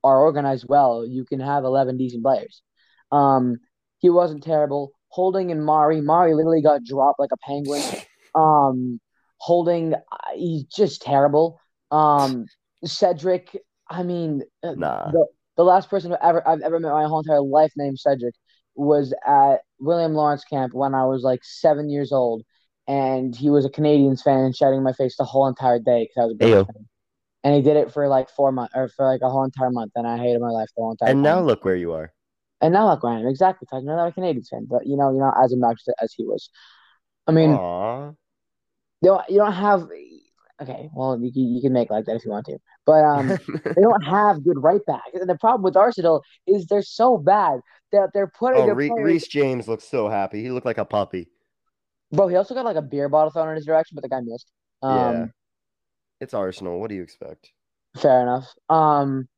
are 0.04 0.20
organized 0.20 0.66
well, 0.68 1.06
you 1.06 1.24
can 1.24 1.40
have 1.40 1.64
eleven 1.64 1.96
decent 1.96 2.22
players. 2.22 2.60
Um, 3.10 3.60
he 3.98 4.10
wasn't 4.10 4.42
terrible. 4.42 4.92
Holding 5.10 5.50
and 5.50 5.64
Mari, 5.64 6.00
Mari 6.00 6.34
literally 6.34 6.62
got 6.62 6.84
dropped 6.84 7.20
like 7.20 7.30
a 7.32 7.36
penguin. 7.38 7.82
Um, 8.32 9.00
Holding, 9.38 9.94
uh, 9.94 10.16
he's 10.36 10.62
just 10.64 11.02
terrible. 11.02 11.58
Um, 11.90 12.46
Cedric, 12.84 13.58
I 13.88 14.04
mean, 14.04 14.42
uh, 14.62 14.74
Nah. 14.76 15.10
the, 15.10 15.26
the 15.56 15.64
last 15.64 15.90
person 15.90 16.16
ever 16.22 16.46
I've 16.46 16.60
ever 16.60 16.78
met 16.78 16.92
my 16.92 17.06
whole 17.06 17.18
entire 17.20 17.40
life 17.40 17.72
named 17.76 17.98
Cedric 17.98 18.34
was 18.76 19.12
at 19.26 19.62
William 19.80 20.14
Lawrence 20.14 20.44
camp 20.44 20.74
when 20.74 20.94
I 20.94 21.06
was 21.06 21.24
like 21.24 21.40
seven 21.42 21.90
years 21.90 22.12
old, 22.12 22.44
and 22.86 23.34
he 23.34 23.50
was 23.50 23.64
a 23.64 23.68
Canadiens 23.68 24.22
fan 24.22 24.44
and 24.44 24.54
shouting 24.54 24.78
in 24.78 24.84
my 24.84 24.92
face 24.92 25.16
the 25.16 25.24
whole 25.24 25.48
entire 25.48 25.80
day 25.80 26.04
because 26.04 26.22
I 26.22 26.24
was 26.26 26.32
a 26.34 26.36
big 26.36 26.52
fan. 26.66 26.88
And 27.42 27.54
he 27.54 27.62
did 27.62 27.76
it 27.76 27.90
for 27.92 28.06
like 28.06 28.30
four 28.30 28.52
months 28.52 28.74
or 28.76 28.88
for 28.90 29.06
like 29.06 29.22
a 29.22 29.28
whole 29.30 29.42
entire 29.42 29.70
month, 29.70 29.92
and 29.96 30.06
I 30.06 30.18
hated 30.18 30.40
my 30.40 30.50
life 30.50 30.68
the 30.76 30.82
whole 30.82 30.92
entire 30.92 31.08
time. 31.08 31.16
And 31.16 31.24
time. 31.24 31.34
now 31.34 31.40
look 31.42 31.64
where 31.64 31.74
you 31.74 31.92
are. 31.94 32.12
And 32.60 32.74
now 32.74 32.88
look, 32.88 33.02
Ryan, 33.02 33.26
exactly. 33.26 33.66
Talking 33.70 33.86
to 33.86 33.92
another 33.94 34.12
Canadiens 34.12 34.48
fan, 34.48 34.66
but 34.68 34.86
you 34.86 34.96
know, 34.96 35.10
you're 35.10 35.24
not 35.24 35.42
as 35.42 35.52
obnoxious 35.52 35.94
as 36.00 36.12
he 36.12 36.24
was. 36.24 36.50
I 37.26 37.32
mean, 37.32 37.50
you 37.50 38.16
don't, 39.04 39.28
you 39.28 39.38
don't 39.38 39.52
have. 39.52 39.88
Okay, 40.60 40.90
well, 40.94 41.18
you, 41.18 41.32
can- 41.32 41.54
you 41.54 41.62
can 41.62 41.72
make 41.72 41.90
like 41.90 42.04
that 42.04 42.16
if 42.16 42.24
you 42.24 42.30
want 42.30 42.44
to, 42.46 42.58
but 42.84 43.02
um, 43.02 43.28
they 43.64 43.80
don't 43.80 44.04
have 44.04 44.44
good 44.44 44.62
right 44.62 44.84
backs. 44.86 45.08
And 45.14 45.28
the 45.28 45.38
problem 45.38 45.62
with 45.62 45.74
Arsenal 45.76 46.22
is 46.46 46.66
they're 46.66 46.82
so 46.82 47.16
bad 47.16 47.60
that 47.92 48.10
they're 48.12 48.30
putting 48.38 48.62
oh, 48.62 48.66
their 48.66 48.74
Re- 48.74 48.88
players. 48.88 49.06
Reece 49.06 49.28
James 49.28 49.66
looks 49.68 49.88
so 49.88 50.08
happy. 50.10 50.42
He 50.42 50.50
looked 50.50 50.66
like 50.66 50.76
a 50.78 50.84
puppy. 50.84 51.28
Bro, 52.12 52.28
he 52.28 52.36
also 52.36 52.54
got 52.54 52.66
like 52.66 52.76
a 52.76 52.82
beer 52.82 53.08
bottle 53.08 53.30
thrown 53.30 53.48
in 53.48 53.56
his 53.56 53.64
direction, 53.64 53.94
but 53.94 54.02
the 54.02 54.10
guy 54.10 54.20
missed. 54.20 54.50
Um, 54.82 54.96
Yeah. 54.96 55.26
It's 56.20 56.34
Arsenal. 56.34 56.78
What 56.78 56.90
do 56.90 56.94
you 56.96 57.02
expect? 57.02 57.52
fair 57.96 58.20
enough. 58.22 58.46
Um, 58.68 59.28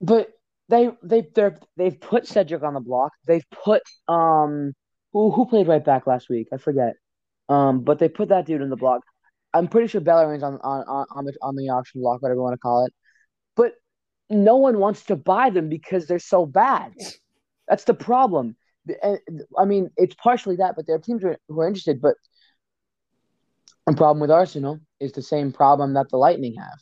but 0.00 0.28
they 0.68 0.90
they 1.02 1.26
they're 1.34 1.58
they've 1.76 2.00
put 2.00 2.26
Cedric 2.26 2.62
on 2.62 2.74
the 2.74 2.80
block. 2.80 3.12
They've 3.26 3.44
put 3.50 3.82
um 4.06 4.74
who 5.12 5.30
who 5.30 5.46
played 5.46 5.68
right 5.68 5.84
back 5.84 6.06
last 6.06 6.28
week? 6.28 6.48
I 6.52 6.58
forget. 6.58 6.94
Um, 7.48 7.80
but 7.80 7.98
they 7.98 8.08
put 8.08 8.28
that 8.28 8.46
dude 8.46 8.60
in 8.60 8.70
the 8.70 8.76
block. 8.76 9.02
I'm 9.54 9.68
pretty 9.68 9.88
sure 9.88 10.00
Bellerin's 10.00 10.42
on 10.42 10.58
on 10.62 10.84
on 10.86 11.06
on 11.10 11.24
the 11.24 11.32
on 11.42 11.56
the 11.56 11.70
auction 11.70 12.02
block, 12.02 12.22
whatever 12.22 12.38
you 12.38 12.42
want 12.42 12.54
to 12.54 12.58
call 12.58 12.84
it. 12.84 12.92
But 13.56 13.72
no 14.28 14.56
one 14.56 14.78
wants 14.78 15.04
to 15.06 15.16
buy 15.16 15.50
them 15.50 15.68
because 15.68 16.06
they're 16.06 16.18
so 16.18 16.44
bad. 16.44 16.92
That's 17.66 17.84
the 17.84 17.94
problem. 17.94 18.56
And 19.02 19.18
I 19.58 19.64
mean, 19.64 19.90
it's 19.96 20.14
partially 20.14 20.56
that, 20.56 20.74
but 20.76 20.86
there 20.86 20.96
are 20.96 21.00
teams 21.00 21.22
who 21.22 21.28
are, 21.28 21.38
who 21.48 21.60
are 21.60 21.66
interested. 21.66 22.00
But 22.00 22.14
the 23.86 23.94
problem 23.94 24.20
with 24.20 24.30
Arsenal 24.30 24.80
is 25.00 25.12
the 25.12 25.22
same 25.22 25.52
problem 25.52 25.94
that 25.94 26.10
the 26.10 26.18
Lightning 26.18 26.54
have. 26.56 26.78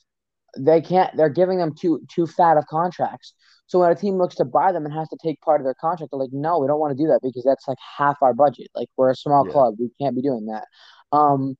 They 0.58 0.80
can't. 0.80 1.16
They're 1.16 1.28
giving 1.28 1.58
them 1.58 1.74
too 1.78 2.00
too 2.12 2.26
fat 2.26 2.56
of 2.56 2.66
contracts. 2.66 3.34
So 3.68 3.80
when 3.80 3.90
a 3.90 3.94
team 3.96 4.16
looks 4.16 4.36
to 4.36 4.44
buy 4.44 4.72
them 4.72 4.84
and 4.84 4.94
has 4.94 5.08
to 5.08 5.16
take 5.22 5.40
part 5.40 5.60
of 5.60 5.64
their 5.64 5.74
contract, 5.74 6.12
they're 6.12 6.20
like, 6.20 6.32
"No, 6.32 6.58
we 6.60 6.66
don't 6.68 6.78
want 6.80 6.96
to 6.96 7.02
do 7.02 7.08
that 7.08 7.20
because 7.22 7.42
that's 7.44 7.66
like 7.66 7.78
half 7.98 8.16
our 8.22 8.32
budget. 8.34 8.68
Like 8.74 8.88
we're 8.96 9.10
a 9.10 9.16
small 9.16 9.44
Yeah. 9.46 9.52
club, 9.52 9.74
we 9.78 9.90
can't 10.00 10.14
be 10.14 10.22
doing 10.22 10.46
that." 10.46 10.66
Um, 11.12 11.56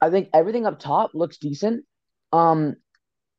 I 0.00 0.10
think 0.10 0.28
everything 0.34 0.66
up 0.66 0.78
top 0.78 1.12
looks 1.14 1.38
decent. 1.38 1.84
Um, 2.32 2.76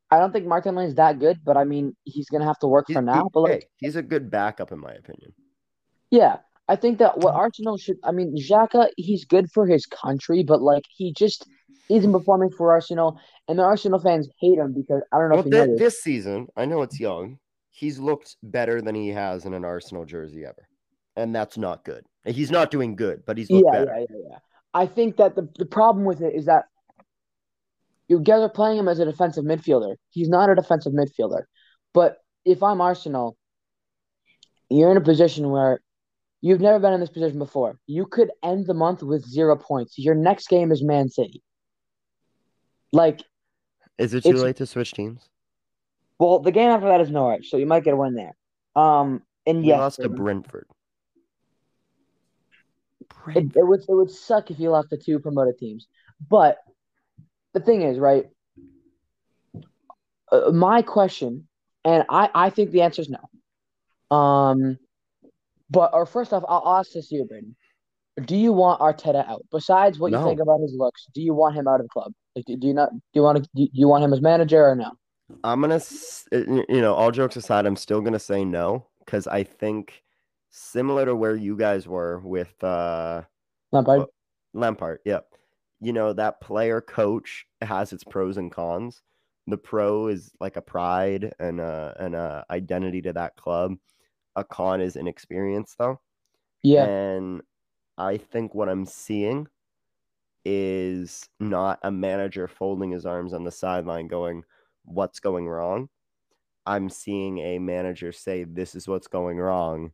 I 0.10 0.19
don't 0.19 0.31
think 0.31 0.45
Martin 0.47 0.75
Lane's 0.75 0.95
that 0.95 1.19
good, 1.19 1.39
but 1.43 1.58
I 1.58 1.63
mean, 1.63 1.95
he's 2.03 2.29
gonna 2.29 2.45
have 2.45 2.60
to 2.60 2.67
work 2.67 2.86
He's, 2.88 2.95
for 2.95 3.01
now. 3.01 3.23
he- 3.25 3.29
But 3.34 3.39
like, 3.41 3.51
hey, 3.62 3.67
he's 3.77 3.95
a 3.95 4.01
good 4.03 4.31
backup 4.31 4.71
in 4.71 4.79
my 4.79 4.93
opinion. 4.93 5.34
yeah, 6.10 6.38
I 6.67 6.75
think 6.75 6.99
that 6.99 7.17
what 7.19 7.34
Arsenal 7.36 7.77
should. 7.77 7.97
I 8.03 8.12
mean, 8.12 8.36
Xhaka, 8.36 8.89
he's 8.97 9.25
good 9.25 9.51
for 9.51 9.67
his 9.67 9.86
country, 9.86 10.43
but 10.43 10.62
like 10.62 10.84
he 10.89 11.13
just 11.13 11.47
isn't 11.89 12.12
performing 12.12 12.50
for 12.52 12.71
Arsenal, 12.71 13.19
and 13.48 13.60
the 13.60 13.63
Arsenal 13.63 14.00
fans 14.00 14.30
hate 14.39 14.58
him 14.58 14.74
because 14.74 15.02
I 15.12 15.19
don't 15.19 15.30
know 15.30 15.36
Well, 15.36 15.45
know 15.45 15.65
this. 15.74 15.80
this 15.80 16.02
season, 16.02 16.48
I 16.56 16.65
know 16.65 16.82
it's 16.82 17.00
young. 17.00 17.38
He's 17.69 18.00
looked 18.00 18.38
better 18.41 18.82
than 18.82 18.95
he 18.95 19.10
has 19.10 19.45
in 19.45 19.54
an 19.54 19.65
Arsenal 19.65 20.06
jersey 20.06 20.45
ever, 20.45 20.67
and 21.15 21.36
that's 21.36 21.58
not 21.58 21.84
good. 21.84 22.06
He's 22.26 22.52
not 22.52 22.71
doing 22.71 22.95
good, 22.95 23.24
but 23.26 23.38
he's 23.38 23.52
looked 23.52 23.65
Yeah, 23.71 23.80
better. 23.80 23.95
yeah, 24.00 24.06
yeah, 24.10 24.17
yeah. 24.30 24.38
I 24.74 24.88
think 24.88 25.17
that 25.17 25.36
the 25.36 25.48
the 25.58 25.65
problem 25.65 26.06
with 26.06 26.21
it 26.21 26.34
is 26.36 26.45
that 26.45 26.65
you 28.08 28.19
guys 28.19 28.41
are 28.41 28.50
playing 28.50 28.78
him 28.78 28.88
as 28.88 29.00
a 29.00 29.06
defensive 29.06 29.43
midfielder. 29.45 29.95
He's 30.12 30.30
not 30.30 30.50
a 30.50 30.56
defensive 30.56 30.93
midfielder. 30.93 31.43
But 31.93 32.17
if 32.45 32.62
I'm 32.62 32.82
Arsenal, 32.82 33.38
you're 34.69 34.91
in 34.91 34.98
a 34.98 35.02
position 35.02 35.50
where 35.50 35.82
you've 36.41 36.62
never 36.62 36.80
been 36.80 36.93
in 36.93 37.00
this 37.00 37.10
position 37.10 37.39
before. 37.39 37.80
You 37.88 38.06
could 38.06 38.32
end 38.43 38.67
the 38.67 38.74
month 38.74 39.02
with 39.02 39.26
zero 39.26 39.56
points. 39.56 39.98
Your 39.98 40.15
next 40.15 40.48
game 40.50 40.71
is 40.71 40.84
Man 40.84 41.10
City. 41.10 41.41
Like, 42.91 43.21
Is 43.98 44.13
it 44.13 44.24
too 44.24 44.34
late 44.34 44.58
to 44.58 44.65
switch 44.65 44.93
teams? 44.93 45.30
well, 46.19 46.39
the 46.39 46.52
game 46.52 46.69
after 46.69 46.88
that 46.88 47.02
is 47.02 47.10
Norwich, 47.10 47.50
so 47.50 47.58
you 47.58 47.65
might 47.65 47.84
get 47.84 47.93
a 47.93 47.98
win 47.98 48.15
there. 48.15 48.36
Um, 48.76 49.21
and 49.45 49.60
We 49.60 49.67
yes, 49.67 49.80
lost 49.80 50.02
to 50.02 50.10
Brandon, 50.10 50.24
Brentford. 50.24 50.67
It, 53.28 53.56
it 53.56 53.67
would 53.67 53.82
it 53.82 53.93
would 53.93 54.12
suck 54.12 54.52
if 54.52 54.60
you 54.60 54.69
lost 54.69 54.89
to 54.89 54.98
two 54.98 55.19
promoted 55.19 55.58
teams. 55.58 55.88
But 56.30 56.58
the 57.54 57.60
thing 57.60 57.82
is, 57.82 57.98
right? 57.98 58.26
Uh, 60.32 60.52
my 60.52 60.82
question, 60.82 61.48
and 61.84 62.06
I 62.10 62.30
I 62.34 62.50
think 62.50 62.71
the 62.71 62.82
answer 62.82 63.02
is 63.02 63.10
no. 63.10 64.15
Um, 64.15 64.78
but 65.69 65.91
or 65.93 66.06
first 66.06 66.34
off, 66.34 66.43
I'll, 66.48 66.78
ask 66.80 66.91
this 66.91 67.10
to 67.10 67.15
you, 67.15 67.26
Braden. 67.26 67.56
Do 68.26 68.36
you 68.36 68.54
want 68.54 68.80
Arteta 68.80 69.28
out? 69.28 69.45
Besides 69.52 70.00
what 70.00 70.12
you 70.12 70.24
think 70.24 70.39
about 70.39 70.62
his 70.62 70.74
looks, 70.74 71.06
do 71.13 71.21
you 71.21 71.34
want 71.34 71.56
him 71.56 71.67
out 71.67 71.80
of 71.80 71.86
the 71.86 71.89
club? 71.89 72.13
Like, 72.36 72.45
do, 72.45 72.67
you 72.67 72.74
not? 72.74 72.91
Do 72.91 73.00
you 73.13 73.21
want 73.21 73.43
to? 73.43 73.50
Do 73.56 73.67
you 73.71 73.88
want 73.88 74.04
him 74.04 74.13
as 74.13 74.21
manager 74.21 74.67
or 74.67 74.76
no? 74.76 74.91
I'm 75.43 75.62
gonna, 75.62 75.82
you 76.32 76.82
know, 76.82 76.93
all 76.93 77.12
jokes 77.12 77.36
aside, 77.36 77.65
I'm 77.65 77.76
still 77.76 78.02
gonna 78.02 78.19
say 78.19 78.45
no 78.45 78.86
because 79.00 79.28
I 79.28 79.43
think 79.43 80.04
similar 80.50 81.06
to 81.06 81.15
where 81.15 81.36
you 81.36 81.58
guys 81.58 81.88
were 81.88 82.19
with 82.19 82.63
uh 82.63 83.24
Lampard. 83.71 84.06
Lampard, 84.54 85.00
yep. 85.06 85.28
You 85.82 85.93
know, 85.93 86.13
that 86.13 86.41
player 86.41 86.82
coach 86.82 87.45
has 87.62 87.91
its 87.93 88.04
pros 88.04 88.38
and 88.38 88.52
cons. 88.52 89.02
The 89.48 89.58
pro 89.58 90.08
is 90.08 90.32
like 90.39 90.58
a 90.58 90.62
pride 90.62 91.34
and 91.39 91.60
a 91.60 91.95
and 92.00 92.15
a 92.15 92.45
identity 92.50 93.02
to 93.04 93.13
that 93.13 93.36
club. 93.36 93.76
A 94.36 94.43
con 94.43 94.82
is 94.82 94.95
inexperience 94.95 95.76
though. 95.78 96.00
yeah, 96.63 96.86
And 96.86 97.41
I 97.98 98.17
think 98.17 98.54
what 98.54 98.69
I'm 98.69 98.86
seeing 98.86 99.48
is 100.45 101.27
not 101.39 101.79
a 101.81 101.91
manager 101.91 102.47
folding 102.47 102.91
his 102.91 103.05
arms 103.05 103.34
on 103.34 103.43
the 103.43 103.51
sideline 103.51 104.08
going, 104.08 104.43
What's 104.84 105.19
going 105.19 105.47
wrong? 105.47 105.89
I'm 106.65 106.89
seeing 106.89 107.39
a 107.39 107.60
manager 107.60 108.12
say, 108.12 108.43
This 108.43 108.75
is 108.75 108.88
what's 108.88 109.08
going 109.08 109.38
wrong, 109.38 109.91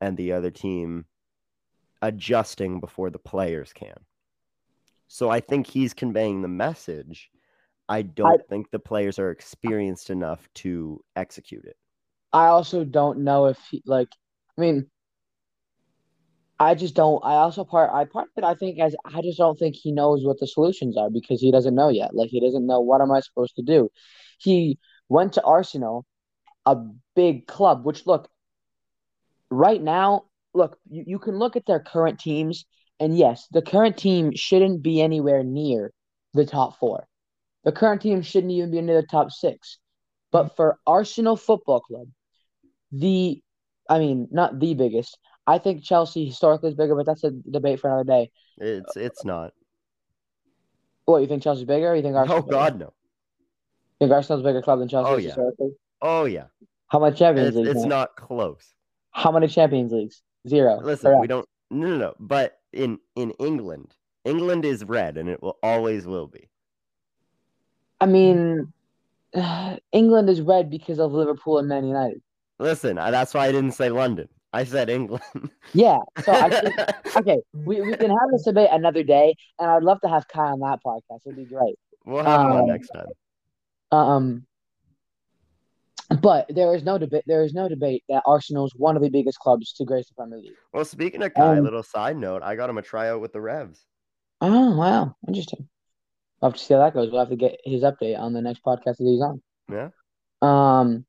and 0.00 0.16
the 0.16 0.32
other 0.32 0.50
team 0.50 1.06
adjusting 2.02 2.80
before 2.80 3.10
the 3.10 3.18
players 3.18 3.72
can. 3.72 3.94
So 5.06 5.30
I 5.30 5.40
think 5.40 5.66
he's 5.66 5.94
conveying 5.94 6.42
the 6.42 6.48
message. 6.48 7.30
I 7.88 8.02
don't 8.02 8.42
think 8.48 8.70
the 8.70 8.78
players 8.78 9.18
are 9.18 9.30
experienced 9.30 10.10
enough 10.10 10.48
to 10.56 11.04
execute 11.16 11.64
it. 11.64 11.76
I 12.32 12.46
also 12.46 12.84
don't 12.84 13.18
know 13.18 13.46
if 13.46 13.58
he 13.70 13.82
like. 13.84 14.08
I 14.56 14.60
mean, 14.60 14.86
I 16.58 16.74
just 16.74 16.94
don't. 16.94 17.22
I 17.24 17.34
also 17.34 17.64
part. 17.64 17.90
I 17.92 18.04
part 18.04 18.28
of 18.28 18.42
it. 18.42 18.46
I 18.46 18.54
think 18.54 18.78
as 18.78 18.94
I 19.04 19.20
just 19.22 19.38
don't 19.38 19.58
think 19.58 19.74
he 19.74 19.92
knows 19.92 20.24
what 20.24 20.38
the 20.38 20.46
solutions 20.46 20.96
are 20.96 21.10
because 21.10 21.40
he 21.40 21.50
doesn't 21.50 21.74
know 21.74 21.88
yet. 21.88 22.14
Like 22.14 22.30
he 22.30 22.40
doesn't 22.40 22.66
know 22.66 22.80
what 22.80 23.00
am 23.00 23.10
I 23.10 23.20
supposed 23.20 23.56
to 23.56 23.62
do. 23.62 23.90
He 24.38 24.78
went 25.08 25.34
to 25.34 25.42
Arsenal, 25.42 26.06
a 26.64 26.76
big 27.16 27.46
club. 27.46 27.84
Which 27.84 28.06
look, 28.06 28.28
right 29.50 29.82
now, 29.82 30.26
look 30.54 30.78
you, 30.88 31.04
you 31.06 31.18
can 31.18 31.38
look 31.38 31.56
at 31.56 31.66
their 31.66 31.80
current 31.80 32.20
teams, 32.20 32.64
and 33.00 33.16
yes, 33.16 33.46
the 33.50 33.62
current 33.62 33.96
team 33.96 34.32
shouldn't 34.34 34.82
be 34.82 35.00
anywhere 35.00 35.42
near 35.42 35.92
the 36.34 36.46
top 36.46 36.78
four. 36.78 37.08
The 37.64 37.72
current 37.72 38.02
team 38.02 38.22
shouldn't 38.22 38.52
even 38.52 38.70
be 38.70 38.80
near 38.80 39.00
the 39.00 39.06
top 39.06 39.30
six. 39.30 39.78
But 40.30 40.56
for 40.56 40.78
Arsenal 40.86 41.36
Football 41.36 41.80
Club, 41.80 42.08
the, 42.90 43.40
I 43.88 43.98
mean, 43.98 44.28
not 44.30 44.58
the 44.58 44.74
biggest. 44.74 45.18
I 45.46 45.58
think 45.58 45.82
Chelsea 45.82 46.26
historically 46.26 46.70
is 46.70 46.74
bigger, 46.76 46.94
but 46.94 47.06
that's 47.06 47.24
a 47.24 47.30
debate 47.30 47.80
for 47.80 47.88
another 47.88 48.04
day. 48.04 48.30
It's 48.58 48.96
it's 48.96 49.24
not. 49.24 49.52
What 51.04 51.18
you 51.18 51.26
think 51.26 51.42
Chelsea's 51.42 51.64
bigger? 51.64 51.90
Or 51.90 51.96
you 51.96 52.02
think 52.02 52.14
Arsenal? 52.14 52.38
Oh 52.38 52.42
God, 52.42 52.78
no. 52.78 52.92
think 53.98 54.12
Arsenal's 54.12 54.42
a 54.42 54.44
bigger 54.48 54.62
club 54.62 54.78
than 54.78 54.88
Chelsea 54.88 55.10
Oh, 55.10 55.16
yeah. 55.16 55.26
historically? 55.28 55.70
Oh 56.00 56.24
yeah. 56.24 56.44
How 56.88 57.00
many 57.00 57.16
Champions 57.16 57.48
It's, 57.48 57.56
Leagues? 57.56 57.70
it's 57.70 57.84
not 57.84 58.14
close. 58.16 58.72
How 59.10 59.32
many 59.32 59.48
Champions 59.48 59.92
Leagues? 59.92 60.22
Zero. 60.46 60.80
Listen, 60.82 61.18
we 61.20 61.26
don't. 61.26 61.48
No, 61.70 61.88
no, 61.88 61.96
no. 61.96 62.14
But 62.20 62.58
in 62.72 62.98
in 63.16 63.32
England, 63.32 63.94
England 64.24 64.64
is 64.64 64.84
red, 64.84 65.16
and 65.16 65.28
it 65.28 65.42
will 65.42 65.58
always 65.62 66.06
will 66.06 66.26
be. 66.28 66.48
I 68.00 68.06
mean, 68.06 68.72
England 69.92 70.28
is 70.30 70.40
red 70.40 70.70
because 70.70 70.98
of 70.98 71.12
Liverpool 71.12 71.58
and 71.58 71.68
Man 71.68 71.84
United. 71.84 72.20
Listen, 72.58 72.96
that's 72.96 73.34
why 73.34 73.46
I 73.46 73.52
didn't 73.52 73.72
say 73.72 73.88
London. 73.88 74.28
I 74.52 74.64
said 74.64 74.90
England. 74.90 75.22
Yeah. 75.72 75.98
So 76.24 76.32
I 76.32 76.48
think 76.50 76.74
okay, 77.16 77.38
we, 77.54 77.80
we 77.80 77.94
can 77.96 78.10
have 78.10 78.30
this 78.30 78.44
debate 78.44 78.68
another 78.70 79.02
day, 79.02 79.34
and 79.58 79.70
I'd 79.70 79.82
love 79.82 80.00
to 80.02 80.08
have 80.08 80.28
Kai 80.28 80.50
on 80.50 80.60
that 80.60 80.80
podcast. 80.84 81.20
It'd 81.26 81.36
be 81.36 81.44
great. 81.44 81.76
we'll 82.04 82.22
have 82.24 82.50
Um, 82.50 82.66
next 82.66 82.88
time. 82.88 83.06
Um, 83.90 84.46
But 86.20 86.46
there 86.54 86.74
is 86.74 86.82
no 86.82 86.98
debate. 86.98 87.24
There 87.26 87.42
is 87.44 87.54
no 87.54 87.68
debate 87.68 88.04
that 88.10 88.22
Arsenal 88.26 88.66
is 88.66 88.74
one 88.76 88.96
of 88.96 89.02
the 89.02 89.08
biggest 89.08 89.38
clubs 89.38 89.72
to 89.74 89.84
grace 89.84 90.08
the 90.08 90.14
Premier 90.14 90.38
League. 90.38 90.52
Well, 90.74 90.84
speaking 90.84 91.22
of 91.22 91.32
Kai, 91.32 91.56
Um, 91.56 91.64
little 91.64 91.82
side 91.82 92.18
note, 92.18 92.42
I 92.42 92.54
got 92.54 92.68
him 92.68 92.76
a 92.78 92.82
tryout 92.82 93.20
with 93.22 93.32
the 93.32 93.40
Revs. 93.40 93.86
Oh 94.42 94.76
wow, 94.76 95.14
interesting. 95.26 95.68
We'll 96.40 96.50
have 96.50 96.58
to 96.58 96.64
see 96.64 96.74
how 96.74 96.80
that 96.80 96.92
goes. 96.94 97.10
We'll 97.10 97.20
have 97.20 97.30
to 97.30 97.36
get 97.36 97.60
his 97.64 97.82
update 97.82 98.18
on 98.18 98.32
the 98.34 98.42
next 98.42 98.62
podcast 98.64 98.96
that 98.98 99.04
he's 99.04 99.22
on. 99.22 99.40
Yeah. 99.70 99.88
Um, 100.42 101.06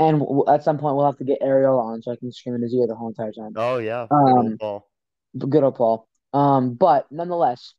and 0.00 0.20
w- 0.20 0.44
at 0.48 0.64
some 0.64 0.78
point 0.78 0.96
we'll 0.96 1.06
have 1.06 1.18
to 1.18 1.24
get 1.24 1.38
Ariel 1.42 1.78
on 1.78 2.02
so 2.02 2.12
I 2.12 2.16
can 2.16 2.32
scream 2.32 2.56
in 2.56 2.62
his 2.62 2.74
ear 2.74 2.86
the 2.88 2.96
whole 2.96 3.08
entire 3.08 3.32
time. 3.32 3.54
Oh 3.56 3.78
yeah. 3.78 4.08
Good 4.24 4.36
Um, 4.36 4.46
old 4.46 4.58
ball. 4.58 4.90
Good 5.38 5.62
old 5.64 5.76
Paul. 5.76 6.08
Um, 6.32 6.74
but 6.74 7.06
nonetheless, 7.12 7.74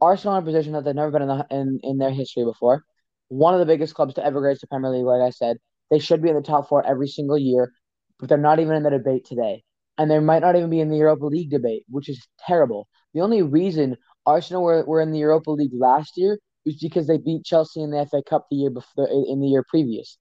Arsenal 0.00 0.34
are 0.34 0.38
in 0.38 0.44
a 0.44 0.46
position 0.46 0.72
that 0.72 0.84
they've 0.84 0.94
never 0.94 1.10
been 1.10 1.22
in, 1.22 1.28
the, 1.28 1.46
in 1.50 1.80
in 1.82 1.98
their 1.98 2.10
history 2.10 2.44
before. 2.44 2.84
One 3.28 3.54
of 3.54 3.60
the 3.60 3.66
biggest 3.66 3.94
clubs 3.94 4.14
to 4.14 4.24
ever 4.24 4.40
grace 4.40 4.60
the 4.60 4.66
Premier 4.68 4.90
League, 4.90 5.04
like 5.04 5.22
I 5.22 5.30
said. 5.30 5.58
They 5.90 5.98
should 6.00 6.22
be 6.22 6.28
in 6.28 6.34
the 6.34 6.42
top 6.42 6.68
four 6.68 6.84
every 6.84 7.08
single 7.08 7.38
year, 7.38 7.72
but 8.18 8.28
they're 8.28 8.38
not 8.38 8.58
even 8.58 8.74
in 8.74 8.82
the 8.82 8.90
debate 8.90 9.24
today. 9.24 9.62
And 9.98 10.10
they 10.10 10.18
might 10.18 10.40
not 10.40 10.56
even 10.56 10.70
be 10.70 10.80
in 10.80 10.90
the 10.90 10.96
Europa 10.96 11.26
League 11.26 11.50
debate, 11.50 11.84
which 11.88 12.08
is 12.08 12.26
terrible. 12.46 12.88
The 13.14 13.20
only 13.20 13.42
reason 13.42 13.96
Arsenal 14.26 14.62
were, 14.64 14.84
were 14.84 15.00
in 15.00 15.12
the 15.12 15.18
Europa 15.18 15.50
League 15.52 15.72
last 15.72 16.14
year 16.16 16.38
was 16.64 16.76
because 16.82 17.06
they 17.06 17.18
beat 17.18 17.44
Chelsea 17.44 17.80
in 17.82 17.90
the 17.90 17.98
FA 17.98 18.22
Cup 18.28 18.46
the 18.50 18.56
year 18.56 18.70
before 18.70 19.08
in 19.08 19.40
the 19.40 19.46
year 19.46 19.64
previous. 19.68 20.18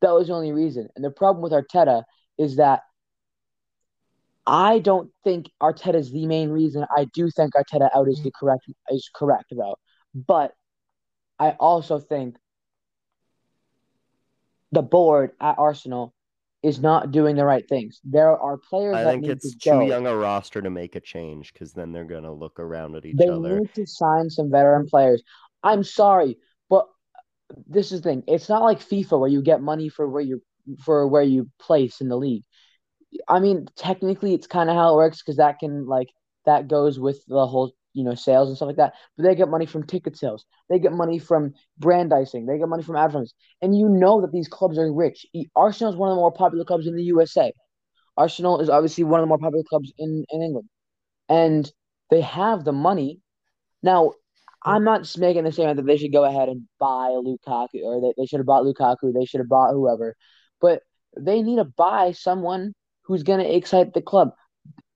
That 0.00 0.12
was 0.12 0.28
the 0.28 0.34
only 0.34 0.52
reason. 0.52 0.88
And 0.94 1.04
the 1.04 1.10
problem 1.10 1.42
with 1.42 1.52
Arteta 1.52 2.04
is 2.38 2.56
that 2.56 2.82
I 4.46 4.78
don't 4.78 5.10
think 5.24 5.50
Arteta 5.62 5.96
is 5.96 6.10
the 6.10 6.26
main 6.26 6.50
reason. 6.50 6.86
I 6.96 7.06
do 7.12 7.28
think 7.30 7.52
Arteta 7.54 7.90
out 7.94 8.08
is 8.08 8.22
the 8.22 8.32
correct 8.38 8.62
is 8.90 9.10
correct 9.14 9.46
though. 9.50 9.76
But 10.14 10.54
I 11.38 11.50
also 11.50 11.98
think 11.98 12.36
the 14.72 14.82
board 14.82 15.32
at 15.40 15.58
Arsenal 15.58 16.14
is 16.62 16.80
not 16.80 17.12
doing 17.12 17.36
the 17.36 17.44
right 17.44 17.68
things. 17.68 18.00
There 18.04 18.36
are 18.36 18.56
players 18.56 18.96
I 18.96 19.04
that 19.04 19.10
think 19.10 19.22
need 19.22 19.30
it's 19.32 19.52
to 19.52 19.58
too 19.58 19.70
go. 19.70 19.86
young 19.86 20.06
a 20.06 20.16
roster 20.16 20.60
to 20.60 20.70
make 20.70 20.96
a 20.96 21.00
change 21.00 21.52
because 21.52 21.72
then 21.72 21.92
they're 21.92 22.04
gonna 22.04 22.32
look 22.32 22.58
around 22.58 22.96
at 22.96 23.04
each 23.04 23.16
They 23.16 23.28
other. 23.28 23.48
They 23.48 23.60
need 23.60 23.74
to 23.74 23.86
sign 23.86 24.30
some 24.30 24.50
veteran 24.50 24.88
players. 24.88 25.22
I'm 25.62 25.84
sorry, 25.84 26.38
this 27.66 27.92
is 27.92 28.00
the 28.02 28.10
thing. 28.10 28.24
It's 28.26 28.48
not 28.48 28.62
like 28.62 28.80
FIFA 28.80 29.20
where 29.20 29.28
you 29.28 29.42
get 29.42 29.60
money 29.62 29.88
for 29.88 30.08
where 30.08 30.22
you 30.22 30.42
for 30.84 31.06
where 31.08 31.22
you 31.22 31.48
place 31.58 32.00
in 32.00 32.08
the 32.08 32.16
league. 32.16 32.44
I 33.28 33.40
mean, 33.40 33.66
technically, 33.76 34.34
it's 34.34 34.46
kind 34.46 34.68
of 34.70 34.76
how 34.76 34.92
it 34.92 34.96
works 34.96 35.22
because 35.22 35.36
that 35.36 35.58
can 35.58 35.86
like 35.86 36.08
that 36.46 36.68
goes 36.68 36.98
with 36.98 37.24
the 37.26 37.46
whole 37.46 37.72
you 37.94 38.04
know 38.04 38.14
sales 38.14 38.48
and 38.48 38.56
stuff 38.56 38.68
like 38.68 38.76
that. 38.76 38.94
But 39.16 39.24
they 39.24 39.34
get 39.34 39.48
money 39.48 39.66
from 39.66 39.86
ticket 39.86 40.16
sales. 40.16 40.44
They 40.68 40.78
get 40.78 40.92
money 40.92 41.18
from 41.18 41.54
brandising. 41.78 42.46
They 42.46 42.58
get 42.58 42.68
money 42.68 42.82
from 42.82 42.96
advertising. 42.96 43.36
And 43.62 43.76
you 43.76 43.88
know 43.88 44.20
that 44.20 44.32
these 44.32 44.48
clubs 44.48 44.78
are 44.78 44.92
rich. 44.92 45.26
Arsenal 45.56 45.92
is 45.92 45.98
one 45.98 46.10
of 46.10 46.16
the 46.16 46.20
more 46.20 46.32
popular 46.32 46.64
clubs 46.64 46.86
in 46.86 46.96
the 46.96 47.04
USA. 47.04 47.52
Arsenal 48.16 48.60
is 48.60 48.68
obviously 48.68 49.04
one 49.04 49.20
of 49.20 49.24
the 49.24 49.28
more 49.28 49.38
popular 49.38 49.64
clubs 49.68 49.92
in 49.98 50.24
in 50.30 50.42
England, 50.42 50.68
and 51.28 51.70
they 52.10 52.20
have 52.20 52.64
the 52.64 52.72
money. 52.72 53.20
Now, 53.82 54.12
I'm 54.64 54.84
not 54.84 55.08
making 55.18 55.44
the 55.44 55.52
statement 55.52 55.76
that 55.76 55.86
they 55.86 55.96
should 55.96 56.12
go 56.12 56.24
ahead 56.24 56.48
and 56.48 56.68
buy 56.78 57.10
Lukaku 57.10 57.82
or 57.84 58.00
they, 58.00 58.14
they 58.16 58.26
should 58.26 58.40
have 58.40 58.46
bought 58.46 58.64
Lukaku. 58.64 59.12
They 59.14 59.24
should 59.24 59.40
have 59.40 59.48
bought 59.48 59.72
whoever, 59.72 60.16
but 60.60 60.82
they 61.16 61.42
need 61.42 61.56
to 61.56 61.64
buy 61.64 62.12
someone 62.12 62.74
who's 63.02 63.22
going 63.22 63.40
to 63.40 63.56
excite 63.56 63.94
the 63.94 64.02
club. 64.02 64.32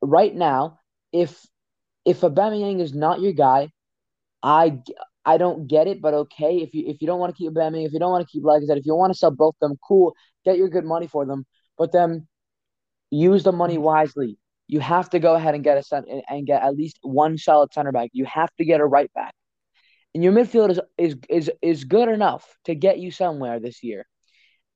Right 0.03 0.35
now, 0.35 0.79
if 1.13 1.47
if 2.05 2.21
Aubameyang 2.23 2.81
is 2.81 2.95
not 2.95 3.21
your 3.21 3.33
guy, 3.33 3.71
I 4.43 4.81
I 5.25 5.39
don't 5.39 5.69
get 5.69 5.87
it, 5.87 6.03
but 6.03 6.15
okay. 6.15 6.57
If 6.59 6.75
you 6.75 6.85
if 6.89 7.01
you 7.01 7.07
don't 7.07 7.21
want 7.21 7.35
to 7.35 7.39
keep 7.39 7.53
Aubameyang, 7.53 7.87
if 7.87 7.93
you 7.93 8.01
don't 8.01 8.11
want 8.11 8.27
to 8.27 8.33
keep 8.33 8.45
like 8.45 8.63
I 8.63 8.67
said, 8.67 8.79
if 8.79 8.87
you 8.87 8.95
want 8.97 9.13
to 9.13 9.19
sell 9.19 9.31
both 9.31 9.55
them, 9.61 9.77
cool. 9.87 10.15
Get 10.45 10.59
your 10.59 10.69
good 10.69 10.85
money 10.85 11.07
for 11.07 11.25
them, 11.25 11.47
but 11.79 11.93
then 11.93 12.27
use 13.11 13.45
the 13.45 13.53
money 13.53 13.79
wisely. 13.79 14.39
You 14.69 14.81
have 14.81 15.11
to 15.11 15.19
go 15.21 15.35
ahead 15.35 15.55
and 15.55 15.63
get 15.65 15.79
a 15.79 15.83
cent- 15.83 16.09
and 16.29 16.47
get 16.47 16.63
at 16.63 16.77
least 16.77 16.99
one 17.03 17.39
solid 17.39 17.73
center 17.73 17.93
back. 17.93 18.11
You 18.13 18.25
have 18.27 18.51
to 18.59 18.65
get 18.65 18.81
a 18.81 18.87
right 18.87 19.13
back. 19.15 19.35
And 20.15 20.23
your 20.23 20.33
midfield 20.33 20.71
is 20.71 20.81
is 20.99 21.17
is 21.29 21.51
is 21.63 21.85
good 21.85 22.09
enough 22.09 22.57
to 22.65 22.75
get 22.75 22.99
you 22.99 23.11
somewhere 23.11 23.61
this 23.61 23.83
year. 23.83 24.07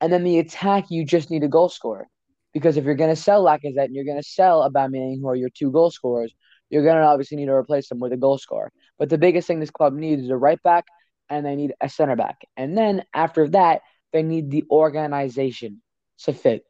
And 0.01 0.13
then 0.13 0.25
the 0.25 0.39
attack, 0.39 0.91
you 0.91 1.05
just 1.05 1.31
need 1.31 1.45
a 1.45 1.49
goal 1.49 1.69
scorer. 1.69 2.09
Because 2.53 2.77
if 2.77 2.85
you're 2.85 2.95
going 2.95 3.15
to 3.15 3.21
sell 3.21 3.45
Lacazette 3.45 3.85
and 3.85 3.95
you're 3.95 4.05
going 4.05 4.21
to 4.21 4.27
sell 4.27 4.69
Aubameyang, 4.69 5.21
who 5.21 5.29
are 5.29 5.37
your 5.37 5.51
two 5.51 5.71
goal 5.71 5.91
scorers, 5.91 6.35
you're 6.71 6.85
going 6.85 6.97
to 6.97 7.03
obviously 7.03 7.37
need 7.37 7.47
to 7.47 7.53
replace 7.53 7.89
them 7.89 8.01
with 8.01 8.13
a 8.13 8.17
goal 8.17 8.39
scorer. 8.39 8.73
But 8.99 9.11
the 9.11 9.19
biggest 9.19 9.47
thing 9.47 9.61
this 9.61 9.71
club 9.71 9.95
needs 9.95 10.23
is 10.23 10.31
a 10.31 10.37
right 10.37 10.63
back 10.63 10.87
and 11.29 11.45
they 11.45 11.55
need 11.55 11.75
a 11.81 11.89
center 11.89 12.17
back. 12.17 12.37
And 12.57 12.77
then 12.77 13.05
after 13.13 13.49
that, 13.51 13.83
they 14.13 14.23
need 14.23 14.51
the 14.51 14.65
organization 14.71 15.83
to 16.25 16.33
fit. 16.33 16.65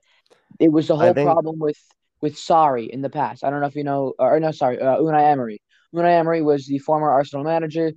It 0.59 0.73
was 0.73 0.89
the 0.89 0.97
whole 0.97 1.15
think- 1.15 1.27
problem 1.27 1.59
with 1.59 1.79
with 2.23 2.35
Sarri 2.35 2.89
in 2.89 3.03
the 3.03 3.11
past. 3.11 3.45
I 3.45 3.51
don't 3.51 3.61
know 3.61 3.67
if 3.67 3.77
you 3.77 3.85
know, 3.85 4.15
or 4.19 4.41
no, 4.41 4.51
sorry, 4.51 4.81
uh, 4.81 4.97
Unai 4.97 5.31
Emery. 5.31 5.61
Unai 5.95 6.19
Emery 6.19 6.41
was 6.41 6.67
the 6.67 6.79
former 6.79 7.11
Arsenal 7.11 7.45
manager. 7.45 7.93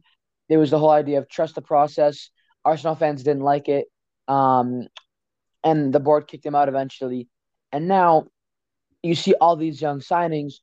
It 0.49 0.57
was 0.57 0.71
the 0.71 0.79
whole 0.79 0.89
idea 0.89 1.19
of 1.19 1.29
trust 1.29 1.55
the 1.55 1.61
process. 1.61 2.29
Arsenal 2.65 2.95
fans 2.95 3.23
didn't 3.23 3.43
like 3.43 3.69
it, 3.69 3.85
um, 4.27 4.87
and 5.63 5.93
the 5.93 5.99
board 5.99 6.27
kicked 6.27 6.45
him 6.45 6.55
out 6.55 6.67
eventually. 6.67 7.29
And 7.71 7.87
now 7.87 8.25
you 9.01 9.15
see 9.15 9.33
all 9.39 9.55
these 9.55 9.81
young 9.81 9.99
signings, 9.99 10.55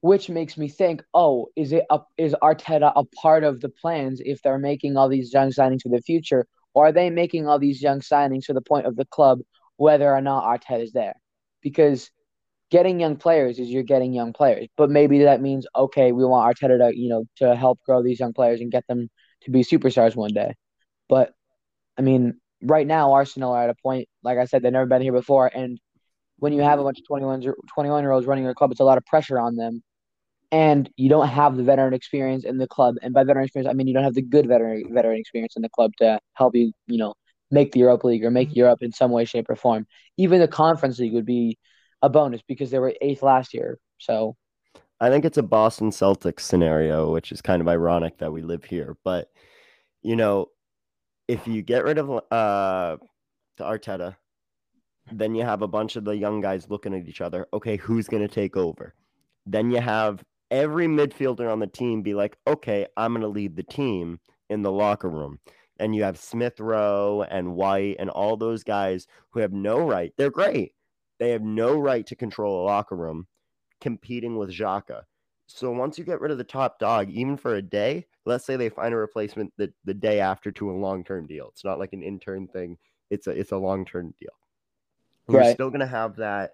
which 0.00 0.28
makes 0.28 0.56
me 0.56 0.68
think, 0.68 1.02
oh, 1.12 1.48
is 1.56 1.72
it 1.72 1.84
a, 1.90 2.00
is 2.16 2.36
Arteta 2.42 2.92
a 2.94 3.04
part 3.04 3.42
of 3.42 3.60
the 3.60 3.68
plans 3.70 4.20
if 4.24 4.42
they're 4.42 4.58
making 4.58 4.96
all 4.96 5.08
these 5.08 5.32
young 5.32 5.50
signings 5.50 5.82
for 5.82 5.88
the 5.88 6.02
future, 6.02 6.46
or 6.74 6.88
are 6.88 6.92
they 6.92 7.10
making 7.10 7.48
all 7.48 7.58
these 7.58 7.82
young 7.82 8.00
signings 8.00 8.44
for 8.44 8.52
the 8.52 8.60
point 8.60 8.86
of 8.86 8.96
the 8.96 9.06
club, 9.06 9.40
whether 9.76 10.12
or 10.12 10.20
not 10.20 10.44
Arteta 10.44 10.82
is 10.82 10.92
there? 10.92 11.14
Because 11.62 12.10
getting 12.70 13.00
young 13.00 13.16
players 13.16 13.58
is 13.58 13.70
you're 13.70 13.82
getting 13.82 14.12
young 14.12 14.32
players, 14.32 14.68
but 14.76 14.90
maybe 14.90 15.24
that 15.24 15.40
means 15.40 15.66
okay, 15.74 16.12
we 16.12 16.24
want 16.24 16.56
Arteta 16.56 16.78
to 16.78 16.98
you 16.98 17.08
know 17.08 17.24
to 17.36 17.54
help 17.54 17.80
grow 17.84 18.02
these 18.02 18.20
young 18.20 18.32
players 18.32 18.60
and 18.60 18.70
get 18.70 18.86
them 18.88 19.08
to 19.42 19.50
be 19.50 19.62
superstars 19.62 20.16
one 20.16 20.32
day. 20.32 20.54
But 21.08 21.32
I 21.98 22.02
mean, 22.02 22.40
right 22.62 22.86
now 22.86 23.12
Arsenal 23.12 23.52
are 23.52 23.64
at 23.64 23.70
a 23.70 23.74
point, 23.82 24.08
like 24.22 24.38
I 24.38 24.46
said, 24.46 24.62
they've 24.62 24.72
never 24.72 24.86
been 24.86 25.02
here 25.02 25.12
before, 25.12 25.50
and 25.54 25.78
when 26.38 26.52
you 26.52 26.62
have 26.62 26.78
a 26.80 26.82
bunch 26.82 26.98
of 26.98 27.06
21 27.06 27.42
21 27.74 28.02
year 28.02 28.12
olds 28.12 28.26
running 28.26 28.44
your 28.44 28.54
club, 28.54 28.72
it's 28.72 28.80
a 28.80 28.84
lot 28.84 28.98
of 28.98 29.04
pressure 29.06 29.38
on 29.38 29.56
them. 29.56 29.82
And 30.52 30.88
you 30.96 31.08
don't 31.08 31.28
have 31.28 31.56
the 31.56 31.64
veteran 31.64 31.94
experience 31.94 32.44
in 32.44 32.58
the 32.58 32.68
club, 32.68 32.96
and 33.02 33.14
by 33.14 33.24
veteran 33.24 33.44
experience, 33.44 33.70
I 33.70 33.74
mean 33.74 33.88
you 33.88 33.94
don't 33.94 34.04
have 34.04 34.14
the 34.14 34.22
good 34.22 34.46
veteran 34.46 34.84
veteran 34.92 35.18
experience 35.18 35.56
in 35.56 35.62
the 35.62 35.70
club 35.70 35.92
to 35.98 36.20
help 36.34 36.54
you, 36.54 36.72
you 36.86 36.98
know, 36.98 37.14
make 37.50 37.72
the 37.72 37.80
Europa 37.80 38.06
League 38.08 38.24
or 38.24 38.30
make 38.30 38.54
Europe 38.54 38.82
in 38.82 38.92
some 38.92 39.10
way, 39.10 39.24
shape, 39.24 39.48
or 39.48 39.56
form. 39.56 39.86
Even 40.16 40.40
the 40.40 40.48
Conference 40.48 40.98
League 40.98 41.14
would 41.14 41.26
be 41.26 41.58
a 42.02 42.08
bonus 42.08 42.42
because 42.42 42.70
they 42.70 42.78
were 42.78 42.94
eighth 43.00 43.22
last 43.22 43.54
year. 43.54 43.78
So 43.98 44.36
I 45.00 45.10
think 45.10 45.24
it's 45.24 45.38
a 45.38 45.42
Boston 45.42 45.90
Celtics 45.90 46.40
scenario, 46.40 47.12
which 47.12 47.32
is 47.32 47.42
kind 47.42 47.60
of 47.60 47.68
ironic 47.68 48.18
that 48.18 48.32
we 48.32 48.42
live 48.42 48.64
here. 48.64 48.96
But 49.04 49.30
you 50.02 50.16
know, 50.16 50.48
if 51.28 51.46
you 51.46 51.62
get 51.62 51.84
rid 51.84 51.98
of 51.98 52.10
uh 52.30 52.96
Arteta, 53.60 54.16
then 55.12 55.34
you 55.34 55.44
have 55.44 55.62
a 55.62 55.68
bunch 55.68 55.96
of 55.96 56.04
the 56.04 56.16
young 56.16 56.40
guys 56.40 56.70
looking 56.70 56.94
at 56.94 57.06
each 57.06 57.20
other. 57.20 57.46
Okay, 57.52 57.76
who's 57.76 58.08
going 58.08 58.26
to 58.26 58.32
take 58.32 58.56
over? 58.56 58.94
Then 59.46 59.70
you 59.70 59.80
have 59.80 60.24
every 60.50 60.86
midfielder 60.86 61.50
on 61.50 61.58
the 61.60 61.66
team 61.66 62.02
be 62.02 62.14
like, 62.14 62.36
okay, 62.46 62.86
I'm 62.96 63.12
going 63.12 63.22
to 63.22 63.28
lead 63.28 63.56
the 63.56 63.62
team 63.62 64.20
in 64.48 64.62
the 64.62 64.72
locker 64.72 65.10
room. 65.10 65.38
And 65.78 65.94
you 65.94 66.04
have 66.04 66.18
Smith 66.18 66.60
Rowe 66.60 67.24
and 67.28 67.54
White 67.54 67.96
and 67.98 68.08
all 68.08 68.36
those 68.36 68.62
guys 68.62 69.06
who 69.30 69.40
have 69.40 69.52
no 69.52 69.86
right. 69.86 70.12
They're 70.16 70.30
great. 70.30 70.73
They 71.18 71.30
have 71.30 71.42
no 71.42 71.78
right 71.78 72.06
to 72.06 72.16
control 72.16 72.62
a 72.62 72.66
locker 72.66 72.96
room 72.96 73.26
competing 73.80 74.36
with 74.36 74.50
Xhaka. 74.50 75.02
So 75.46 75.70
once 75.70 75.98
you 75.98 76.04
get 76.04 76.20
rid 76.20 76.30
of 76.32 76.38
the 76.38 76.44
top 76.44 76.78
dog, 76.78 77.10
even 77.10 77.36
for 77.36 77.54
a 77.54 77.62
day, 77.62 78.06
let's 78.24 78.46
say 78.46 78.56
they 78.56 78.70
find 78.70 78.94
a 78.94 78.96
replacement 78.96 79.52
the, 79.56 79.72
the 79.84 79.94
day 79.94 80.20
after 80.20 80.50
to 80.52 80.70
a 80.70 80.72
long 80.72 81.04
term 81.04 81.26
deal. 81.26 81.48
It's 81.48 81.64
not 81.64 81.78
like 81.78 81.92
an 81.92 82.02
intern 82.02 82.48
thing. 82.48 82.78
It's 83.10 83.26
a 83.26 83.30
it's 83.30 83.52
a 83.52 83.56
long 83.56 83.84
term 83.84 84.14
deal. 84.18 84.32
You're 85.28 85.40
Right. 85.40 85.54
still 85.54 85.70
gonna 85.70 85.86
have 85.86 86.16
that 86.16 86.52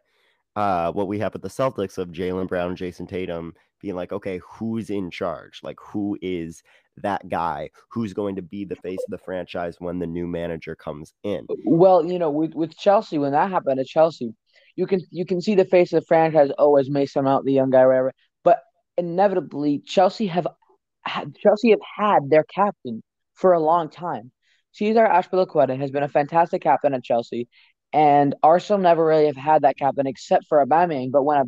uh 0.57 0.91
what 0.93 1.07
we 1.09 1.19
have 1.21 1.33
with 1.33 1.43
the 1.43 1.49
Celtics 1.49 1.99
of 1.99 2.09
Jaylen 2.09 2.49
Brown, 2.49 2.77
Jayson 2.77 3.07
Tatum 3.09 3.55
being 3.81 3.95
like, 3.95 4.13
okay, 4.13 4.41
who's 4.47 4.91
in 4.91 5.11
charge? 5.11 5.61
Like 5.63 5.79
who 5.81 6.19
is 6.21 6.63
that 6.99 7.29
guy 7.29 7.71
who's 7.91 8.13
going 8.13 8.37
to 8.37 8.43
be 8.43 8.65
the 8.65 8.77
face 8.77 8.99
of 9.05 9.11
the 9.11 9.19
franchise 9.19 9.77
when 9.79 9.99
the 9.99 10.07
new 10.07 10.27
manager 10.27 10.75
comes 10.75 11.15
in? 11.23 11.47
Well, 11.65 12.05
you 12.05 12.19
know, 12.19 12.31
with 12.31 12.55
with 12.55 12.77
Chelsea, 12.77 13.19
when 13.19 13.33
that 13.33 13.51
happened 13.51 13.81
at 13.81 13.87
Chelsea, 13.87 14.35
you 14.77 14.87
can 14.87 15.01
you 15.11 15.25
can 15.25 15.41
see 15.41 15.55
the 15.55 15.65
face 15.65 15.93
of 15.93 16.01
the 16.01 16.07
franchise 16.07 16.51
always 16.59 16.91
Mason 16.91 17.25
Mount 17.25 17.45
the 17.45 17.53
young 17.53 17.71
guy, 17.71 17.87
whatever. 17.87 18.13
But 18.45 18.61
inevitably, 18.97 19.83
Chelsea 19.85 20.27
have 20.29 20.47
had, 21.05 21.35
Chelsea 21.37 21.71
have 21.71 21.81
had 21.97 22.31
their 22.31 22.45
captain 22.45 23.03
for 23.35 23.53
a 23.53 23.61
long 23.61 23.91
time. 23.91 24.33
Cesar 24.73 25.07
Azpilicueta 25.07 25.79
has 25.79 25.91
been 25.91 26.03
a 26.03 26.09
fantastic 26.09 26.63
captain 26.63 26.95
at 26.95 27.03
Chelsea, 27.03 27.49
and 27.93 28.35
Arsenal 28.43 28.81
never 28.81 29.05
really 29.05 29.27
have 29.27 29.37
had 29.37 29.63
that 29.63 29.77
captain 29.77 30.07
except 30.07 30.47
for 30.49 30.65
Aubameyang. 30.65 31.11
But 31.11 31.25
when 31.25 31.39
a, 31.39 31.45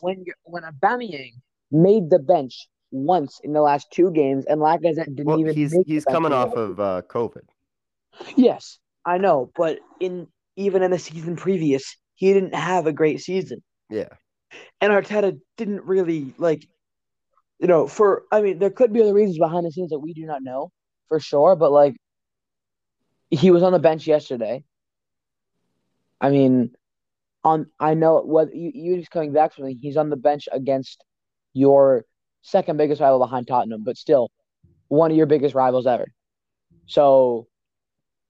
when 0.00 0.24
when 0.44 0.62
Aubameyang 0.62 1.32
made 1.70 2.10
the 2.10 2.18
bench 2.18 2.68
once 2.90 3.40
in 3.42 3.52
the 3.52 3.60
last 3.60 3.88
two 3.92 4.10
games, 4.10 4.44
and 4.46 4.60
Lacazette 4.60 5.06
didn't 5.06 5.26
Well, 5.26 5.40
even 5.40 5.54
he's 5.54 5.74
he's 5.86 6.04
coming 6.04 6.32
off 6.32 6.54
of 6.54 6.78
uh, 6.78 7.02
COVID. 7.08 7.42
Yes, 8.36 8.78
I 9.04 9.18
know, 9.18 9.50
but 9.56 9.78
in 10.00 10.26
even 10.56 10.82
in 10.82 10.90
the 10.90 10.98
season 10.98 11.36
previous, 11.36 11.96
he 12.16 12.32
didn't 12.32 12.54
have 12.54 12.86
a 12.86 12.92
great 12.92 13.20
season. 13.20 13.62
Yeah. 13.88 14.08
And 14.80 14.92
Arteta 14.92 15.38
didn't 15.56 15.84
really 15.84 16.34
like, 16.38 16.66
you 17.60 17.68
know, 17.68 17.86
for 17.86 18.24
I 18.32 18.40
mean, 18.42 18.58
there 18.58 18.70
could 18.70 18.92
be 18.92 19.02
other 19.02 19.14
reasons 19.14 19.38
behind 19.38 19.64
the 19.64 19.70
scenes 19.70 19.90
that 19.90 20.00
we 20.00 20.12
do 20.12 20.26
not 20.26 20.42
know 20.42 20.72
for 21.08 21.20
sure, 21.20 21.54
but 21.54 21.70
like, 21.70 21.96
he 23.30 23.50
was 23.50 23.62
on 23.62 23.72
the 23.72 23.78
bench 23.78 24.06
yesterday. 24.06 24.64
I 26.20 26.30
mean, 26.30 26.72
on 27.44 27.66
I 27.78 27.94
know 27.94 28.20
what 28.20 28.54
you 28.54 28.72
you 28.74 28.98
just 28.98 29.10
coming 29.10 29.32
back 29.32 29.54
from 29.54 29.68
he's 29.68 29.96
on 29.96 30.10
the 30.10 30.16
bench 30.16 30.48
against 30.50 31.04
your 31.52 32.04
second 32.42 32.76
biggest 32.76 33.00
rival 33.00 33.18
behind 33.18 33.46
Tottenham, 33.46 33.82
but 33.84 33.96
still 33.96 34.30
one 34.88 35.10
of 35.10 35.16
your 35.16 35.26
biggest 35.26 35.54
rivals 35.54 35.86
ever. 35.86 36.06
So, 36.86 37.48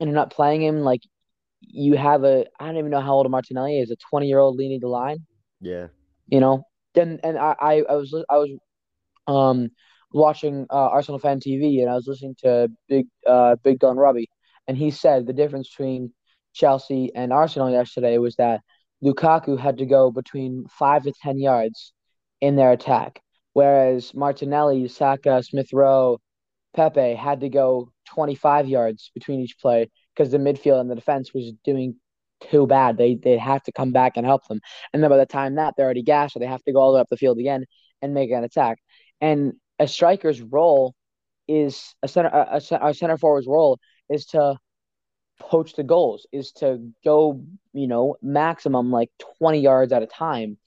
and 0.01 0.09
you're 0.09 0.15
not 0.15 0.31
playing 0.31 0.63
him 0.63 0.81
like 0.81 1.03
you 1.61 1.97
have 1.97 2.25
a 2.25 2.47
I 2.59 2.67
don't 2.67 2.79
even 2.79 2.91
know 2.91 3.01
how 3.01 3.15
old 3.15 3.31
Martinelli 3.31 3.81
is, 3.81 3.91
a 3.91 3.97
20 4.11 4.27
year 4.27 4.39
old 4.39 4.57
leading 4.57 4.81
the 4.81 4.89
line. 4.89 5.19
Yeah. 5.61 5.89
You 6.29 6.41
know, 6.41 6.65
then 6.95 7.21
and 7.23 7.39
I, 7.39 7.55
I 7.61 7.73
I 7.89 7.95
was 7.95 8.15
I 8.29 8.39
was 8.39 8.51
um 9.27 9.71
watching 10.13 10.67
uh, 10.71 10.89
Arsenal 10.89 11.19
fan 11.19 11.41
TV 11.41 11.81
and 11.81 11.91
I 11.91 11.95
was 11.95 12.07
listening 12.07 12.37
to 12.43 12.71
Big 12.89 13.07
uh 13.27 13.57
Big 13.63 13.79
Gun 13.79 13.97
Robbie 13.97 14.31
and 14.67 14.77
he 14.77 14.91
said 14.91 15.27
the 15.27 15.33
difference 15.33 15.71
between 15.71 16.13
Chelsea 16.53 17.13
and 17.15 17.33
Arsenal 17.33 17.71
yesterday 17.71 18.19
was 18.19 18.37
that 18.37 18.63
Lukaku 19.05 19.59
had 19.59 19.79
to 19.79 19.87
go 19.87 20.11
between 20.11 20.67
five 20.69 21.05
to 21.05 21.13
ten 21.23 21.39
yards 21.39 21.93
in 22.41 22.57
their 22.57 22.73
attack, 22.73 23.21
whereas 23.53 24.15
Martinelli, 24.15 24.89
Saka, 24.89 25.43
Smith 25.43 25.73
Rowe, 25.73 26.19
Pepe 26.75 27.15
had 27.15 27.41
to 27.41 27.49
go 27.49 27.91
25 28.15 28.69
yards 28.69 29.11
between 29.15 29.41
each 29.41 29.59
play 29.59 29.91
because 30.17 30.33
the 30.33 30.39
midfield 30.39 30.81
and 30.81 30.91
the 30.91 30.95
defense 30.95 31.35
was 31.35 31.53
doing 31.65 31.97
too 32.51 32.67
bad. 32.67 32.97
They 32.97 33.17
they 33.17 33.39
have 33.39 33.63
to 33.65 33.73
come 33.73 33.93
back 33.93 34.17
and 34.17 34.27
help 34.27 34.47
them, 34.49 34.61
and 34.93 35.03
then 35.03 35.11
by 35.11 35.17
the 35.17 35.27
time 35.27 35.57
that 35.57 35.75
they're 35.77 35.87
already 35.87 36.03
gashed, 36.03 36.35
so 36.35 36.41
they 36.41 36.47
have 36.47 36.63
to 36.65 36.73
go 36.73 36.81
all 36.81 36.93
the 36.93 36.97
way 36.97 37.01
up 37.01 37.09
the 37.11 37.17
field 37.17 37.39
again 37.39 37.65
and 38.03 38.15
make 38.15 38.31
an 38.31 38.45
attack. 38.45 38.79
And 39.21 39.55
a 39.79 39.89
striker's 39.89 40.41
role 40.41 40.95
is 41.49 41.95
a 42.03 42.09
center 42.09 42.29
a, 42.29 42.61
a 42.83 42.95
center 42.95 43.17
forward's 43.17 43.47
role 43.47 43.79
is 44.09 44.27
to 44.27 44.59
poach 45.39 45.75
the 45.75 45.83
goals 45.85 46.27
is 46.33 46.53
to 46.53 46.93
go, 47.05 47.43
you 47.73 47.87
know, 47.87 48.17
maximum 48.23 48.91
like 48.91 49.11
20 49.39 49.61
yards 49.61 49.93
at 49.93 50.03
a 50.03 50.07
time 50.07 50.59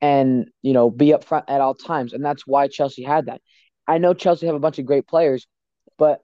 and, 0.00 0.48
you 0.62 0.72
know, 0.72 0.90
be 0.90 1.12
up 1.12 1.24
front 1.24 1.44
at 1.48 1.60
all 1.60 1.74
times. 1.74 2.12
And 2.12 2.24
that's 2.24 2.46
why 2.46 2.68
Chelsea 2.68 3.02
had 3.02 3.26
that. 3.26 3.40
I 3.86 3.98
know 3.98 4.14
Chelsea 4.14 4.46
have 4.46 4.54
a 4.54 4.60
bunch 4.60 4.78
of 4.78 4.86
great 4.86 5.06
players, 5.06 5.46
but 5.98 6.20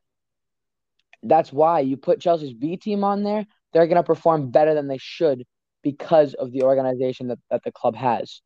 that's 1.28 1.52
why 1.52 1.80
you 1.80 1.96
put 1.96 2.20
Chelsea's 2.20 2.54
B 2.54 2.76
team 2.76 3.04
on 3.04 3.22
there, 3.22 3.46
they're 3.72 3.86
going 3.86 3.96
to 3.96 4.02
perform 4.02 4.50
better 4.50 4.74
than 4.74 4.88
they 4.88 4.98
should 4.98 5.44
because 5.82 6.34
of 6.34 6.52
the 6.52 6.62
organization 6.62 7.28
that, 7.28 7.38
that 7.50 7.62
the 7.64 7.72
club 7.72 7.94
has. 7.96 8.40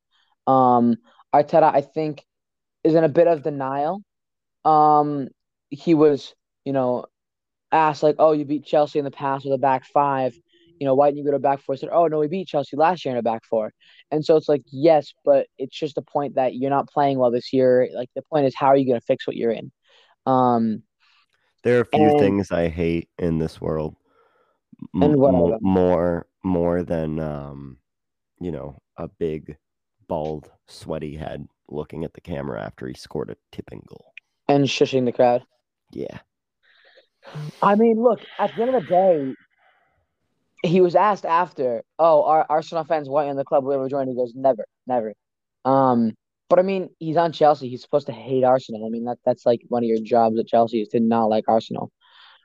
Um, 0.46 0.96
Arteta, 1.34 1.72
I 1.74 1.80
think, 1.80 2.24
is 2.84 2.94
in 2.94 3.04
a 3.04 3.08
bit 3.08 3.26
of 3.26 3.42
denial. 3.42 4.02
Um, 4.64 5.28
he 5.70 5.94
was, 5.94 6.34
you 6.64 6.72
know, 6.72 7.06
asked 7.72 8.02
like, 8.02 8.16
"Oh, 8.18 8.32
you 8.32 8.44
beat 8.44 8.64
Chelsea 8.64 8.98
in 8.98 9.04
the 9.04 9.10
past 9.10 9.44
with 9.44 9.54
a 9.54 9.58
back 9.58 9.84
five. 9.86 10.34
You 10.78 10.86
know, 10.86 10.94
why 10.94 11.08
didn't 11.08 11.18
you 11.18 11.24
go 11.24 11.32
to 11.32 11.38
back 11.38 11.60
four? 11.60 11.74
I 11.74 11.78
said, 11.78 11.90
"Oh 11.92 12.06
no, 12.08 12.18
we 12.18 12.28
beat 12.28 12.48
Chelsea 12.48 12.76
last 12.76 13.04
year 13.04 13.12
in 13.12 13.18
a 13.18 13.22
back 13.22 13.44
four. 13.48 13.72
And 14.10 14.24
so 14.24 14.36
it's 14.36 14.48
like, 14.48 14.62
yes, 14.72 15.12
but 15.24 15.46
it's 15.58 15.78
just 15.78 15.94
the 15.94 16.02
point 16.02 16.34
that 16.36 16.54
you're 16.54 16.70
not 16.70 16.88
playing 16.88 17.18
well 17.18 17.30
this 17.30 17.52
year. 17.52 17.88
Like 17.94 18.08
the 18.16 18.22
point 18.22 18.46
is, 18.46 18.54
how 18.56 18.68
are 18.68 18.76
you 18.76 18.86
going 18.86 19.00
to 19.00 19.06
fix 19.06 19.26
what 19.26 19.36
you're 19.36 19.52
in? 19.52 19.70
Um, 20.26 20.82
there 21.62 21.78
are 21.78 21.82
a 21.82 21.96
few 21.96 22.10
and, 22.10 22.18
things 22.18 22.50
I 22.50 22.68
hate 22.68 23.08
in 23.18 23.38
this 23.38 23.60
world. 23.60 23.96
M- 24.94 25.02
and 25.02 25.16
more, 25.16 25.58
more, 25.60 26.26
more 26.42 26.82
than 26.82 27.18
um, 27.18 27.78
you 28.40 28.50
know, 28.50 28.80
a 28.96 29.08
big, 29.08 29.56
bald, 30.08 30.50
sweaty 30.66 31.16
head 31.16 31.46
looking 31.68 32.04
at 32.04 32.14
the 32.14 32.20
camera 32.20 32.62
after 32.62 32.86
he 32.86 32.94
scored 32.94 33.30
a 33.30 33.36
tipping 33.52 33.82
goal 33.86 34.12
and 34.50 34.64
shushing 34.64 35.04
the 35.04 35.12
crowd. 35.12 35.44
Yeah. 35.92 36.18
I 37.62 37.74
mean, 37.74 38.02
look, 38.02 38.20
at 38.38 38.54
the 38.56 38.62
end 38.62 38.74
of 38.74 38.82
the 38.82 38.88
day, 38.88 39.34
he 40.62 40.80
was 40.80 40.94
asked 40.94 41.24
after, 41.24 41.82
"Oh, 41.98 42.24
are 42.24 42.46
Arsenal 42.48 42.84
fans 42.84 43.08
want 43.08 43.26
you 43.26 43.30
in 43.30 43.36
the 43.36 43.44
club? 43.44 43.64
Will 43.64 43.74
ever 43.74 43.88
join?" 43.88 44.08
He 44.08 44.14
goes, 44.14 44.32
"Never, 44.34 44.64
never." 44.86 45.14
Um, 45.64 46.16
but 46.50 46.58
I 46.58 46.62
mean, 46.62 46.90
he's 46.98 47.16
on 47.16 47.32
Chelsea. 47.32 47.68
He's 47.68 47.80
supposed 47.80 48.08
to 48.08 48.12
hate 48.12 48.42
Arsenal. 48.44 48.84
I 48.84 48.90
mean, 48.90 49.04
that 49.04 49.18
that's 49.24 49.46
like 49.46 49.62
one 49.68 49.84
of 49.84 49.88
your 49.88 50.00
jobs 50.02 50.38
at 50.38 50.48
Chelsea 50.48 50.82
is 50.82 50.88
to 50.88 51.00
not 51.00 51.26
like 51.26 51.44
Arsenal. 51.48 51.90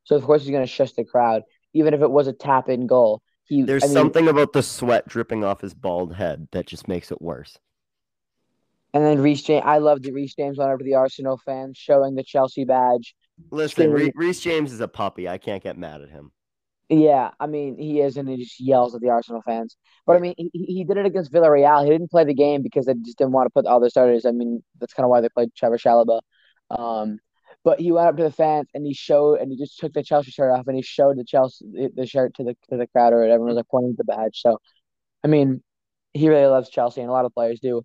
So 0.05 0.15
of 0.15 0.23
course 0.23 0.43
he's 0.43 0.51
going 0.51 0.63
to 0.63 0.71
shush 0.71 0.93
the 0.93 1.03
crowd, 1.03 1.41
even 1.73 1.93
if 1.95 2.01
it 2.01 2.11
was 2.11 2.27
a 2.27 2.33
tap 2.33 2.69
in 2.69 2.85
goal. 2.85 3.21
He, 3.45 3.63
There's 3.63 3.83
I 3.83 3.87
mean, 3.87 3.95
something 3.95 4.27
about 4.27 4.53
the 4.53 4.63
sweat 4.63 5.07
dripping 5.07 5.43
off 5.43 5.61
his 5.61 5.73
bald 5.73 6.13
head 6.13 6.47
that 6.51 6.67
just 6.67 6.87
makes 6.87 7.11
it 7.11 7.21
worse. 7.21 7.57
And 8.93 9.03
then 9.03 9.19
Reece 9.19 9.41
James, 9.41 9.63
I 9.65 9.79
love 9.79 10.03
the 10.03 10.11
Reece 10.11 10.35
James 10.35 10.57
went 10.57 10.69
over 10.69 10.77
to 10.77 10.83
the 10.83 10.95
Arsenal 10.95 11.37
fans, 11.43 11.77
showing 11.77 12.15
the 12.15 12.23
Chelsea 12.23 12.63
badge. 12.63 13.15
Listen, 13.51 13.91
Reece 13.91 14.39
James 14.39 14.71
is 14.71 14.79
a 14.79 14.87
puppy. 14.87 15.27
I 15.27 15.37
can't 15.37 15.61
get 15.61 15.77
mad 15.77 16.01
at 16.01 16.09
him. 16.09 16.31
Yeah, 16.89 17.31
I 17.39 17.47
mean 17.47 17.77
he 17.79 17.99
is, 17.99 18.15
and 18.17 18.29
he 18.29 18.38
just 18.38 18.59
yells 18.59 18.93
at 18.93 19.01
the 19.01 19.09
Arsenal 19.09 19.41
fans. 19.41 19.75
But 20.05 20.17
I 20.17 20.19
mean, 20.19 20.36
he, 20.38 20.51
he 20.53 20.83
did 20.83 20.97
it 20.97 21.05
against 21.07 21.31
Villarreal. 21.33 21.83
He 21.83 21.89
didn't 21.89 22.11
play 22.11 22.25
the 22.25 22.33
game 22.36 22.61
because 22.61 22.86
they 22.86 22.93
just 22.93 23.17
didn't 23.17 23.33
want 23.33 23.47
to 23.47 23.49
put 23.49 23.65
all 23.65 23.79
their 23.79 23.89
starters. 23.89 24.25
I 24.25 24.31
mean, 24.31 24.63
that's 24.79 24.93
kind 24.93 25.03
of 25.03 25.09
why 25.09 25.21
they 25.21 25.29
played 25.29 25.49
Trevor 25.55 25.79
Chalobah. 25.79 26.21
Um, 26.69 27.19
but 27.63 27.79
he 27.79 27.91
went 27.91 28.07
up 28.07 28.17
to 28.17 28.23
the 28.23 28.31
fans 28.31 28.67
and 28.75 28.86
he 28.86 28.93
showed, 28.93 29.39
and 29.39 29.51
he 29.51 29.57
just 29.57 29.79
took 29.79 29.93
the 29.93 30.03
Chelsea 30.03 30.29
shirt 30.29 30.51
off, 30.51 30.67
and 30.67 30.75
he 30.75 30.83
showed 30.83 31.17
the 31.17 31.23
Chelsea 31.25 31.65
the 31.95 32.05
shirt 32.05 32.36
to 32.36 32.43
the 32.43 32.55
to 32.69 32.77
the 32.77 32.86
crowd, 32.88 33.13
or 33.13 33.23
everyone 33.23 33.47
was 33.47 33.55
like 33.55 33.67
pointing 33.69 33.93
to 33.93 33.97
the 33.97 34.03
badge. 34.03 34.39
So, 34.41 34.59
I 35.23 35.27
mean, 35.27 35.63
he 36.13 36.29
really 36.29 36.47
loves 36.47 36.69
Chelsea, 36.69 37.01
and 37.01 37.09
a 37.09 37.13
lot 37.13 37.25
of 37.25 37.33
players 37.33 37.59
do. 37.59 37.83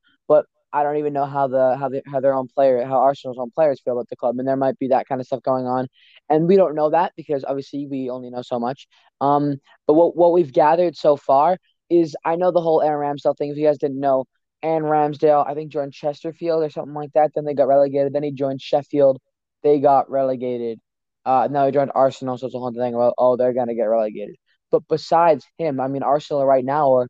I 0.72 0.82
don't 0.82 0.96
even 0.96 1.12
know 1.12 1.26
how 1.26 1.48
the 1.48 1.76
how 1.76 1.88
the 1.88 2.02
how 2.06 2.20
their 2.20 2.34
own 2.34 2.48
player 2.48 2.84
how 2.84 2.98
Arsenal's 2.98 3.38
own 3.38 3.50
players 3.50 3.80
feel 3.80 3.94
about 3.94 4.08
the 4.08 4.16
club, 4.16 4.38
and 4.38 4.46
there 4.46 4.56
might 4.56 4.78
be 4.78 4.88
that 4.88 5.08
kind 5.08 5.20
of 5.20 5.26
stuff 5.26 5.42
going 5.42 5.66
on, 5.66 5.88
and 6.28 6.46
we 6.46 6.56
don't 6.56 6.74
know 6.74 6.90
that 6.90 7.12
because 7.16 7.44
obviously 7.44 7.86
we 7.86 8.10
only 8.10 8.30
know 8.30 8.42
so 8.42 8.58
much. 8.58 8.86
Um, 9.20 9.56
but 9.86 9.94
what 9.94 10.16
what 10.16 10.32
we've 10.32 10.52
gathered 10.52 10.96
so 10.96 11.16
far 11.16 11.58
is 11.90 12.16
I 12.24 12.36
know 12.36 12.52
the 12.52 12.60
whole 12.60 12.82
Aaron 12.82 13.16
Ramsdale 13.16 13.36
thing. 13.36 13.50
If 13.50 13.56
you 13.56 13.66
guys 13.66 13.78
didn't 13.78 14.00
know, 14.00 14.26
Aaron 14.62 14.84
Ramsdale 14.84 15.46
I 15.46 15.54
think 15.54 15.72
joined 15.72 15.92
Chesterfield 15.92 16.62
or 16.62 16.70
something 16.70 16.94
like 16.94 17.12
that. 17.14 17.32
Then 17.34 17.44
they 17.44 17.54
got 17.54 17.68
relegated. 17.68 18.12
Then 18.12 18.22
he 18.22 18.32
joined 18.32 18.60
Sheffield. 18.62 19.18
They 19.62 19.80
got 19.80 20.10
relegated. 20.10 20.78
Uh, 21.24 21.48
now 21.50 21.66
he 21.66 21.72
joined 21.72 21.92
Arsenal, 21.94 22.38
so 22.38 22.46
it's 22.46 22.54
a 22.54 22.58
whole 22.58 22.72
thing 22.72 22.94
about 22.94 23.14
oh 23.18 23.36
they're 23.36 23.52
gonna 23.52 23.74
get 23.74 23.84
relegated. 23.84 24.36
But 24.70 24.82
besides 24.88 25.44
him, 25.58 25.80
I 25.80 25.88
mean 25.88 26.02
Arsenal 26.02 26.46
right 26.46 26.64
now 26.64 26.94
are, 26.94 27.08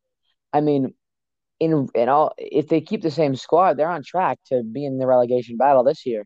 I 0.52 0.60
mean 0.60 0.94
in 1.60 1.88
in 1.94 2.08
all 2.08 2.32
if 2.38 2.68
they 2.68 2.80
keep 2.80 3.02
the 3.02 3.10
same 3.10 3.36
squad, 3.36 3.76
they're 3.76 3.90
on 3.90 4.02
track 4.02 4.38
to 4.46 4.62
be 4.64 4.84
in 4.84 4.98
the 4.98 5.06
relegation 5.06 5.56
battle 5.56 5.84
this 5.84 6.04
year. 6.06 6.24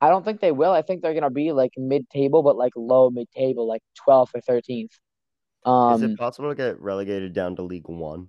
I 0.00 0.10
don't 0.10 0.24
think 0.24 0.40
they 0.40 0.52
will. 0.52 0.72
I 0.72 0.82
think 0.82 1.00
they're 1.00 1.14
gonna 1.14 1.30
be 1.30 1.52
like 1.52 1.72
mid 1.78 2.10
table, 2.10 2.42
but 2.42 2.56
like 2.56 2.72
low 2.76 3.08
mid 3.10 3.30
table, 3.30 3.66
like 3.66 3.82
twelfth 3.94 4.32
or 4.34 4.40
thirteenth. 4.40 4.92
Um, 5.64 5.94
Is 5.94 6.02
it 6.02 6.10
um, 6.10 6.16
possible 6.16 6.50
to 6.50 6.54
get 6.54 6.80
relegated 6.80 7.32
down 7.32 7.56
to 7.56 7.62
League 7.62 7.88
One? 7.88 8.28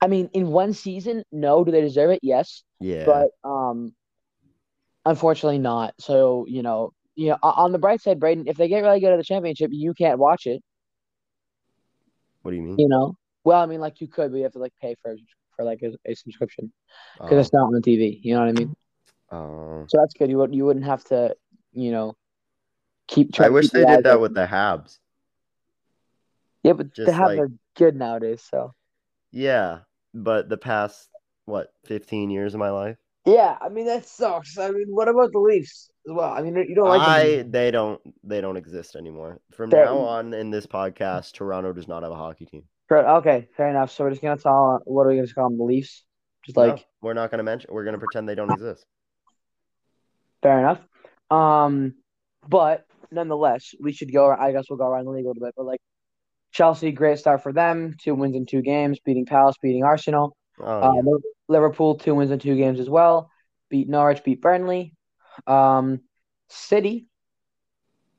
I 0.00 0.08
mean, 0.08 0.30
in 0.32 0.48
one 0.48 0.72
season, 0.72 1.22
no. 1.30 1.62
Do 1.62 1.70
they 1.70 1.82
deserve 1.82 2.10
it? 2.10 2.20
Yes. 2.22 2.64
Yeah. 2.80 3.04
But 3.04 3.28
um, 3.44 3.94
unfortunately, 5.04 5.58
not. 5.58 5.94
So 5.98 6.46
you 6.48 6.62
know, 6.62 6.92
you 7.14 7.28
know, 7.28 7.38
on 7.42 7.72
the 7.72 7.78
bright 7.78 8.00
side, 8.00 8.18
Braden, 8.18 8.48
if 8.48 8.56
they 8.56 8.68
get 8.68 8.82
relegated 8.82 9.12
to 9.12 9.16
the 9.18 9.24
championship, 9.24 9.70
you 9.72 9.92
can't 9.92 10.18
watch 10.18 10.46
it. 10.46 10.62
What 12.42 12.52
do 12.52 12.56
you 12.56 12.62
mean? 12.62 12.78
You 12.78 12.88
know, 12.88 13.14
well, 13.44 13.60
I 13.60 13.66
mean, 13.66 13.80
like 13.80 14.00
you 14.00 14.08
could, 14.08 14.30
but 14.30 14.38
you 14.38 14.44
have 14.44 14.52
to 14.52 14.58
like 14.58 14.72
pay 14.80 14.96
for 15.02 15.16
for 15.56 15.64
like 15.64 15.82
a, 15.82 15.92
a 16.10 16.14
subscription 16.14 16.72
because 17.20 17.46
it's 17.46 17.52
not 17.52 17.66
on 17.66 17.72
the 17.72 17.80
TV. 17.80 18.18
You 18.22 18.34
know 18.34 18.40
what 18.40 18.48
I 18.48 18.52
mean? 18.52 18.76
Uh, 19.30 19.86
so 19.86 19.98
that's 19.98 20.14
good. 20.14 20.30
You 20.30 20.38
would 20.38 20.54
you 20.54 20.64
wouldn't 20.64 20.84
have 20.84 21.04
to, 21.04 21.36
you 21.72 21.92
know, 21.92 22.16
keep. 23.08 23.40
I 23.40 23.48
wish 23.48 23.70
they 23.70 23.84
did 23.84 24.04
that 24.04 24.20
with 24.20 24.34
the 24.34 24.46
Habs. 24.46 24.98
Yeah, 26.62 26.74
but 26.74 26.94
Just 26.94 27.06
the 27.06 27.12
Habs 27.12 27.26
like, 27.26 27.38
are 27.38 27.50
good 27.76 27.96
nowadays. 27.96 28.42
So. 28.48 28.74
Yeah, 29.32 29.80
but 30.12 30.48
the 30.48 30.58
past 30.58 31.08
what 31.44 31.72
fifteen 31.84 32.30
years 32.30 32.54
of 32.54 32.60
my 32.60 32.70
life. 32.70 32.96
Yeah, 33.26 33.56
I 33.60 33.68
mean 33.68 33.86
that 33.86 34.06
sucks. 34.06 34.58
I 34.58 34.70
mean, 34.70 34.86
what 34.88 35.08
about 35.08 35.32
the 35.32 35.38
Leafs 35.38 35.90
as 36.08 36.14
well? 36.14 36.32
I 36.32 36.42
mean, 36.42 36.56
you 36.56 36.74
don't 36.74 36.88
like. 36.88 37.00
I 37.00 37.36
them. 37.36 37.50
they 37.50 37.70
don't 37.70 38.00
they 38.24 38.40
don't 38.40 38.56
exist 38.56 38.96
anymore. 38.96 39.40
From 39.52 39.70
They're, 39.70 39.84
now 39.84 39.98
on 39.98 40.32
in 40.32 40.50
this 40.50 40.66
podcast, 40.66 41.32
Toronto 41.32 41.72
does 41.72 41.86
not 41.86 42.02
have 42.02 42.12
a 42.12 42.16
hockey 42.16 42.46
team. 42.46 42.64
Okay, 42.98 43.48
fair 43.56 43.68
enough. 43.68 43.92
So 43.92 44.04
we're 44.04 44.10
just 44.10 44.22
gonna 44.22 44.36
tell 44.36 44.80
what 44.84 45.06
are 45.06 45.10
we 45.10 45.16
gonna 45.16 45.28
call 45.28 45.48
them? 45.48 45.58
The 45.58 45.64
Leafs? 45.64 46.04
Just 46.44 46.56
like 46.56 46.76
no, 46.76 46.82
we're 47.02 47.14
not 47.14 47.30
gonna 47.30 47.42
mention. 47.42 47.70
We're 47.72 47.84
gonna 47.84 47.98
pretend 47.98 48.28
they 48.28 48.34
don't 48.34 48.50
exist. 48.50 48.84
Fair 50.42 50.58
enough. 50.58 50.80
Um, 51.30 51.94
but 52.48 52.86
nonetheless, 53.10 53.74
we 53.80 53.92
should 53.92 54.12
go. 54.12 54.30
I 54.30 54.52
guess 54.52 54.64
we'll 54.68 54.78
go 54.78 54.86
around 54.86 55.04
the 55.04 55.10
league 55.10 55.24
a 55.24 55.28
little 55.28 55.42
bit. 55.42 55.54
But 55.56 55.66
like 55.66 55.80
Chelsea, 56.52 56.92
great 56.92 57.18
start 57.18 57.42
for 57.42 57.52
them. 57.52 57.94
Two 58.00 58.14
wins 58.14 58.34
in 58.34 58.46
two 58.46 58.62
games, 58.62 58.98
beating 59.04 59.26
Palace, 59.26 59.56
beating 59.62 59.84
Arsenal. 59.84 60.36
Oh, 60.58 60.64
uh. 60.64 61.18
Liverpool, 61.48 61.96
two 61.96 62.14
wins 62.14 62.30
in 62.30 62.38
two 62.38 62.56
games 62.56 62.80
as 62.80 62.88
well. 62.88 63.30
Beat 63.68 63.88
Norwich, 63.88 64.24
beat 64.24 64.40
Burnley. 64.40 64.94
Um, 65.46 66.00
City. 66.48 67.06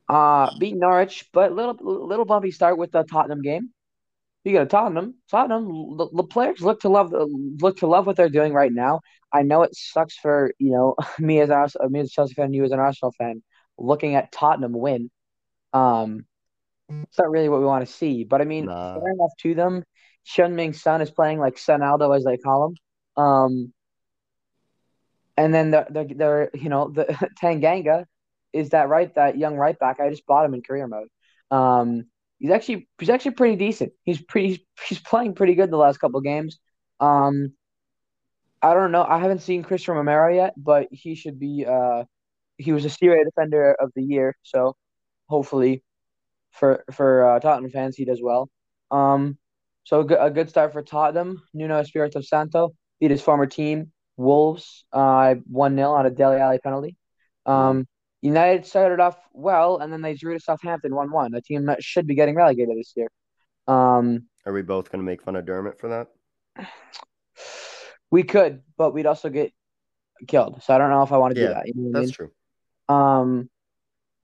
Uh, 0.08 0.52
beat 0.60 0.76
Norwich, 0.76 1.30
but 1.32 1.54
little 1.54 1.76
little 1.80 2.26
bumpy 2.26 2.52
start 2.52 2.78
with 2.78 2.92
the 2.92 3.04
Tottenham 3.04 3.42
game. 3.42 3.70
You 4.44 4.54
got 4.54 4.60
to 4.62 4.66
Tottenham. 4.66 5.16
Tottenham. 5.30 5.98
The, 5.98 6.08
the 6.14 6.24
players 6.24 6.62
look 6.62 6.82
to 6.82 6.90
love 6.90 7.12
look 7.14 7.78
to 7.78 7.88
love 7.88 8.06
what 8.08 8.16
they're 8.16 8.30
doing 8.30 8.54
right 8.54 8.72
now. 8.72 9.02
I 9.34 9.44
know 9.44 9.64
it 9.64 9.76
sucks 9.76 10.18
for 10.18 10.54
you 10.60 10.72
know 10.72 10.96
me 11.20 11.40
as 11.42 11.50
an 11.50 11.68
me 11.92 12.00
as 12.00 12.08
a 12.08 12.12
Chelsea 12.12 12.34
fan, 12.34 12.54
you 12.54 12.64
as 12.64 12.72
an 12.72 12.80
Arsenal 12.80 13.14
fan, 13.18 13.42
looking 13.78 14.16
at 14.16 14.32
Tottenham 14.32 14.74
win. 14.74 15.10
Um, 15.74 16.26
it's 16.90 17.18
not 17.20 17.30
really 17.32 17.50
what 17.50 17.60
we 17.60 17.66
want 17.66 17.86
to 17.86 17.92
see. 17.92 18.24
But 18.24 18.42
I 18.42 18.46
mean, 18.46 18.70
Nah. 18.70 18.94
fair 18.94 19.12
enough 19.12 19.32
to 19.42 19.56
them. 19.56 19.84
Ming 20.40 20.74
Son 20.74 21.02
is 21.02 21.12
playing 21.12 21.40
like 21.40 21.56
Sonaldo, 21.56 22.16
as 22.16 22.24
they 22.24 22.38
call 22.38 22.68
him. 22.68 23.24
Um, 23.24 23.74
and 25.38 25.54
then 25.54 25.72
the 25.72 25.86
the 25.90 26.04
the 26.04 26.60
you 26.60 26.70
know 26.70 26.90
the 26.90 27.06
Tanganga 27.42 28.06
is 28.54 28.70
that 28.70 28.90
right 28.90 29.14
that 29.16 29.38
young 29.38 29.56
right 29.56 29.78
back. 29.78 30.00
I 30.00 30.10
just 30.10 30.26
bought 30.26 30.46
him 30.46 30.54
in 30.54 30.62
career 30.62 30.88
mode. 30.88 31.08
Um, 31.52 32.06
he's 32.42 32.52
actually 32.52 32.90
he's 33.00 33.10
actually 33.10 33.32
pretty 33.32 33.56
decent. 33.56 33.94
He's 34.04 34.22
pretty 34.22 34.66
he's, 34.88 35.00
playing 35.00 35.36
pretty 35.36 35.54
good 35.56 35.70
the 35.72 35.78
last 35.78 36.00
couple 36.00 36.20
games. 36.22 36.60
Um, 37.00 37.54
I 38.62 38.74
don't 38.74 38.92
know. 38.92 39.04
I 39.04 39.20
haven't 39.20 39.42
seen 39.42 39.64
Cristian 39.64 39.96
Romero 39.96 40.34
yet, 40.34 40.54
but 40.58 40.88
he 40.92 41.16
should 41.16 41.40
be. 41.40 41.66
Uh, 41.66 42.04
he 42.58 42.74
was 42.74 42.86
a 42.86 42.90
Serie 42.90 43.22
A 43.22 43.26
defender 43.26 43.76
of 43.80 43.92
the 43.96 44.04
year, 44.04 44.36
so 44.44 44.76
hopefully 45.28 45.84
for 46.52 46.84
for 46.92 47.26
uh, 47.26 47.40
Tottenham 47.40 47.72
fans, 47.72 47.96
he 47.96 48.06
does 48.06 48.22
well. 48.22 48.50
Um, 48.90 49.38
so 49.84 50.02
a 50.02 50.30
good, 50.30 50.50
start 50.50 50.74
for 50.74 50.82
Tottenham. 50.82 51.42
Nuno 51.54 51.80
Espirito 51.80 52.22
Santo 52.22 52.74
beat 53.00 53.12
his 53.12 53.22
former 53.22 53.46
team 53.46 53.92
Wolves 54.18 54.86
uh 54.92 55.36
one 55.50 55.76
0 55.76 55.92
on 55.92 56.06
a 56.06 56.10
Dele 56.10 56.40
Alli 56.40 56.60
penalty. 56.60 56.96
Um, 57.46 57.88
United 58.22 58.66
started 58.66 59.00
off 59.00 59.18
well, 59.34 59.78
and 59.80 59.92
then 59.92 60.02
they 60.02 60.14
drew 60.16 60.34
to 60.34 60.40
Southampton 60.40 60.96
one 60.96 61.12
one, 61.12 61.34
a 61.34 61.42
team 61.42 61.66
that 61.68 61.84
should 61.84 62.08
be 62.08 62.16
getting 62.16 62.36
relegated 62.36 62.78
this 62.78 62.94
year. 62.96 63.08
Um, 63.68 64.28
Are 64.46 64.54
we 64.54 64.62
both 64.62 64.92
going 64.92 65.00
to 65.00 65.06
make 65.06 65.24
fun 65.24 65.36
of 65.36 65.46
Dermot 65.48 65.80
for 65.80 65.88
that? 65.90 66.10
we 68.12 68.24
could, 68.24 68.62
but 68.78 68.94
we'd 68.94 69.06
also 69.06 69.30
get 69.30 69.52
killed. 70.28 70.64
So 70.64 70.74
I 70.76 70.78
don't 70.78 70.90
know 70.92 71.04
if 71.04 71.12
I 71.12 71.18
want 71.18 71.36
to 71.36 71.42
Yeah, 71.42 71.48
do 71.48 71.50
that. 71.54 71.68
You 71.68 71.74
know 71.76 71.84
what 71.84 71.90
I 71.92 71.94
That's 71.94 72.06
mean? 72.06 72.16
true. 72.16 72.32
Um, 72.90 73.50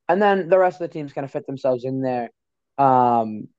and 0.09 0.21
then 0.21 0.49
the 0.49 0.59
rest 0.59 0.81
of 0.81 0.89
the 0.89 0.93
teams 0.93 1.13
kind 1.13 1.25
of 1.25 1.31
fit 1.31 1.47
themselves 1.47 1.85
in 1.85 2.01
there. 2.01 2.29
Um, 2.77 3.49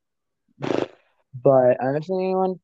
but 0.60 1.80
am 1.80 1.88
I 1.88 1.92
missing 1.92 2.20
anyone? 2.20 2.60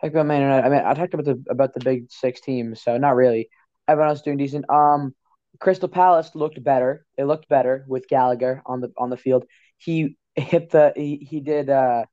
Talk 0.00 0.10
about 0.12 0.26
Man 0.26 0.42
United. 0.42 0.66
I 0.66 0.70
mean, 0.70 0.82
I 0.86 0.94
talked 0.94 1.14
about 1.14 1.26
the 1.26 1.42
about 1.50 1.74
the 1.74 1.80
big 1.80 2.10
six 2.10 2.40
teams, 2.40 2.82
so 2.82 2.98
not 2.98 3.16
really. 3.16 3.48
Everyone 3.88 4.10
else 4.10 4.22
doing 4.22 4.36
decent. 4.36 4.68
Um, 4.70 5.14
Crystal 5.60 5.88
Palace 5.88 6.34
looked 6.34 6.62
better. 6.62 7.06
They 7.16 7.24
looked 7.24 7.48
better 7.48 7.84
with 7.88 8.08
Gallagher 8.08 8.62
on 8.66 8.80
the 8.80 8.92
on 8.98 9.10
the 9.10 9.16
field. 9.16 9.44
He 9.78 10.16
hit 10.34 10.70
the 10.70 10.92
he, 10.96 11.16
he 11.28 11.40
did 11.40 11.70
uh 11.70 12.04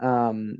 um 0.00 0.58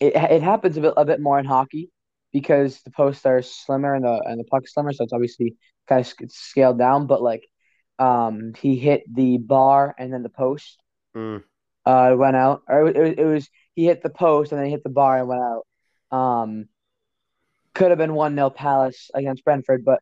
it 0.00 0.14
it 0.16 0.42
happens 0.42 0.76
a 0.76 0.80
bit 0.82 0.94
a 0.96 1.04
bit 1.04 1.20
more 1.20 1.38
in 1.38 1.46
hockey 1.46 1.90
because 2.32 2.80
the 2.82 2.90
posts 2.90 3.26
are 3.26 3.42
slimmer 3.42 3.94
and 3.94 4.04
the 4.04 4.22
and 4.26 4.40
the 4.40 4.44
puck 4.44 4.66
slimmer, 4.68 4.92
so 4.92 5.04
it's 5.04 5.12
obviously 5.12 5.56
kind 5.88 6.00
of 6.00 6.30
scaled 6.30 6.78
down. 6.78 7.06
But 7.06 7.22
like, 7.22 7.44
um, 7.98 8.52
he 8.58 8.76
hit 8.76 9.02
the 9.12 9.38
bar 9.38 9.94
and 9.98 10.12
then 10.12 10.22
the 10.22 10.28
post 10.30 10.82
Mm, 11.14 11.42
uh 11.86 12.14
went 12.16 12.36
out, 12.36 12.62
or 12.68 12.88
it, 12.88 12.96
was- 12.98 13.14
it 13.18 13.24
was 13.24 13.48
he 13.74 13.86
hit 13.86 14.02
the 14.02 14.10
post 14.10 14.52
and 14.52 14.58
then 14.58 14.66
he 14.66 14.72
hit 14.72 14.82
the 14.84 14.90
bar 14.90 15.18
and 15.18 15.28
went 15.28 15.42
out. 15.42 15.66
Um, 16.16 16.68
could 17.74 17.90
have 17.90 17.98
been 17.98 18.14
one 18.14 18.34
0 18.34 18.50
Palace 18.50 19.10
against 19.14 19.44
Brentford, 19.44 19.84
but 19.84 20.00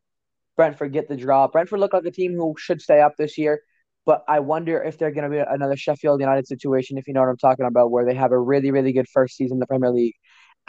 Brentford 0.61 0.93
get 0.93 1.09
the 1.09 1.17
draw. 1.17 1.49
Brentford 1.49 1.81
look 1.81 1.95
like 1.95 2.05
a 2.05 2.11
team 2.11 2.35
who 2.35 2.55
should 2.59 2.83
stay 2.83 3.01
up 3.01 3.17
this 3.17 3.39
year, 3.39 3.63
but 4.05 4.23
I 4.29 4.41
wonder 4.41 4.83
if 4.83 4.99
they're 4.99 5.11
going 5.11 5.25
to 5.25 5.35
be 5.35 5.39
another 5.39 5.75
Sheffield 5.75 6.21
United 6.21 6.47
situation, 6.47 6.99
if 6.99 7.09
you 7.09 7.15
know 7.15 7.21
what 7.21 7.31
I'm 7.31 7.39
talking 7.39 7.65
about, 7.65 7.91
where 7.91 8.05
they 8.05 8.13
have 8.13 8.31
a 8.31 8.39
really 8.39 8.71
really 8.71 8.93
good 8.93 9.09
first 9.09 9.37
season 9.37 9.57
in 9.57 9.61
the 9.61 9.67
Premier 9.67 9.91
League, 9.91 10.17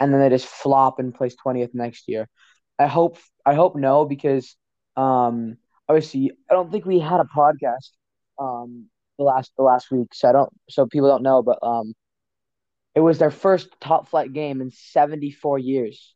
and 0.00 0.10
then 0.10 0.18
they 0.22 0.30
just 0.30 0.46
flop 0.46 0.98
and 0.98 1.14
place 1.14 1.36
twentieth 1.36 1.74
next 1.74 2.08
year. 2.08 2.26
I 2.78 2.86
hope 2.86 3.18
I 3.44 3.52
hope 3.52 3.76
no 3.76 4.06
because 4.06 4.56
um 4.96 5.58
obviously 5.90 6.32
I 6.50 6.54
don't 6.54 6.72
think 6.72 6.86
we 6.86 6.98
had 6.98 7.20
a 7.20 7.28
podcast 7.36 7.90
um 8.38 8.86
the 9.18 9.24
last 9.24 9.52
the 9.58 9.62
last 9.62 9.90
week, 9.90 10.14
so 10.14 10.26
I 10.26 10.32
don't 10.32 10.50
so 10.70 10.86
people 10.86 11.08
don't 11.10 11.22
know, 11.22 11.42
but 11.42 11.58
um 11.62 11.92
it 12.94 13.00
was 13.00 13.18
their 13.18 13.30
first 13.30 13.68
top 13.78 14.08
flight 14.08 14.32
game 14.32 14.62
in 14.62 14.70
74 14.70 15.58
years. 15.58 16.14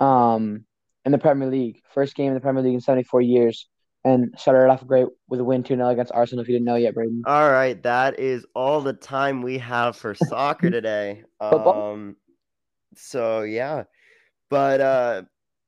Um 0.00 0.66
in 1.04 1.12
the 1.12 1.18
Premier 1.18 1.48
League. 1.48 1.82
First 1.92 2.14
game 2.14 2.28
in 2.28 2.34
the 2.34 2.40
Premier 2.40 2.62
League 2.62 2.74
in 2.74 2.80
74 2.80 3.20
years. 3.20 3.68
And 4.06 4.34
started 4.36 4.70
off 4.70 4.86
great 4.86 5.06
with 5.28 5.40
a 5.40 5.44
win 5.44 5.62
2 5.62 5.76
0 5.76 5.88
against 5.88 6.12
Arsenal 6.12 6.42
if 6.42 6.48
you 6.48 6.54
didn't 6.54 6.66
know 6.66 6.74
yet, 6.74 6.92
Braden. 6.92 7.22
All 7.26 7.50
right, 7.50 7.82
that 7.84 8.20
is 8.20 8.44
all 8.54 8.82
the 8.82 8.92
time 8.92 9.40
we 9.40 9.56
have 9.58 9.96
for 9.96 10.14
soccer 10.14 10.68
today. 10.70 11.22
Um, 11.40 12.16
so 12.94 13.44
yeah, 13.44 13.84
but 14.50 14.82
uh, 14.82 15.22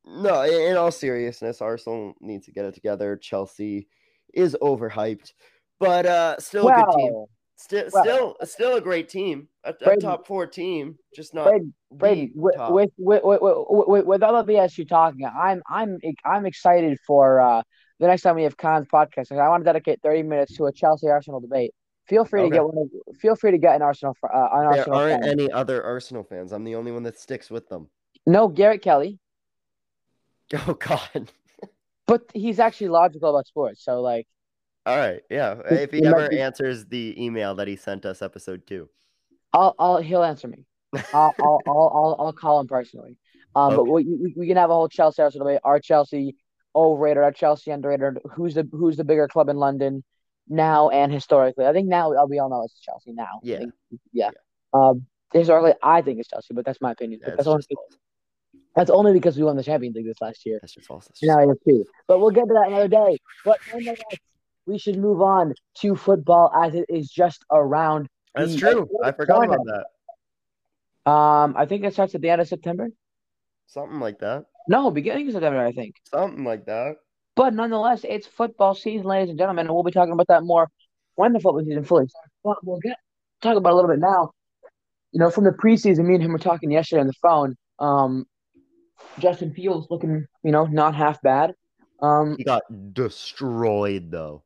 no, 0.05 0.43
in, 0.43 0.71
in 0.71 0.77
all 0.77 0.91
seriousness, 0.91 1.63
Arsenal 1.63 2.13
needs 2.21 2.45
to 2.45 2.53
get 2.53 2.67
it 2.67 2.75
together. 2.75 3.17
Chelsea 3.17 3.89
is 4.35 4.55
overhyped, 4.61 5.33
but 5.81 6.05
uh, 6.05 6.39
still 6.39 6.69
a 6.69 6.75
good 6.75 6.95
team. 6.95 7.25
Still, 7.59 7.89
well. 7.93 8.05
still, 8.05 8.37
still 8.47 8.77
a 8.77 8.81
great 8.83 9.09
team. 9.09 9.49
A, 9.65 9.71
a 9.71 9.73
Braden- 9.73 10.01
top 10.01 10.27
four 10.27 10.47
team, 10.47 10.97
just 11.15 11.33
not 11.35 11.45
Braden, 11.49 11.73
Braden, 11.91 12.33
with, 12.35 12.55
with, 12.69 12.91
with, 12.99 13.23
with, 13.25 14.05
with, 14.05 14.23
all 14.23 14.45
the 14.45 14.53
BS 14.53 14.77
you're 14.77 14.87
talking, 14.87 15.25
I'm 15.27 15.63
I'm 15.69 15.99
I'm 16.25 16.45
excited 16.45 16.99
for 17.07 17.41
uh, 17.41 17.63
the 17.99 18.07
next 18.09 18.23
time 18.23 18.37
we 18.37 18.43
have 18.43 18.59
Khan's 18.59 18.87
podcast. 18.93 19.33
I 19.33 19.49
want 19.49 19.63
to 19.63 19.65
dedicate 19.65 20.01
30 20.03 20.23
minutes 20.25 20.57
to 20.59 20.67
a 20.67 20.73
Chelsea 20.73 21.09
Arsenal 21.09 21.41
debate. 21.41 21.73
Feel 22.07 22.25
free 22.27 22.43
Okay. 22.43 22.51
to 22.51 22.55
get 22.57 22.65
one. 22.65 22.77
Of, 23.09 23.17
feel 23.17 23.35
free 23.37 23.53
to 23.53 23.59
get 23.59 23.75
an 23.75 23.83
Arsenal 23.83 24.15
uh, 24.23 24.29
an 24.53 24.61
there 24.61 24.79
Arsenal 24.81 24.99
aren't 24.99 25.23
fan. 25.25 25.33
any 25.33 25.51
other 25.51 25.83
Arsenal 25.83 26.25
fans. 26.25 26.53
I'm 26.53 26.63
the 26.65 26.75
only 26.75 26.93
one 26.93 27.05
that 27.05 27.19
sticks 27.19 27.51
with 27.51 27.69
them. 27.71 27.89
No, 28.27 28.49
Garrett 28.49 28.83
Kelly, 28.83 29.19
Oh 30.69 30.75
God. 30.75 31.33
but 32.07 32.23
he's 32.35 32.59
actually 32.61 32.89
logical 32.89 33.31
about 33.31 33.47
sports. 33.47 33.83
So 33.83 34.03
like, 34.03 34.27
All 34.87 34.97
right, 34.97 35.21
yeah. 35.29 35.57
If 35.69 35.91
he 35.91 35.99
he 35.99 36.07
ever 36.07 36.29
be- 36.29 36.41
answers 36.41 36.87
the 36.87 37.15
email 37.23 37.57
that 37.57 37.67
he 37.69 37.75
sent 37.77 38.07
us, 38.07 38.23
episode 38.23 38.67
two. 38.67 38.89
I'll 39.53 39.75
I'll 39.79 39.97
he'll 39.99 40.23
answer 40.23 40.47
me. 40.49 40.65
I'll 41.13 41.35
I'll 41.41 41.61
I'll 41.67 41.93
I'll, 41.95 42.17
I'll 42.27 42.33
call 42.33 42.61
him 42.61 42.69
personally. 42.69 43.19
Um, 43.57 43.75
but 43.75 43.85
we, 43.85 44.05
we 44.05 44.35
we 44.37 44.47
can 44.47 44.57
have 44.57 44.71
a 44.71 44.75
whole 44.75 44.89
Chelsea 44.89 45.23
Arsenal 45.23 45.47
debate. 45.47 45.61
Our 45.65 45.81
Chelsea 45.81 46.37
overrated, 46.75 47.23
our 47.23 47.33
Chelsea 47.33 47.71
underrated. 47.73 48.19
Who's 48.35 48.55
the 48.55 48.69
who's 48.71 48.97
the 48.97 49.05
bigger 49.05 49.27
club 49.29 49.49
in 49.49 49.57
London 49.57 50.05
now 50.49 50.91
and 50.91 51.13
historically? 51.13 51.67
I 51.67 51.73
think 51.73 51.89
now 51.89 52.11
we 52.29 52.39
all 52.39 52.49
know 52.49 52.63
it's 52.65 52.79
Chelsea 52.79 53.13
now. 53.13 53.41
Yeah. 53.43 53.59
think- 53.59 53.73
yeah. 54.13 54.31
Um, 54.73 55.07
historically, 55.33 55.75
I 55.83 56.03
think 56.03 56.21
it's 56.21 56.29
Chelsea, 56.29 56.55
but 56.55 56.65
that's 56.65 56.81
my 56.81 56.93
opinion. 56.93 57.21
Yeah, 57.27 57.35
that's 57.35 57.49
only 57.49 57.65
that's 58.77 58.91
only 58.91 59.13
because 59.15 59.37
we 59.39 59.43
won 59.43 59.57
the 59.57 59.63
Champions 59.65 59.97
League 59.97 60.07
this 60.07 60.21
last 60.21 60.45
year. 60.45 60.59
That's 60.61 60.75
just 60.75 60.87
false. 60.87 61.07
That's 61.07 61.19
just 61.19 61.29
Now 61.29 61.39
I 61.39 61.47
have 61.47 61.57
two. 61.67 61.85
But 62.07 62.21
we'll 62.21 62.31
get 62.31 62.47
to 62.47 62.55
that 62.55 62.67
another 62.69 62.89
day. 62.89 63.19
But 63.45 63.59
nonetheless, 63.73 63.99
we 64.67 64.79
should 64.79 64.99
move 64.99 65.23
on 65.23 65.55
to 65.77 65.97
football 65.97 66.53
as 66.55 66.75
it 66.75 66.87
is 66.89 67.09
just 67.09 67.45
around. 67.53 68.09
That's 68.35 68.53
the- 68.53 68.59
true. 68.59 68.89
I 69.03 69.13
forgot 69.13 69.37
corner. 69.37 69.55
about 69.55 69.67
that. 71.05 71.11
Um, 71.11 71.55
I 71.57 71.67
think 71.67 71.85
it 71.85 71.93
starts 71.93 72.15
at 72.15 72.21
the 72.21 72.31
end 72.31 72.41
of 72.41 72.49
September. 72.49 72.89
Something 73.69 74.01
like 74.01 74.19
that. 74.19 74.47
No, 74.69 74.91
beginning 74.91 75.29
of 75.29 75.35
September, 75.35 75.65
I 75.65 75.73
think. 75.73 75.95
Something 76.11 76.45
like 76.45 76.67
that. 76.67 76.97
But 77.37 77.55
nonetheless, 77.55 78.05
it's 78.09 78.27
football 78.27 78.75
season, 78.75 79.07
ladies 79.07 79.31
and 79.31 79.39
gentlemen, 79.39 79.67
and 79.67 79.75
we'll 79.75 79.85
be 79.85 79.93
talking 79.93 80.13
about 80.13 80.27
that 80.29 80.43
more 80.43 80.69
when 81.15 81.33
the 81.33 81.39
football 81.39 81.63
season 81.65 81.85
fully 81.85 82.09
starts. 82.09 82.31
But 82.43 82.57
we'll 82.65 82.81
get 82.81 82.97
talk 83.41 83.57
about 83.57 83.71
it 83.71 83.73
a 83.73 83.77
little 83.77 83.91
bit 83.91 84.01
now. 84.01 84.33
You 85.13 85.21
know, 85.21 85.31
from 85.31 85.45
the 85.45 85.51
preseason, 85.51 86.07
me 86.07 86.15
and 86.15 86.23
him 86.25 86.33
were 86.33 86.39
talking 86.39 86.71
yesterday 86.71 87.01
on 87.01 87.07
the 87.07 87.13
phone. 87.23 87.57
Um, 87.79 88.27
Justin 89.19 89.53
Fields 89.53 89.87
looking, 89.91 90.27
you 90.43 90.51
know, 90.51 90.65
not 90.67 90.95
half 90.95 91.21
bad. 91.23 91.55
Um, 92.01 92.37
He 92.37 92.45
got 92.45 92.63
destroyed 92.93 94.11
though. 94.11 94.43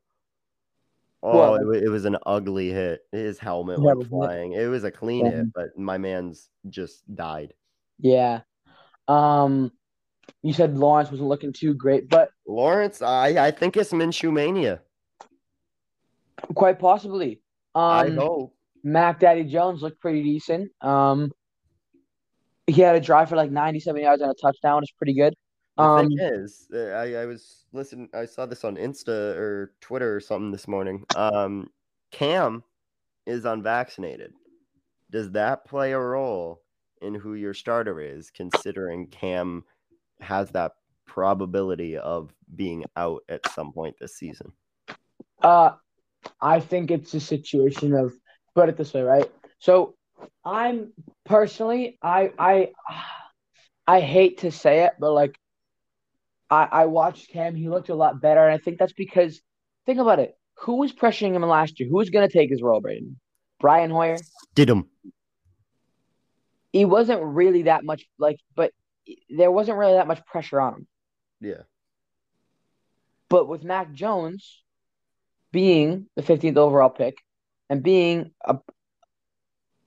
Oh, 1.23 1.37
Well- 1.37 1.71
it, 1.71 1.83
it 1.83 1.89
was 1.89 2.05
an 2.05 2.17
ugly 2.25 2.69
hit. 2.71 3.01
His 3.11 3.37
helmet 3.39 3.79
Yeah, 3.79 3.93
went 3.93 4.07
flying. 4.09 4.53
It 4.53 4.67
was 4.67 4.83
a 4.83 4.91
clean 4.91 5.25
Yeah. 5.25 5.31
hit, 5.31 5.53
but 5.53 5.77
my 5.77 5.97
man's 5.97 6.49
just 6.69 7.03
died. 7.15 7.53
yeah. 7.99 8.41
Um, 9.07 9.71
you 10.43 10.53
said 10.53 10.77
Lawrence 10.77 11.11
wasn't 11.11 11.27
looking 11.29 11.51
too 11.53 11.73
great, 11.73 12.07
but 12.09 12.29
Lawrence, 12.47 13.01
I 13.01 13.47
I 13.47 13.51
think 13.51 13.75
it's 13.77 13.91
Minshew 13.91 14.31
mania. 14.31 14.81
quite 16.55 16.79
possibly. 16.79 17.41
I 17.75 18.07
Um, 18.07 18.17
hope. 18.17 18.55
Mac 18.83 19.19
Daddy 19.19 19.43
Jones 19.43 19.81
looked 19.81 19.99
pretty 19.99 20.23
decent. 20.23 20.71
Um, 20.81 21.31
he 22.67 22.81
had 22.81 22.95
a 22.95 22.99
drive 22.99 23.29
for 23.29 23.35
like 23.35 23.51
97 23.51 24.01
yards 24.01 24.21
and 24.21 24.31
a 24.31 24.33
touchdown. 24.33 24.81
It's 24.83 24.91
pretty 24.91 25.13
good. 25.13 25.35
The 25.81 25.87
Um, 25.87 26.09
thing 26.09 26.19
is, 26.19 26.67
uh, 26.73 26.89
I, 26.89 27.13
I 27.13 27.25
was 27.25 27.65
listening. 27.73 28.09
I 28.13 28.25
saw 28.25 28.45
this 28.45 28.63
on 28.63 28.75
Insta 28.75 29.35
or 29.35 29.73
Twitter 29.81 30.15
or 30.15 30.19
something 30.19 30.51
this 30.51 30.67
morning. 30.67 31.03
Um, 31.15 31.71
Cam 32.11 32.63
is 33.25 33.45
unvaccinated. 33.45 34.33
Does 35.09 35.31
that 35.31 35.65
play 35.65 35.93
a 35.93 35.99
role 35.99 36.61
in 37.01 37.15
who 37.15 37.33
your 37.33 37.55
starter 37.55 37.99
is, 37.99 38.29
considering 38.29 39.07
Cam 39.07 39.63
has 40.19 40.51
that 40.51 40.73
probability 41.07 41.97
of 41.97 42.31
being 42.55 42.85
out 42.95 43.23
at 43.27 43.49
some 43.51 43.73
point 43.73 43.95
this 43.99 44.15
season? 44.15 44.51
Uh, 45.41 45.71
I 46.39 46.59
think 46.59 46.91
it's 46.91 47.13
a 47.15 47.19
situation 47.19 47.95
of 47.95 48.13
put 48.53 48.69
it 48.69 48.77
this 48.77 48.93
way, 48.93 49.01
right? 49.01 49.31
So 49.57 49.95
I'm 50.45 50.93
personally, 51.25 51.97
I 52.03 52.31
I 52.37 52.71
I 53.87 53.99
hate 53.99 54.37
to 54.39 54.51
say 54.51 54.83
it, 54.85 54.93
but 54.99 55.11
like 55.11 55.37
I 56.51 56.67
I 56.71 56.85
watched 56.85 57.29
Cam, 57.29 57.55
he 57.55 57.69
looked 57.69 57.89
a 57.89 57.95
lot 57.95 58.21
better, 58.21 58.45
and 58.45 58.53
I 58.53 58.63
think 58.63 58.77
that's 58.77 58.93
because 58.93 59.41
think 59.85 59.99
about 59.99 60.19
it. 60.19 60.37
Who 60.59 60.75
was 60.75 60.93
pressuring 60.93 61.33
him 61.33 61.41
last 61.43 61.79
year? 61.79 61.89
Who 61.89 61.95
was 61.95 62.11
going 62.11 62.27
to 62.27 62.31
take 62.31 62.51
his 62.51 62.61
role, 62.61 62.81
Braden? 62.81 63.19
Brian 63.59 63.89
Hoyer. 63.89 64.17
Did 64.53 64.69
him? 64.69 64.87
He 66.73 66.85
wasn't 66.85 67.21
really 67.23 67.63
that 67.63 67.83
much 67.83 68.05
like, 68.19 68.39
but 68.55 68.71
there 69.29 69.51
wasn't 69.51 69.77
really 69.77 69.93
that 69.93 70.07
much 70.07 70.23
pressure 70.25 70.59
on 70.59 70.73
him. 70.73 70.87
Yeah. 71.39 71.63
But 73.29 73.47
with 73.47 73.63
Mac 73.63 73.93
Jones 73.93 74.61
being 75.51 76.07
the 76.15 76.21
15th 76.21 76.57
overall 76.57 76.89
pick 76.89 77.17
and 77.69 77.81
being 77.81 78.31
a 78.43 78.59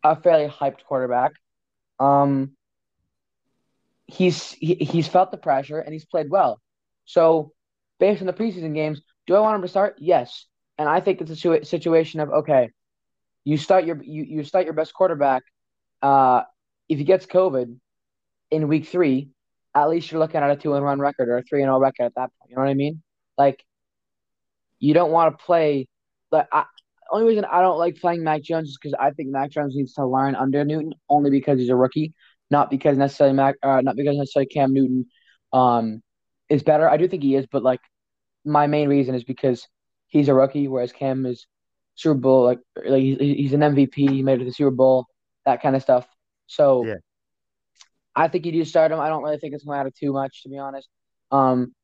a 0.03 0.17
fairly 0.17 0.49
hyped 0.49 0.85
quarterback, 0.85 1.33
um, 1.99 2.53
he's 4.07 4.53
he, 4.53 4.75
he's 4.75 5.09
felt 5.09 5.31
the 5.31 5.37
pressure 5.37 5.79
and 5.79 5.93
he's 5.93 6.05
played 6.05 6.31
well. 6.31 6.61
So, 7.05 7.53
based 8.01 8.21
on 8.21 8.27
the 8.27 8.33
preseason 8.33 8.75
games, 8.75 9.01
do 9.27 9.35
I 9.35 9.41
want 9.41 9.57
him 9.57 9.63
to 9.63 9.69
start? 9.69 9.97
Yes, 9.99 10.47
and 10.79 10.89
I 10.89 11.01
think 11.01 11.21
it's 11.21 11.45
a 11.45 11.65
situation 11.65 12.21
of 12.21 12.31
okay, 12.31 12.71
you 13.45 13.57
start 13.57 13.85
your 13.85 14.03
you, 14.03 14.25
you 14.25 14.45
start 14.45 14.65
your 14.65 14.75
best 14.75 14.95
quarterback. 14.95 15.43
Uh, 16.03 16.43
if 16.89 16.99
he 16.99 17.05
gets 17.05 17.27
COVID 17.27 17.77
in 18.51 18.69
week 18.69 18.87
three, 18.89 19.31
at 19.75 19.89
least 19.89 20.11
you're 20.11 20.21
looking 20.21 20.41
at 20.41 20.51
a 20.51 20.57
two 20.57 20.75
and 20.75 20.85
one 20.85 20.99
record 20.99 21.29
or 21.29 21.39
a 21.39 21.43
three 21.43 21.63
and 21.63 21.69
zero 21.69 21.79
record 21.79 22.05
at 22.05 22.15
that 22.17 22.31
point. 22.39 22.51
You 22.51 22.57
know 22.57 22.63
what 22.63 22.71
I 22.71 22.75
mean? 22.75 23.03
Like, 23.37 23.65
you 24.79 24.95
don't 24.95 25.11
want 25.11 25.37
to 25.37 25.45
play. 25.45 25.89
Like, 26.31 26.47
I, 26.53 26.65
only 27.11 27.27
reason 27.27 27.45
I 27.45 27.61
don't 27.61 27.79
like 27.79 28.01
playing 28.01 28.23
Mac 28.23 28.43
Jones 28.43 28.71
is 28.71 28.79
because 28.81 28.95
I 28.99 29.11
think 29.11 29.31
Mac 29.31 29.51
Jones 29.51 29.75
needs 29.77 29.95
to 29.95 30.07
learn 30.07 30.35
under 30.35 30.65
Newton, 30.65 30.95
only 31.09 31.31
because 31.31 31.59
he's 31.59 31.69
a 31.69 31.77
rookie, 31.77 32.13
not 32.55 32.71
because 32.71 32.97
necessarily 32.97 33.35
Mac, 33.35 33.57
uh, 33.63 33.81
not 33.81 33.97
because 33.97 34.17
necessarily 34.17 34.47
Cam 34.47 34.73
Newton, 34.73 35.07
um, 35.53 36.03
is 36.49 36.63
better. 36.63 36.89
I 36.89 36.97
do 36.97 37.09
think 37.09 37.25
he 37.25 37.35
is, 37.35 37.47
but 37.51 37.65
like, 37.65 37.81
my 38.45 38.67
main 38.69 38.89
reason 38.89 39.17
is 39.17 39.25
because 39.25 39.67
he's 40.07 40.29
a 40.29 40.35
rookie, 40.35 40.69
whereas 40.69 40.93
Cam 40.93 41.27
is 41.27 41.47
Super 41.97 42.21
Bowl 42.21 42.45
like 42.45 42.61
like 42.77 43.03
he's, 43.03 43.19
he's 43.19 43.53
an 43.55 43.61
MVP. 43.61 43.95
He 43.95 44.23
made 44.23 44.37
it 44.37 44.39
to 44.41 44.45
the 44.45 44.53
Super 44.53 44.71
Bowl, 44.71 45.07
that 45.47 45.63
kind 45.63 45.75
of 45.75 45.83
stuff. 45.83 46.07
So, 46.47 46.85
Yeah. 46.87 47.01
I 48.15 48.29
think 48.29 48.47
you 48.47 48.53
do 48.53 48.65
start 48.65 48.93
him. 48.93 49.01
I 49.01 49.09
don't 49.09 49.25
really 49.25 49.39
think 49.39 49.55
it's 49.55 49.65
going 49.65 49.77
to 49.77 49.79
matter 49.85 49.93
too 49.99 50.13
much, 50.13 50.45
to 50.45 50.49
be 50.49 50.59
honest. 50.59 50.89
Um, 51.33 51.75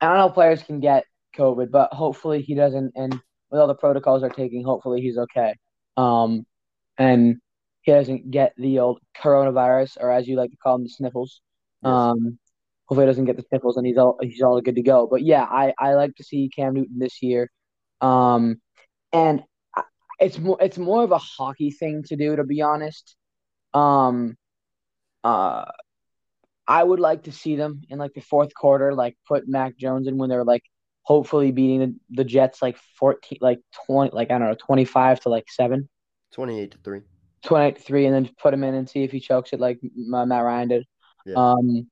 I 0.00 0.08
don't 0.08 0.16
know 0.16 0.30
players 0.30 0.62
can 0.62 0.80
get 0.80 1.04
COVID, 1.36 1.70
but 1.70 1.92
hopefully 1.92 2.40
he 2.40 2.54
doesn't. 2.54 2.92
And 2.96 3.12
with 3.50 3.60
all 3.60 3.66
the 3.66 3.74
protocols 3.74 4.22
they're 4.22 4.30
taking, 4.30 4.64
hopefully 4.64 5.02
he's 5.02 5.18
okay. 5.18 5.54
Um, 5.98 6.46
and 6.96 7.36
he 7.88 7.94
doesn't 7.94 8.30
get 8.30 8.52
the 8.58 8.80
old 8.80 9.00
coronavirus, 9.16 9.96
or 9.98 10.10
as 10.10 10.28
you 10.28 10.36
like 10.36 10.50
to 10.50 10.56
call 10.58 10.76
them, 10.76 10.84
the 10.84 10.90
sniffles. 10.90 11.40
Yes. 11.82 11.90
Um, 11.90 12.38
hopefully 12.84 13.06
he 13.06 13.10
doesn't 13.10 13.24
get 13.24 13.36
the 13.36 13.44
sniffles, 13.48 13.78
and 13.78 13.86
he's 13.86 13.96
all 13.96 14.18
he's 14.20 14.42
all 14.42 14.60
good 14.60 14.74
to 14.74 14.82
go. 14.82 15.06
But 15.10 15.22
yeah, 15.22 15.42
I 15.42 15.72
I 15.78 15.94
like 15.94 16.14
to 16.16 16.24
see 16.24 16.50
Cam 16.54 16.74
Newton 16.74 16.98
this 16.98 17.22
year. 17.22 17.50
Um, 18.02 18.60
and 19.10 19.42
it's 20.20 20.38
more 20.38 20.58
it's 20.60 20.76
more 20.76 21.02
of 21.02 21.12
a 21.12 21.18
hockey 21.18 21.70
thing 21.70 22.02
to 22.08 22.16
do, 22.16 22.36
to 22.36 22.44
be 22.44 22.60
honest. 22.60 23.16
Um, 23.72 24.36
uh, 25.24 25.64
I 26.66 26.84
would 26.84 27.00
like 27.00 27.22
to 27.22 27.32
see 27.32 27.56
them 27.56 27.80
in 27.88 27.98
like 27.98 28.12
the 28.12 28.20
fourth 28.20 28.52
quarter, 28.54 28.94
like 28.94 29.16
put 29.26 29.48
Mac 29.48 29.78
Jones 29.78 30.08
in 30.08 30.18
when 30.18 30.28
they're 30.28 30.44
like 30.44 30.64
hopefully 31.02 31.52
beating 31.52 31.80
the, 31.80 31.94
the 32.10 32.24
Jets 32.24 32.60
like 32.60 32.76
14, 32.98 33.38
like 33.40 33.60
20, 33.86 34.10
like 34.14 34.30
I 34.30 34.38
don't 34.38 34.48
know, 34.48 34.54
25 34.54 35.20
to 35.20 35.30
like 35.30 35.46
seven, 35.48 35.88
28 36.32 36.72
to 36.72 36.78
3. 36.84 37.00
28 37.44 37.76
to 37.76 37.82
three, 37.82 38.06
and 38.06 38.14
then 38.14 38.30
put 38.40 38.54
him 38.54 38.64
in 38.64 38.74
and 38.74 38.88
see 38.88 39.02
if 39.04 39.12
he 39.12 39.20
chokes 39.20 39.52
it 39.52 39.60
like 39.60 39.78
Matt 39.94 40.44
Ryan 40.44 40.68
did. 40.68 40.86
Yeah. 41.26 41.34
Um, 41.36 41.88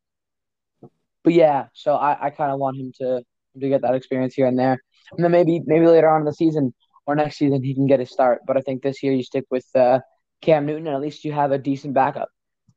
but 1.25 1.33
yeah, 1.33 1.67
so 1.73 1.95
I, 1.95 2.27
I 2.27 2.31
kind 2.31 2.53
of 2.53 2.59
want 2.59 2.77
him 2.77 2.93
to 3.01 3.23
to 3.61 3.69
get 3.69 3.83
that 3.83 3.95
experience 3.95 4.35
here 4.35 4.47
and 4.47 4.59
there, 4.59 4.79
and 5.13 5.25
then 5.25 5.31
maybe 5.31 5.61
maybe 5.67 5.87
later 5.87 6.09
on 6.09 6.21
in 6.21 6.25
the 6.27 6.33
season 6.33 6.75
or 7.07 7.15
next 7.15 7.39
season 7.39 7.63
he 7.63 7.75
can 7.75 7.87
get 7.87 8.01
a 8.01 8.07
start. 8.07 8.41
But 8.47 8.57
I 8.57 8.61
think 8.61 8.83
this 8.83 9.03
year 9.03 9.13
you 9.13 9.23
stick 9.23 9.45
with 9.51 9.67
uh, 9.75 10.01
Cam 10.41 10.67
Newton, 10.67 10.87
and 10.87 10.97
at 10.97 11.03
least 11.03 11.25
you 11.25 11.33
have 11.33 11.53
a 11.53 11.59
decent 11.59 11.95
backup. 11.95 12.29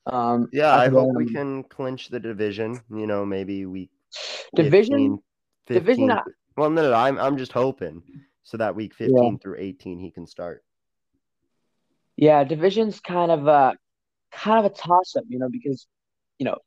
Um, 0.05 0.47
Yeah, 0.51 0.76
I 0.76 0.88
hope 0.88 1.09
we 1.15 1.32
can 1.32 1.63
clinch 1.63 2.09
the 2.09 2.20
division. 2.20 2.80
You 2.89 3.07
know, 3.07 3.26
maybe 3.26 3.65
week 3.65 3.91
Division? 4.55 5.20
15, 5.67 5.76
Division, 5.76 6.07
15 6.07 6.11
I- 6.11 6.22
Well, 6.57 6.70
no, 6.70 6.82
no, 6.89 6.93
I'm 6.93 7.20
I'm 7.20 7.38
just 7.38 7.51
hoping 7.51 8.01
so 8.43 8.57
that 8.57 8.76
week 8.76 8.95
15 8.95 9.38
through 9.39 9.57
18 9.59 9.99
he 9.99 10.09
can 10.11 10.26
start. 10.26 10.63
Yeah, 12.20 12.43
division's 12.43 12.99
kind 12.99 13.32
of 13.32 13.47
a 13.47 13.76
kind 14.32 14.65
of 14.65 14.72
a 14.72 14.76
toss 14.76 15.15
up, 15.15 15.24
you 15.30 15.39
know, 15.39 15.47
because 15.49 15.88
you 16.38 16.45
know 16.45 16.57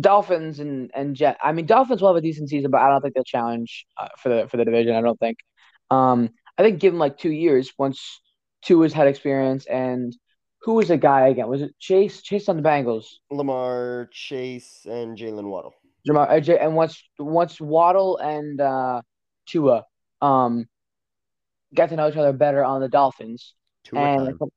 Dolphins 0.00 0.60
and 0.60 0.92
and 0.94 1.16
Jet. 1.16 1.38
I 1.42 1.50
mean, 1.50 1.66
Dolphins 1.66 2.00
will 2.00 2.10
have 2.10 2.16
a 2.16 2.20
decent 2.20 2.48
season, 2.48 2.70
but 2.70 2.80
I 2.80 2.88
don't 2.88 3.00
think 3.02 3.14
they'll 3.14 3.24
challenge 3.24 3.86
uh, 3.96 4.08
for 4.18 4.28
the 4.28 4.48
for 4.48 4.58
the 4.58 4.64
division. 4.64 4.94
I 4.94 5.00
don't 5.00 5.18
think. 5.18 5.38
Um, 5.90 6.30
I 6.56 6.62
think 6.62 6.78
give 6.78 6.92
them 6.92 7.00
like 7.00 7.18
two 7.18 7.32
years 7.32 7.72
once 7.78 8.20
two 8.62 8.82
has 8.82 8.92
had 8.92 9.08
experience 9.08 9.66
and 9.66 10.14
who 10.62 10.74
was 10.74 10.88
the 10.88 10.96
guy 10.98 11.28
again? 11.28 11.48
Was 11.48 11.62
it 11.62 11.74
Chase? 11.80 12.22
Chase 12.22 12.48
on 12.48 12.56
the 12.58 12.62
Bengals. 12.62 13.06
Lamar, 13.30 14.08
Chase, 14.12 14.86
and 14.88 15.16
Jaylen 15.16 15.48
Waddle. 15.48 15.74
Ja'Marr, 16.08 16.30
uh, 16.30 16.40
J- 16.40 16.58
and 16.58 16.76
once 16.76 17.02
once 17.18 17.60
Waddle 17.60 18.18
and 18.18 18.60
uh, 18.60 19.02
Tua 19.46 19.84
um 20.22 20.66
get 21.74 21.88
to 21.88 21.96
know 21.96 22.08
each 22.08 22.16
other 22.16 22.32
better 22.32 22.62
on 22.62 22.80
the 22.80 22.88
Dolphins, 22.88 23.54
at 23.92 23.96
and 23.96 24.38
time. 24.38 24.50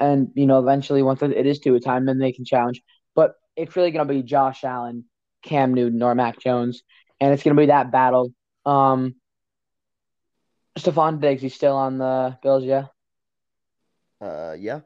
And 0.00 0.28
you 0.34 0.46
know 0.46 0.58
eventually 0.58 1.02
once 1.02 1.22
it 1.22 1.46
is 1.46 1.60
to 1.60 1.74
a 1.76 1.80
time 1.80 2.06
then 2.06 2.18
they 2.18 2.32
can 2.32 2.44
challenge 2.44 2.82
but 3.14 3.34
it's 3.56 3.76
really 3.76 3.90
going 3.90 4.06
to 4.08 4.14
be 4.14 4.22
josh 4.22 4.64
allen 4.64 5.04
cam 5.42 5.74
newton 5.74 6.02
or 6.02 6.14
mac 6.14 6.40
jones 6.40 6.82
and 7.20 7.32
it's 7.32 7.42
going 7.42 7.54
to 7.54 7.60
be 7.60 7.66
that 7.66 7.92
battle 7.92 8.32
um 8.66 9.14
Stefon 10.78 11.20
Diggs, 11.20 11.42
he's 11.42 11.54
still 11.54 11.76
on 11.76 11.98
the 11.98 12.38
Bills, 12.42 12.64
yeah. 12.64 12.86
Uh, 14.20 14.54
yeah, 14.58 14.80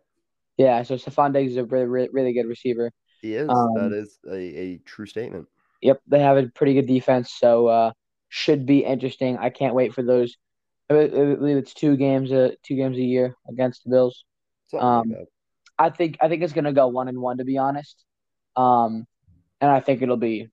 Yeah, 0.57 0.83
so 0.83 0.97
Stefon 0.97 1.33
Diggs 1.33 1.53
is 1.53 1.59
a 1.59 1.65
really, 1.65 1.87
really, 1.87 2.09
really 2.13 2.33
good 2.33 2.47
receiver. 2.47 2.91
he 3.21 3.35
is. 3.35 3.49
Um, 3.49 3.75
that 3.75 3.93
is 3.93 4.19
a, 4.29 4.37
a 4.37 4.79
true 4.79 5.07
statement. 5.07 5.47
Yep, 5.83 6.01
they 6.07 6.21
have 6.21 6.37
a 6.37 6.49
pretty 6.49 6.75
good 6.75 6.87
defense, 6.87 7.33
so 7.33 7.67
uh, 7.67 7.93
should 8.29 8.67
be 8.67 8.85
interesting. 8.85 9.37
I 9.39 9.51
can't 9.51 9.75
wait 9.75 9.93
for 9.95 10.03
those. 10.03 10.37
I 10.91 10.95
I 10.95 11.09
believe 11.09 11.57
it's 11.57 11.75
two 11.75 11.97
games, 11.97 12.33
uh, 12.33 12.51
two 12.63 12.77
games 12.77 12.97
a 12.97 13.03
year 13.03 13.35
against 13.49 13.85
the 13.85 13.91
Bills. 13.91 14.25
Um, 14.73 15.11
like. 15.11 15.29
I 15.79 15.91
think 15.91 16.17
I 16.21 16.29
think 16.29 16.43
it's 16.43 16.53
gonna 16.53 16.73
go 16.73 16.89
one 16.89 17.09
and 17.09 17.21
one 17.21 17.39
to 17.39 17.45
be 17.45 17.59
honest. 17.59 18.05
Um, 18.57 19.07
and 19.61 19.71
I 19.71 19.81
think 19.81 20.03
it'll 20.03 20.17
be 20.17 20.49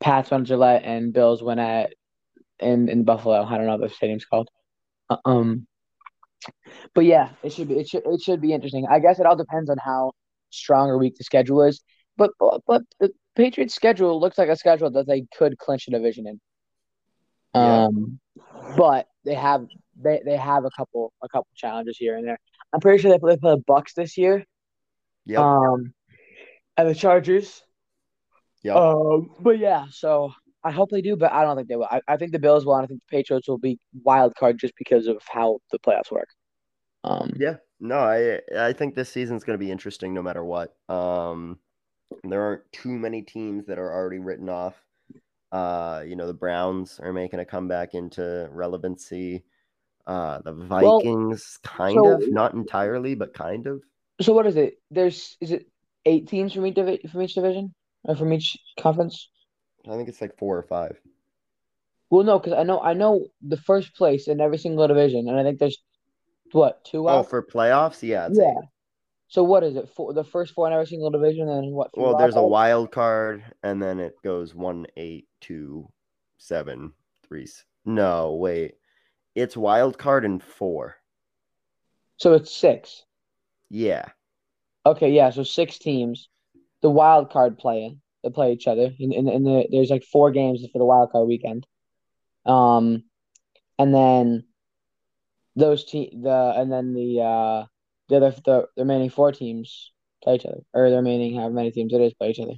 Pats 0.00 0.30
win 0.30 0.42
at 0.42 0.46
Gillette 0.46 0.82
and 0.84 1.12
Bills 1.12 1.42
win 1.42 1.58
at 1.58 1.92
in 2.58 2.88
in 2.88 3.04
Buffalo. 3.04 3.44
I 3.44 3.56
don't 3.56 3.66
know 3.66 3.76
what 3.76 3.88
the 3.88 3.94
stadium's 3.94 4.24
called. 4.24 4.48
Uh, 5.08 5.16
Um, 5.24 5.66
but 6.94 7.04
yeah, 7.04 7.30
it 7.42 7.52
should 7.52 7.68
be 7.68 7.78
it 7.78 7.88
should 7.88 8.02
it 8.06 8.20
should 8.20 8.40
be 8.40 8.52
interesting. 8.52 8.86
I 8.90 8.98
guess 8.98 9.18
it 9.18 9.26
all 9.26 9.36
depends 9.36 9.70
on 9.70 9.78
how 9.78 10.12
strong 10.50 10.88
or 10.88 10.98
weak 10.98 11.16
the 11.16 11.24
schedule 11.24 11.62
is. 11.62 11.82
But 12.16 12.30
but, 12.38 12.62
but 12.66 12.82
the 13.00 13.12
Patriots' 13.34 13.74
schedule 13.74 14.18
looks 14.20 14.38
like 14.38 14.48
a 14.48 14.56
schedule 14.56 14.90
that 14.90 15.06
they 15.06 15.26
could 15.36 15.58
clinch 15.58 15.86
a 15.88 15.90
division 15.90 16.26
in. 16.26 16.40
Yeah. 17.54 17.84
Um, 17.84 18.20
but 18.76 19.06
they 19.24 19.34
have 19.34 19.66
they, 19.98 20.20
they 20.24 20.36
have 20.36 20.64
a 20.64 20.70
couple 20.76 21.12
a 21.22 21.28
couple 21.28 21.48
challenges 21.54 21.96
here 21.96 22.16
and 22.16 22.26
there. 22.26 22.38
I'm 22.72 22.80
pretty 22.80 23.00
sure 23.00 23.10
they 23.10 23.18
play, 23.18 23.36
play 23.36 23.54
the 23.54 23.62
Bucs 23.62 23.94
this 23.94 24.16
year. 24.16 24.44
Yep. 25.24 25.40
Um, 25.40 25.94
and 26.76 26.88
the 26.88 26.94
Chargers. 26.94 27.62
yep. 28.62 28.76
Um, 28.76 29.30
but 29.40 29.58
yeah, 29.58 29.86
so 29.90 30.32
I 30.62 30.70
hope 30.70 30.90
they 30.90 31.02
do, 31.02 31.16
but 31.16 31.32
I 31.32 31.42
don't 31.42 31.56
think 31.56 31.68
they 31.68 31.76
will. 31.76 31.88
I, 31.90 32.00
I 32.08 32.16
think 32.16 32.32
the 32.32 32.38
Bills 32.38 32.66
will, 32.66 32.74
and 32.74 32.84
I 32.84 32.86
think 32.86 33.00
the 33.08 33.16
Patriots 33.16 33.48
will 33.48 33.58
be 33.58 33.78
wild 34.02 34.34
card 34.34 34.58
just 34.58 34.74
because 34.76 35.06
of 35.06 35.18
how 35.28 35.58
the 35.70 35.78
playoffs 35.78 36.10
work. 36.10 36.28
Um, 37.04 37.32
Yeah, 37.36 37.56
no, 37.78 37.98
I 37.98 38.40
I 38.58 38.72
think 38.72 38.94
this 38.94 39.08
season's 39.08 39.44
going 39.44 39.58
to 39.58 39.64
be 39.64 39.70
interesting 39.70 40.12
no 40.12 40.22
matter 40.22 40.44
what. 40.44 40.74
Um, 40.88 41.58
there 42.24 42.42
aren't 42.42 42.72
too 42.72 42.90
many 42.90 43.22
teams 43.22 43.66
that 43.66 43.78
are 43.78 43.92
already 43.92 44.18
written 44.18 44.48
off. 44.48 44.74
Uh, 45.52 46.02
you 46.06 46.16
know, 46.16 46.26
the 46.26 46.34
Browns 46.34 46.98
are 47.00 47.12
making 47.12 47.40
a 47.40 47.44
comeback 47.44 47.94
into 47.94 48.48
relevancy. 48.50 49.44
Uh, 50.06 50.40
the 50.42 50.52
Well, 50.52 51.00
Vikings, 51.00 51.58
kind 51.64 51.94
so- 51.94 52.12
of, 52.12 52.30
not 52.30 52.54
entirely, 52.54 53.14
but 53.14 53.34
kind 53.34 53.66
of. 53.66 53.82
so 54.20 54.32
what 54.32 54.46
is 54.46 54.56
it? 54.56 54.74
There's 54.90 55.36
is 55.40 55.52
it 55.52 55.66
eight 56.04 56.28
teams 56.28 56.52
from 56.52 56.66
each 56.66 56.74
divi- 56.76 57.06
from 57.10 57.22
each 57.22 57.34
division 57.34 57.74
or 58.04 58.14
from 58.16 58.32
each 58.32 58.56
conference? 58.78 59.28
I 59.86 59.90
think 59.96 60.08
it's 60.08 60.20
like 60.20 60.36
four 60.38 60.56
or 60.56 60.62
five. 60.62 60.98
Well, 62.10 62.22
no, 62.22 62.38
because 62.38 62.52
I 62.52 62.62
know 62.62 62.80
I 62.80 62.92
know 62.94 63.26
the 63.42 63.56
first 63.56 63.96
place 63.96 64.28
in 64.28 64.40
every 64.40 64.58
single 64.58 64.86
division, 64.86 65.28
and 65.28 65.38
I 65.38 65.42
think 65.42 65.58
there's 65.58 65.78
what 66.52 66.84
two 66.84 67.08
Oh, 67.08 67.18
out. 67.18 67.28
for 67.30 67.42
playoffs, 67.42 68.02
yeah, 68.02 68.28
it's 68.28 68.38
yeah. 68.38 68.50
eight. 68.50 68.68
So 69.28 69.42
what 69.42 69.64
is 69.64 69.74
it? 69.74 69.88
For 69.88 70.12
the 70.12 70.22
first 70.22 70.54
four 70.54 70.68
in 70.68 70.72
every 70.72 70.86
single 70.86 71.10
division, 71.10 71.48
and 71.48 71.72
what? 71.74 71.90
Well, 71.98 72.16
there's 72.16 72.36
a 72.36 72.42
wild 72.46 72.92
card, 72.92 73.42
and 73.64 73.82
then 73.82 73.98
it 73.98 74.14
goes 74.22 74.54
one, 74.54 74.86
eight, 74.96 75.26
two, 75.40 75.88
seven, 76.38 76.92
three. 77.26 77.48
No, 77.84 78.34
wait, 78.36 78.74
It's 79.36 79.56
wild 79.56 79.98
card 79.98 80.24
and 80.24 80.42
four. 80.42 80.96
So 82.16 82.32
it's 82.32 82.52
six. 82.52 83.04
Yeah. 83.68 84.06
Okay, 84.86 85.12
yeah. 85.12 85.28
So 85.28 85.42
six 85.42 85.78
teams. 85.78 86.30
The 86.80 86.90
wild 86.90 87.30
card 87.30 87.58
play 87.58 87.98
they 88.24 88.30
play 88.30 88.52
each 88.52 88.66
other. 88.66 88.90
In 88.98 89.12
in, 89.12 89.28
in 89.28 89.44
the 89.44 89.68
there's 89.70 89.90
like 89.90 90.04
four 90.04 90.30
games 90.30 90.64
for 90.72 90.78
the 90.78 90.86
wild 90.86 91.12
card 91.12 91.28
weekend. 91.28 91.66
Um, 92.46 93.04
and 93.78 93.94
then 93.94 94.44
those 95.54 95.84
te- 95.84 96.16
the 96.18 96.54
and 96.56 96.72
then 96.72 96.94
the 96.94 97.20
uh 97.20 97.66
the 98.08 98.16
other 98.16 98.34
the, 98.44 98.68
remaining 98.78 99.10
four 99.10 99.32
teams 99.32 99.92
play 100.22 100.36
each 100.36 100.46
other, 100.46 100.62
or 100.72 100.88
the 100.88 100.96
remaining 100.96 101.36
however 101.36 101.52
many 101.52 101.72
teams 101.72 101.92
it 101.92 102.00
is 102.00 102.14
play 102.14 102.30
each 102.30 102.40
other. 102.40 102.54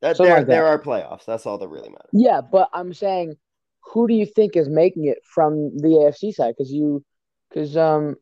That, 0.00 0.16
there, 0.16 0.36
like 0.36 0.46
that. 0.46 0.52
there 0.52 0.66
are 0.66 0.78
playoffs. 0.78 1.26
That's 1.26 1.44
all 1.44 1.58
that 1.58 1.68
really 1.68 1.90
matters. 1.90 2.10
Yeah, 2.12 2.40
but 2.40 2.70
I'm 2.72 2.94
saying, 2.94 3.36
who 3.94 4.08
do 4.08 4.14
you 4.14 4.26
think 4.26 4.56
is 4.56 4.68
making 4.68 5.06
it 5.06 5.18
from 5.24 5.76
the 5.76 5.88
AFC 5.88 6.34
side? 6.34 6.54
Because 6.58 6.72
you, 6.72 7.04
because 7.48 7.76
um, 7.76 8.16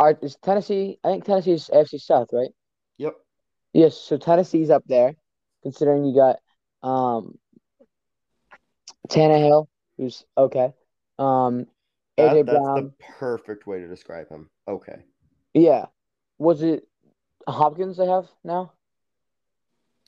are 0.00 0.18
is 0.20 0.36
Tennessee? 0.42 0.98
I 1.04 1.10
think 1.10 1.24
Tennessee 1.24 1.52
is 1.52 1.70
AFC 1.72 2.00
South, 2.00 2.28
right? 2.32 2.50
Yep. 2.98 3.14
Yes. 3.72 3.96
So 3.96 4.18
Tennessee's 4.18 4.68
up 4.68 4.82
there, 4.88 5.14
considering 5.62 6.04
you 6.04 6.16
got 6.16 6.40
um, 6.86 7.38
Tannehill, 9.08 9.68
who's 9.96 10.24
okay. 10.36 10.74
Um, 11.16 11.66
That- 12.16 12.34
AJ 12.34 12.46
that's 12.46 12.58
Brown. 12.58 12.74
the 12.74 12.92
perfect 13.18 13.68
way 13.68 13.78
to 13.78 13.86
describe 13.86 14.28
him. 14.28 14.50
Okay. 14.66 14.96
Yeah. 15.54 15.86
Was 16.38 16.62
it 16.62 16.88
Hopkins 17.46 17.98
they 17.98 18.06
have 18.06 18.26
now? 18.42 18.72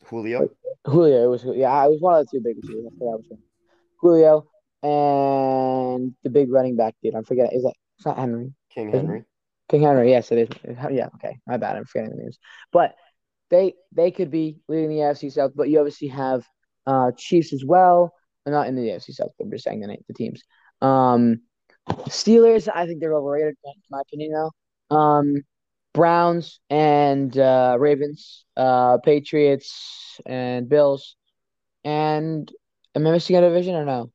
Julio. 0.06 0.50
Julio. 0.84 1.24
It 1.24 1.28
was 1.28 1.44
yeah. 1.44 1.84
It 1.84 1.90
was 1.90 2.00
one 2.00 2.18
of 2.18 2.26
the 2.26 2.38
two 2.38 2.42
big 2.42 2.56
receivers. 2.56 2.92
Julio 4.00 4.46
and 4.82 6.14
the 6.22 6.30
big 6.30 6.50
running 6.50 6.76
back 6.76 6.94
dude. 7.02 7.14
I'm 7.14 7.24
forgetting. 7.24 7.56
Is 7.56 7.64
that 7.64 7.74
it's 7.96 8.06
not 8.06 8.18
Henry? 8.18 8.52
King 8.74 8.92
Henry. 8.92 9.24
King 9.68 9.82
Henry. 9.82 10.10
Yes, 10.10 10.30
it 10.32 10.50
is. 10.50 10.76
Yeah. 10.90 11.08
Okay. 11.16 11.38
My 11.46 11.56
bad. 11.56 11.76
I'm 11.76 11.84
forgetting 11.84 12.16
the 12.16 12.22
names. 12.22 12.38
But 12.72 12.94
they 13.50 13.74
they 13.92 14.10
could 14.10 14.30
be 14.30 14.60
leading 14.68 14.90
the 14.90 14.96
AFC 14.96 15.32
South. 15.32 15.52
But 15.54 15.68
you 15.68 15.78
obviously 15.78 16.08
have 16.08 16.44
uh 16.86 17.12
Chiefs 17.16 17.52
as 17.52 17.64
well. 17.64 18.14
They're 18.44 18.54
not 18.54 18.68
in 18.68 18.76
the 18.76 18.82
AFC 18.82 19.12
South. 19.12 19.30
But 19.38 19.44
I'm 19.44 19.50
just 19.50 19.64
saying 19.64 19.80
the 19.80 19.88
name, 19.88 20.04
the 20.06 20.14
teams. 20.14 20.42
Um, 20.80 21.40
Steelers. 21.88 22.68
I 22.72 22.86
think 22.86 23.00
they're 23.00 23.14
overrated, 23.14 23.56
in 23.64 23.72
my 23.90 24.00
opinion. 24.00 24.32
Now. 24.32 24.50
Um, 24.90 25.42
Browns 25.98 26.60
and 26.70 27.36
uh, 27.36 27.76
Ravens, 27.78 28.44
uh, 28.56 28.98
Patriots 28.98 30.20
and 30.26 30.68
Bills, 30.68 31.16
and 31.84 32.50
am 32.98 33.06
I 33.06 33.12
missing 33.12 33.36
a 33.36 33.40
division 33.40 33.74
or 33.76 33.84
no? 33.84 34.10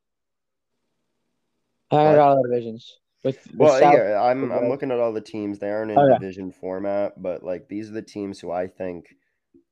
I 1.91 2.15
got 2.15 2.17
all 2.17 2.41
the 2.41 2.49
divisions 2.49 2.99
with 3.23 3.37
Well, 3.55 3.79
South. 3.79 3.93
yeah, 3.93 4.21
I'm 4.21 4.51
I'm 4.51 4.67
looking 4.67 4.91
at 4.91 4.99
all 4.99 5.13
the 5.13 5.21
teams. 5.21 5.59
They 5.59 5.69
aren't 5.69 5.91
in 5.91 5.97
yeah. 5.97 6.17
division 6.17 6.51
format, 6.51 7.21
but 7.21 7.43
like 7.43 7.67
these 7.67 7.89
are 7.89 7.93
the 7.93 8.01
teams 8.01 8.39
who 8.39 8.51
I 8.51 8.67
think 8.67 9.05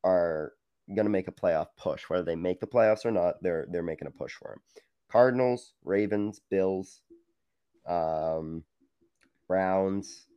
are 0.04 0.54
gonna 0.96 1.10
make 1.10 1.28
a 1.28 1.32
playoff 1.32 1.68
push. 1.78 2.10
Whether 2.10 2.24
they 2.24 2.36
make 2.36 2.60
the 2.60 2.68
playoffs 2.68 3.06
or 3.06 3.12
not, 3.12 3.42
they're 3.42 3.68
they're 3.70 3.84
making 3.84 4.08
a 4.08 4.12
push 4.12 4.34
for 4.34 4.52
them. 4.52 4.62
Cardinals, 5.10 5.74
Ravens, 5.84 6.40
Bills, 6.50 7.02
um, 7.88 8.64
Browns, 9.48 10.28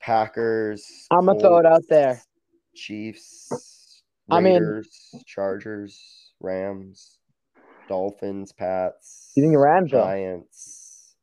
Packers. 0.00 1.06
I'm 1.10 1.26
gonna 1.26 1.38
throw 1.38 1.58
it 1.58 1.66
out 1.66 1.84
there. 1.88 2.20
Chiefs, 2.74 3.71
I 4.30 4.40
mean- 4.40 4.82
Chargers, 5.26 6.32
Rams, 6.40 7.18
Dolphins, 7.88 8.52
Pats. 8.52 9.32
You 9.36 9.42
think 9.42 9.52
the 9.54 9.58
Rams? 9.58 9.90
Giants, 9.90 11.14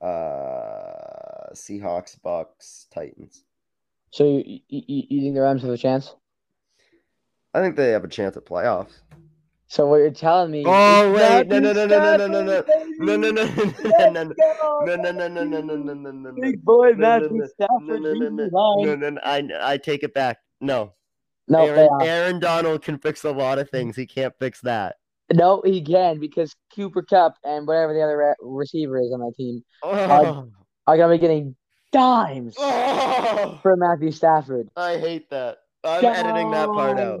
uh, 0.00 1.50
Seahawks, 1.52 2.18
Bucs, 2.20 2.86
Titans. 2.94 3.44
So 4.10 4.24
you, 4.24 4.60
you, 4.68 4.82
you 5.08 5.20
think 5.22 5.34
the 5.34 5.42
Rams 5.42 5.62
have 5.62 5.70
a 5.70 5.76
chance? 5.76 6.14
I 7.54 7.60
think 7.60 7.76
they 7.76 7.90
have 7.90 8.04
a 8.04 8.08
chance 8.08 8.36
at 8.36 8.44
playoffs. 8.44 8.92
So 9.68 9.86
what 9.86 9.96
you're 9.96 10.10
telling 10.12 10.52
me? 10.52 10.62
Oh, 10.64 11.12
wait, 11.12 11.48
no, 11.48 11.60
Matthew 11.60 11.60
no, 11.60 11.72
no, 11.72 11.86
no, 11.86 12.16
no, 12.16 12.26
no, 12.28 12.42
no, 12.42 12.62
Stafford, 12.62 12.88
No, 13.00 13.16
no, 13.16 13.30
no, 13.30 13.42
no, 13.42 13.42
baby! 13.42 13.72
no, 13.80 14.10
no, 14.10 14.22
Let's 14.22 14.34
go! 14.60 14.84
no, 14.84 14.94
no, 14.96 15.10
no, 15.12 15.28
no, 15.28 15.44
no, 15.44 15.60
no, 15.60 15.60
no, 15.60 15.94
no, 15.94 15.94
no, 15.94 16.30
no. 16.30 16.40
Big 16.40 16.62
boy 16.64 16.92
No, 16.92 17.18
no, 17.18 17.20
Matthew 17.20 17.38
no, 17.38 17.46
Stafford 17.46 17.80
No, 17.80 17.94
no, 17.96 17.98
no, 17.98 18.10
leading 18.12 18.36
no, 18.36 18.44
the 18.48 18.50
line. 18.56 18.86
no, 18.86 18.94
no, 18.94 19.10
no, 19.10 19.20
I, 19.24 19.48
I 19.72 19.76
take 19.78 20.02
it 20.04 20.14
back. 20.14 20.38
No, 20.60 20.92
No, 21.48 21.64
Aaron. 21.64 21.88
Aaron 22.02 22.40
Donald 22.40 22.82
can 22.82 22.98
fix 22.98 23.24
a 23.24 23.30
lot 23.30 23.58
of 23.58 23.70
things. 23.70 23.96
He 23.96 24.06
can't 24.06 24.34
fix 24.38 24.60
that. 24.62 24.96
No, 25.32 25.62
he 25.64 25.82
can 25.82 26.20
because 26.20 26.54
Cooper 26.74 27.02
Kupp 27.02 27.34
and 27.44 27.66
whatever 27.66 27.92
the 27.92 28.02
other 28.02 28.16
re- 28.16 28.34
receiver 28.40 29.00
is 29.00 29.12
on 29.12 29.20
that 29.20 29.32
team 29.36 29.62
Oh, 29.82 30.48
are 30.86 30.96
gonna 30.96 31.14
be 31.14 31.18
getting 31.18 31.56
dimes 31.92 32.54
oh, 32.58 33.58
for 33.62 33.76
Matthew 33.76 34.12
Stafford. 34.12 34.68
I 34.76 34.98
hate 34.98 35.30
that. 35.30 35.58
I'm 35.82 36.04
editing 36.04 36.50
that 36.52 36.68
part 36.68 36.98
out. 36.98 37.20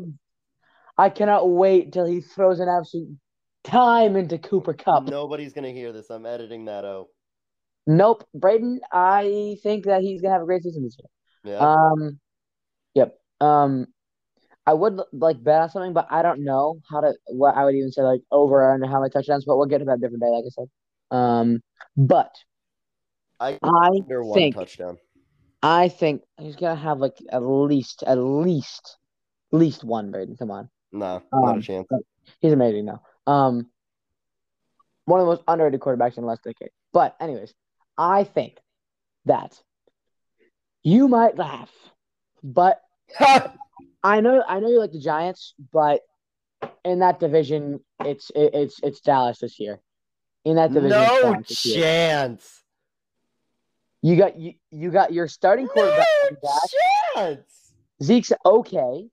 I 0.98 1.10
cannot 1.10 1.50
wait 1.50 1.92
till 1.92 2.06
he 2.06 2.20
throws 2.20 2.60
an 2.60 2.68
absolute 2.68 3.16
time 3.64 4.16
into 4.16 4.38
Cooper 4.38 4.72
Kupp. 4.74 5.08
Nobody's 5.08 5.52
gonna 5.52 5.72
hear 5.72 5.92
this. 5.92 6.10
I'm 6.10 6.26
editing 6.26 6.66
that 6.66 6.84
out. 6.84 7.08
Nope, 7.88 8.24
Braden. 8.34 8.80
I 8.92 9.56
think 9.62 9.84
that 9.86 10.02
he's 10.02 10.20
gonna 10.20 10.34
have 10.34 10.42
a 10.42 10.46
great 10.46 10.62
season 10.62 10.84
this 10.84 10.96
year. 10.98 11.54
Yeah. 11.54 11.58
Um, 11.58 12.20
yep. 12.94 13.18
Um, 13.40 13.86
I 14.66 14.74
would 14.74 15.00
like 15.12 15.42
bet 15.42 15.62
on 15.62 15.70
something, 15.70 15.92
but 15.92 16.08
I 16.10 16.22
don't 16.22 16.44
know 16.44 16.80
how 16.90 17.00
to. 17.00 17.14
What 17.28 17.54
I 17.56 17.64
would 17.64 17.74
even 17.74 17.92
say 17.92 18.02
like 18.02 18.20
over 18.32 18.62
or 18.62 18.72
under 18.74 18.86
how 18.86 19.00
many 19.00 19.10
touchdowns, 19.10 19.44
but 19.44 19.56
we'll 19.56 19.66
get 19.66 19.78
to 19.78 19.84
that 19.86 20.00
different 20.00 20.22
day, 20.22 20.28
like 20.28 20.44
I 20.44 20.48
said. 20.48 20.68
Um, 21.16 21.62
but 21.96 22.34
I 23.38 23.58
I 23.62 23.88
under 24.02 24.24
one 24.24 24.34
think 24.34 24.54
touchdown. 24.56 24.98
I 25.62 25.88
think 25.88 26.22
he's 26.38 26.56
gonna 26.56 26.74
have 26.80 26.98
like 26.98 27.16
at 27.30 27.40
least 27.42 28.02
at 28.04 28.16
least 28.16 28.96
at 29.52 29.58
least 29.58 29.84
one. 29.84 30.10
Braden, 30.10 30.36
come 30.36 30.50
on, 30.50 30.68
No, 30.92 31.22
not 31.32 31.50
Um, 31.50 31.58
a 31.58 31.62
chance. 31.62 31.86
he's 32.40 32.52
amazing 32.52 32.86
now. 32.86 33.02
Um, 33.26 33.70
one 35.04 35.20
of 35.20 35.26
the 35.26 35.30
most 35.32 35.44
underrated 35.46 35.80
quarterbacks 35.80 36.16
in 36.16 36.22
the 36.22 36.28
last 36.28 36.42
decade. 36.42 36.70
But 36.92 37.16
anyways, 37.20 37.54
I 37.96 38.24
think 38.24 38.58
that 39.26 39.60
you 40.82 41.06
might 41.08 41.36
laugh, 41.36 41.70
but 42.42 42.80
I 44.06 44.20
know 44.20 44.42
I 44.46 44.60
know 44.60 44.68
you 44.68 44.78
like 44.78 44.92
the 44.92 45.00
Giants, 45.00 45.54
but 45.72 46.00
in 46.84 47.00
that 47.00 47.18
division, 47.20 47.80
it's 48.04 48.30
it, 48.34 48.50
it's 48.54 48.80
it's 48.82 49.00
Dallas 49.00 49.38
this 49.40 49.58
year. 49.58 49.80
In 50.44 50.56
that 50.56 50.68
division, 50.72 50.90
no 50.90 51.22
Dallas 51.32 51.48
this 51.48 51.66
year. 51.66 51.82
chance. 51.82 52.62
You 54.02 54.16
got 54.16 54.38
you, 54.38 54.52
you 54.70 54.90
got 54.90 55.12
your 55.12 55.26
starting 55.26 55.66
quarterback 55.66 56.06
No 56.42 56.50
chance. 57.16 57.72
Zeke's 58.02 58.32
okay. 58.44 59.08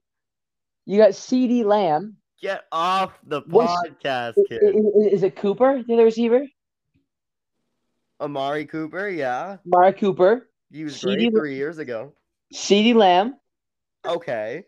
You 0.86 0.98
got 0.98 1.10
CeeDee 1.10 1.64
Lamb. 1.64 2.16
Get 2.40 2.62
off 2.70 3.18
the 3.26 3.40
What's- 3.48 3.72
podcast, 3.88 4.34
I- 4.38 4.44
kid. 4.48 4.60
i- 4.62 5.08
Is, 5.14 5.22
it 5.22 5.34
Cooper, 5.34 5.82
the 5.82 5.94
other 5.94 6.04
receiver? 6.04 6.44
Amari 8.20 8.66
Cooper, 8.66 9.08
yeah. 9.08 9.56
Mara 9.64 9.92
Cooper, 9.92 10.48
He 10.70 10.84
was 10.84 11.00
CD 11.00 11.30
great 11.30 11.32
three 11.34 11.54
years 11.56 11.78
ago. 11.78 12.12
CeeDee 12.54 12.94
Lamb. 12.94 13.34
Okay. 14.06 14.64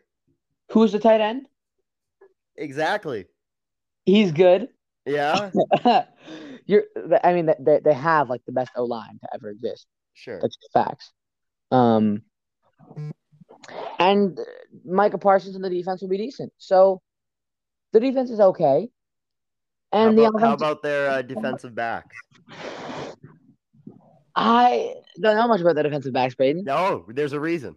Who's 0.71 0.93
the 0.93 0.99
tight 0.99 1.21
end? 1.21 1.47
Exactly. 2.57 3.27
He's 4.05 4.33
good. 4.33 4.69
Yeah. 5.05 5.51
You're. 6.67 6.85
I 7.23 7.33
mean, 7.33 7.51
they 7.59 7.81
they 7.85 7.95
have 7.95 8.29
like 8.29 8.45
the 8.47 8.53
best 8.53 8.73
O 8.77 8.85
line 8.85 9.19
to 9.21 9.29
ever 9.35 9.51
exist. 9.51 9.87
Sure. 10.15 10.41
That's 10.41 10.57
just 10.57 10.73
facts. 10.73 11.13
Um, 11.71 12.23
and 13.99 14.39
Micah 14.85 15.19
Parsons 15.19 15.55
and 15.55 15.65
the 15.65 15.71
defense 15.71 16.01
will 16.01 16.09
be 16.09 16.19
decent. 16.19 16.53
So 16.59 17.03
the 17.93 18.01
defense 18.01 18.31
is 18.31 18.41
okay. 18.41 18.89
How 19.93 20.09
And 20.09 20.19
the 20.19 20.25
about, 20.25 20.41
how 20.41 20.47
offense, 20.49 20.63
about 20.63 20.83
their 20.83 21.09
uh, 21.09 21.23
defensive 21.23 21.75
backs? 21.75 22.17
I 24.35 24.95
don't 25.21 25.37
know 25.37 25.49
much 25.49 25.61
about 25.61 25.77
the 25.77 25.83
defensive 25.83 26.13
backs, 26.13 26.35
Braden. 26.35 26.65
No, 26.65 27.07
there's 27.09 27.33
a 27.33 27.41
reason. 27.41 27.77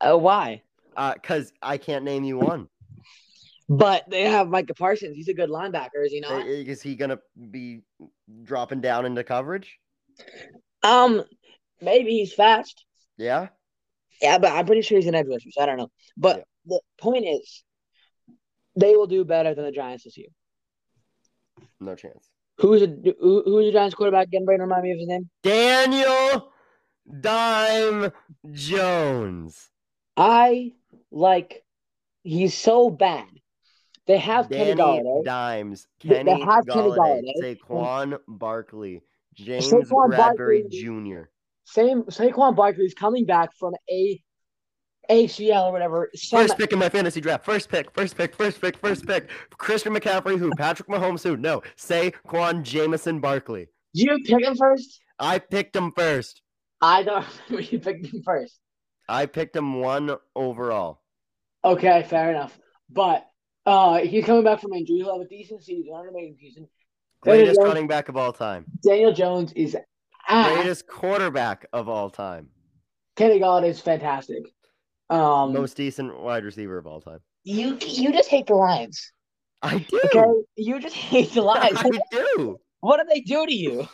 Uh, 0.00 0.16
why? 0.16 0.62
Uh, 0.98 1.14
cause 1.22 1.52
I 1.62 1.78
can't 1.78 2.04
name 2.04 2.24
you 2.24 2.36
one. 2.38 2.68
But 3.68 4.10
they 4.10 4.22
have 4.22 4.48
Micah 4.48 4.74
Parsons. 4.74 5.14
He's 5.14 5.28
a 5.28 5.34
good 5.34 5.48
linebacker, 5.48 6.04
is 6.04 6.10
he 6.10 6.22
Uh, 6.24 6.38
not? 6.38 6.46
Is 6.48 6.82
he 6.82 6.96
gonna 6.96 7.20
be 7.50 7.82
dropping 8.42 8.80
down 8.80 9.06
into 9.06 9.22
coverage? 9.22 9.78
Um, 10.82 11.22
maybe 11.80 12.10
he's 12.10 12.34
fast. 12.34 12.84
Yeah. 13.16 13.48
Yeah, 14.20 14.38
but 14.38 14.50
I'm 14.50 14.66
pretty 14.66 14.82
sure 14.82 14.98
he's 14.98 15.06
an 15.06 15.14
edge 15.14 15.28
rusher, 15.28 15.50
so 15.52 15.62
I 15.62 15.66
don't 15.66 15.76
know. 15.76 15.90
But 16.16 16.38
Yeah. 16.38 16.44
the 16.66 16.80
point 17.00 17.26
is, 17.26 17.62
they 18.74 18.96
will 18.96 19.06
do 19.06 19.24
better 19.24 19.54
than 19.54 19.64
the 19.64 19.70
Giants 19.70 20.02
this 20.02 20.16
year. 20.18 20.30
No 21.78 21.94
chance. 21.94 22.28
Who's 22.56 22.82
a 22.82 22.86
who, 22.86 23.42
who's 23.44 23.66
the 23.66 23.72
Giants 23.72 23.94
quarterback 23.94 24.26
again? 24.26 24.44
Braden, 24.44 24.62
remind 24.62 24.82
me 24.82 24.90
of 24.90 24.98
his 24.98 25.06
name. 25.06 25.30
Daniel 25.44 26.52
Dime 27.20 28.10
Jones. 28.50 29.70
I 30.16 30.72
like. 31.10 31.64
He's 32.24 32.52
so 32.52 32.90
bad 32.90 33.26
They 34.06 34.18
have 34.18 34.50
Kenny 34.50 34.74
Golladay. 34.74 35.24
Dimes, 35.24 35.86
They- 36.02 36.08
they 36.08 36.24
Kenny 36.24 36.40
have 36.42 36.66
Kenny 36.66 36.90
Golladay, 36.90 37.22
Golladay. 37.40 37.58
Saquon 37.60 38.18
Barkley, 38.28 39.02
James 39.34 39.70
Saquon 39.70 40.08
Bradbury 40.08 40.62
Barkley- 40.62 40.78
Jr. 40.78 41.20
Same 41.64 42.02
Saquon 42.04 42.54
Barkley 42.56 42.84
is 42.84 42.94
coming 42.94 43.24
back 43.24 43.50
from 43.58 43.74
a 43.90 44.20
ACL 45.08 45.66
or 45.68 45.72
whatever. 45.72 46.10
Some, 46.14 46.40
First 46.40 46.58
pick 46.58 46.72
in 46.72 46.78
my 46.78 46.88
fantasy 46.90 47.20
draft. 47.20 47.44
First 47.44 47.70
pick, 47.70 47.90
first 47.92 48.16
pick, 48.16 48.34
first 48.34 48.60
pick, 48.60 48.76
first 48.76 49.06
pick. 49.06 49.30
Christian 49.56 49.94
McCaffrey, 49.94 50.38
who? 50.38 50.50
Patrick 50.56 50.88
Mahomes, 50.88 51.22
who? 51.22 51.36
No. 51.36 51.62
Saquon 51.78 52.62
Jamison 52.62 53.20
Barkley. 53.20 53.68
you 53.94 54.18
pick 54.26 54.42
him 54.44 54.54
first. 54.56 55.00
I 55.18 55.38
picked 55.38 55.74
him 55.76 55.92
first. 55.92 56.42
I 56.82 57.02
don't 57.04 57.24
remember 57.48 57.68
you 57.70 57.78
picked 57.78 58.06
him 58.06 58.22
first. 58.22 58.60
I 59.08 59.26
picked 59.26 59.56
him 59.56 59.80
one 59.80 60.16
overall. 60.36 61.00
Okay, 61.64 62.04
fair 62.08 62.30
enough. 62.30 62.58
But 62.90 63.26
uh, 63.66 63.98
he's 63.98 64.24
coming 64.24 64.44
back 64.44 64.60
from 64.60 64.72
injury. 64.72 64.98
He'll 64.98 65.18
have 65.18 65.26
a 65.26 65.28
decent 65.28 65.62
season, 65.64 65.92
not 65.92 66.04
an 66.04 66.10
amazing 66.10 66.36
season. 66.40 66.68
Daniel 67.24 67.44
Greatest 67.44 67.60
Jones, 67.60 67.68
running 67.68 67.88
back 67.88 68.08
of 68.08 68.16
all 68.16 68.32
time. 68.32 68.64
Daniel 68.86 69.12
Jones 69.12 69.52
is 69.54 69.76
ass. 70.28 70.54
Greatest 70.54 70.86
quarterback 70.86 71.66
of 71.72 71.88
all 71.88 72.10
time. 72.10 72.48
Kenny 73.16 73.40
Golladay 73.40 73.70
is 73.70 73.80
fantastic. 73.80 74.44
Um, 75.10 75.52
Most 75.52 75.76
decent 75.76 76.20
wide 76.20 76.44
receiver 76.44 76.78
of 76.78 76.86
all 76.86 77.00
time. 77.00 77.18
you 77.42 77.78
you 77.80 78.12
just 78.12 78.28
hate 78.28 78.46
the 78.46 78.54
Lions. 78.54 79.12
I 79.62 79.78
do. 79.78 80.00
Okay, 80.04 80.24
you 80.56 80.78
just 80.78 80.94
hate 80.94 81.32
the 81.32 81.42
Lions. 81.50 81.78
I 81.78 81.90
do. 82.10 82.60
what 82.80 82.98
did 82.98 83.08
they 83.08 83.20
do 83.20 83.44
to 83.46 83.54
you? 83.54 83.88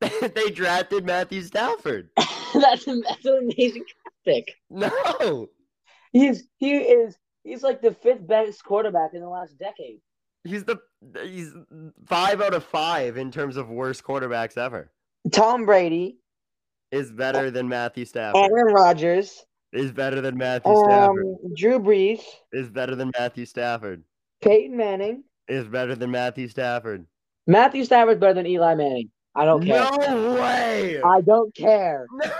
they 0.00 0.50
drafted 0.50 1.04
Matthew 1.04 1.42
Stafford. 1.42 2.08
that's 2.16 2.84
that's 2.84 3.24
an 3.24 3.50
amazing 3.52 3.84
pick. 4.28 4.54
No. 4.70 5.48
He's 6.12 6.44
he 6.56 6.72
is 6.76 7.16
he's 7.44 7.62
like 7.62 7.82
the 7.82 7.92
fifth 7.92 8.26
best 8.26 8.64
quarterback 8.64 9.10
in 9.12 9.20
the 9.20 9.28
last 9.28 9.58
decade. 9.58 10.00
He's 10.44 10.64
the 10.64 10.78
he's 11.22 11.52
five 12.06 12.40
out 12.40 12.54
of 12.54 12.64
five 12.64 13.16
in 13.18 13.30
terms 13.30 13.56
of 13.56 13.68
worst 13.68 14.02
quarterbacks 14.04 14.56
ever. 14.56 14.90
Tom 15.32 15.66
Brady, 15.66 16.18
Is 16.90 17.12
better 17.12 17.50
than 17.50 17.68
Matthew 17.68 18.06
Stafford. 18.06 18.50
Aaron 18.50 18.72
Rodgers, 18.72 19.44
Is 19.74 19.92
better 19.92 20.22
than 20.22 20.38
Matthew 20.38 20.74
Stafford. 20.76 21.26
um, 21.26 21.54
Drew 21.54 21.78
Brees, 21.78 22.20
Is 22.52 22.70
better 22.70 22.94
than 22.94 23.10
Matthew 23.18 23.44
Stafford. 23.44 24.02
Peyton 24.40 24.76
Manning. 24.76 25.24
Is 25.48 25.66
better 25.68 25.94
than 25.94 26.10
Matthew 26.10 26.48
Stafford. 26.48 27.04
Matthew 27.46 27.84
Stafford's 27.84 28.20
better 28.20 28.34
than 28.34 28.46
Eli 28.46 28.74
Manning. 28.74 29.10
I 29.34 29.44
don't 29.44 29.64
care. 29.64 29.88
No 30.08 30.34
way. 30.34 31.02
I 31.02 31.20
don't 31.20 31.54
care. 31.54 32.06
No. 32.12 32.30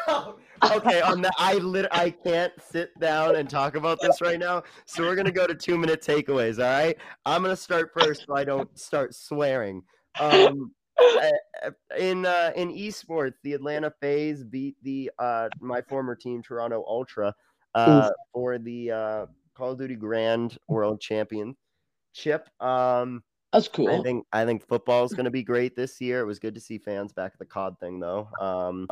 Okay, 0.62 1.00
on 1.00 1.20
that, 1.22 1.34
I 1.38 1.54
lit- 1.54 1.88
I 1.90 2.10
can't 2.10 2.52
sit 2.60 2.98
down 2.98 3.36
and 3.36 3.48
talk 3.48 3.74
about 3.76 4.00
this 4.00 4.20
right 4.20 4.38
now. 4.38 4.62
So 4.86 5.02
we're 5.02 5.16
gonna 5.16 5.30
go 5.30 5.46
to 5.46 5.54
two 5.54 5.78
minute 5.78 6.02
takeaways. 6.02 6.58
All 6.58 6.70
right, 6.70 6.96
I'm 7.26 7.42
gonna 7.42 7.56
start 7.56 7.90
first, 7.98 8.26
so 8.26 8.34
I 8.34 8.44
don't 8.44 8.78
start 8.78 9.14
swearing. 9.14 9.82
Um, 10.20 10.72
uh, 11.00 11.30
in 11.98 12.26
uh, 12.26 12.52
in 12.56 12.72
esports, 12.72 13.34
the 13.42 13.54
Atlanta 13.54 13.92
FaZe 14.00 14.44
beat 14.44 14.76
the 14.82 15.10
uh, 15.18 15.48
my 15.60 15.82
former 15.82 16.14
team 16.14 16.42
Toronto 16.42 16.84
Ultra 16.86 17.34
uh, 17.74 18.10
for 18.32 18.58
the 18.58 18.90
uh, 18.90 19.26
Call 19.54 19.72
of 19.72 19.78
Duty 19.78 19.94
Grand 19.96 20.58
World 20.68 21.00
Championship. 21.00 22.48
Um, 22.60 23.22
That's 23.52 23.68
cool. 23.68 23.88
I 23.88 24.02
think 24.02 24.26
I 24.32 24.44
think 24.44 24.66
football 24.66 25.04
is 25.04 25.12
going 25.12 25.24
to 25.24 25.30
be 25.30 25.42
great 25.42 25.76
this 25.76 26.00
year. 26.00 26.20
It 26.20 26.26
was 26.26 26.38
good 26.38 26.54
to 26.54 26.60
see 26.60 26.78
fans 26.78 27.12
back 27.12 27.32
at 27.34 27.38
the 27.38 27.46
COD 27.46 27.78
thing, 27.80 28.00
though. 28.00 28.28
Um, 28.40 28.88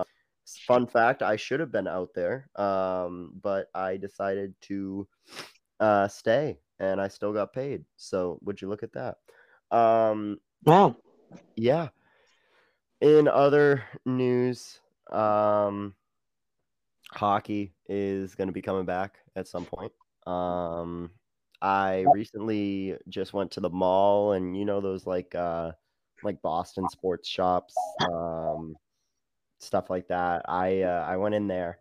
fun 0.67 0.87
fact: 0.87 1.23
I 1.23 1.37
should 1.37 1.61
have 1.61 1.73
been 1.73 1.89
out 1.89 2.11
there, 2.15 2.49
um, 2.57 3.33
but 3.43 3.69
I 3.75 3.97
decided 3.97 4.55
to 4.63 5.07
uh, 5.81 6.09
stay, 6.09 6.59
and 6.79 7.01
I 7.01 7.09
still 7.09 7.33
got 7.33 7.53
paid. 7.53 7.85
So, 7.97 8.39
would 8.43 8.61
you 8.61 8.69
look 8.69 8.83
at 8.83 8.93
that? 8.93 9.17
Um, 9.71 10.39
wow. 10.65 10.97
yeah. 11.57 11.89
In 13.01 13.29
other 13.29 13.85
news, 14.07 14.81
um, 15.13 15.95
hockey 17.11 17.75
is 17.89 18.35
going 18.35 18.49
to 18.49 18.53
be 18.53 18.63
coming 18.63 18.87
back 18.87 19.17
at 19.37 19.49
some 19.49 19.65
point. 19.65 19.93
Um, 20.27 21.11
I 21.63 22.05
recently 22.13 22.97
just 23.09 23.33
went 23.33 23.51
to 23.53 23.61
the 23.61 23.71
mall, 23.71 24.33
and 24.33 24.57
you 24.57 24.65
know 24.65 24.81
those 24.81 25.07
like 25.07 25.35
uh, 25.35 25.73
like 26.23 26.41
Boston 26.43 26.89
sports 26.91 27.29
shops, 27.29 27.75
um, 28.13 28.77
stuff 29.59 29.91
like 29.91 30.09
that. 30.09 30.43
I 30.49 30.83
uh, 30.83 31.05
I 31.09 31.17
went 31.17 31.35
in 31.35 31.47
there, 31.49 31.79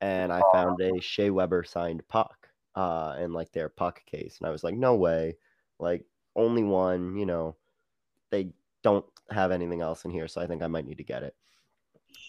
and 0.00 0.32
I 0.32 0.42
found 0.52 0.80
a 0.80 1.00
Shea 1.00 1.30
Weber 1.30 1.64
signed 1.64 2.06
puck, 2.08 2.48
uh, 2.74 3.16
in 3.18 3.32
like 3.32 3.52
their 3.52 3.68
puck 3.68 4.04
case, 4.06 4.38
and 4.38 4.48
I 4.48 4.50
was 4.50 4.62
like, 4.62 4.74
no 4.74 4.94
way, 4.94 5.36
like 5.78 6.04
only 6.34 6.62
one, 6.62 7.16
you 7.16 7.26
know, 7.26 7.56
they 8.30 8.50
don't 8.82 9.06
have 9.30 9.50
anything 9.50 9.80
else 9.80 10.04
in 10.04 10.10
here, 10.10 10.28
so 10.28 10.40
I 10.40 10.46
think 10.46 10.62
I 10.62 10.68
might 10.68 10.86
need 10.86 10.98
to 10.98 11.04
get 11.04 11.22
it. 11.22 11.34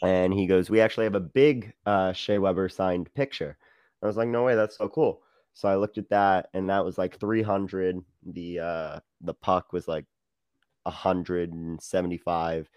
And 0.02 0.34
he 0.34 0.48
goes, 0.48 0.70
We 0.70 0.82
actually 0.82 1.06
have 1.06 1.16
a 1.16 1.20
big 1.20 1.74
uh, 1.86 2.14
Shea 2.14 2.38
Weber 2.38 2.70
signed 2.70 3.14
picture. 3.14 3.58
I 4.02 4.08
was 4.08 4.18
like, 4.18 4.30
No 4.30 4.44
way, 4.44 4.56
that's 4.56 4.78
so 4.78 4.88
cool. 4.90 5.22
So 5.54 5.68
I 5.68 5.76
looked 5.76 5.98
at 5.98 6.10
that, 6.10 6.50
and 6.54 6.70
that 6.70 6.86
was 6.86 6.98
like 6.98 7.20
300. 7.20 8.04
The 8.26 8.60
uh, 8.60 9.00
the 9.22 9.34
puck 9.34 9.74
was 9.74 9.88
like 9.88 10.06
175. 10.84 12.70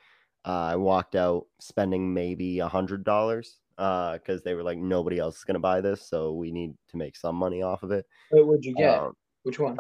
Uh, 0.44 0.72
I 0.72 0.76
walked 0.76 1.14
out 1.14 1.46
spending 1.60 2.14
maybe 2.14 2.60
a 2.60 2.68
hundred 2.68 3.04
dollars 3.04 3.58
uh, 3.78 4.14
because 4.14 4.42
they 4.42 4.54
were 4.54 4.62
like, 4.62 4.78
nobody 4.78 5.18
else 5.18 5.38
is 5.38 5.44
gonna 5.44 5.58
buy 5.58 5.80
this, 5.80 6.08
so 6.08 6.32
we 6.32 6.50
need 6.50 6.74
to 6.90 6.96
make 6.96 7.16
some 7.16 7.36
money 7.36 7.62
off 7.62 7.82
of 7.82 7.90
it. 7.90 8.06
What'd 8.30 8.64
you 8.64 8.74
get? 8.74 8.98
Um, 8.98 9.12
Which 9.42 9.58
one? 9.58 9.78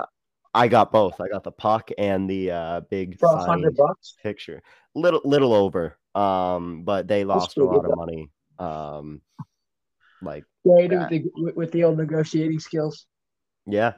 I 0.52 0.66
got 0.68 0.90
both. 0.90 1.20
I 1.20 1.28
got 1.28 1.44
the 1.44 1.52
puck 1.52 1.90
and 1.96 2.28
the 2.28 2.50
uh, 2.50 2.80
big 2.90 3.18
For 3.18 3.26
a 3.26 3.30
signed 3.32 3.46
hundred 3.46 3.76
bucks. 3.76 4.14
picture. 4.22 4.62
Little 4.94 5.20
little 5.24 5.54
over. 5.54 5.96
Um, 6.14 6.82
but 6.82 7.06
they 7.06 7.24
lost 7.24 7.56
a 7.56 7.64
lot 7.64 7.84
of 7.84 7.96
money. 7.96 8.30
Um, 8.58 9.20
like 10.22 10.44
with 10.64 10.90
the 10.90 11.30
with, 11.36 11.56
with 11.56 11.72
the 11.72 11.84
old 11.84 11.98
negotiating 11.98 12.58
skills. 12.60 13.06
yeah. 13.66 13.94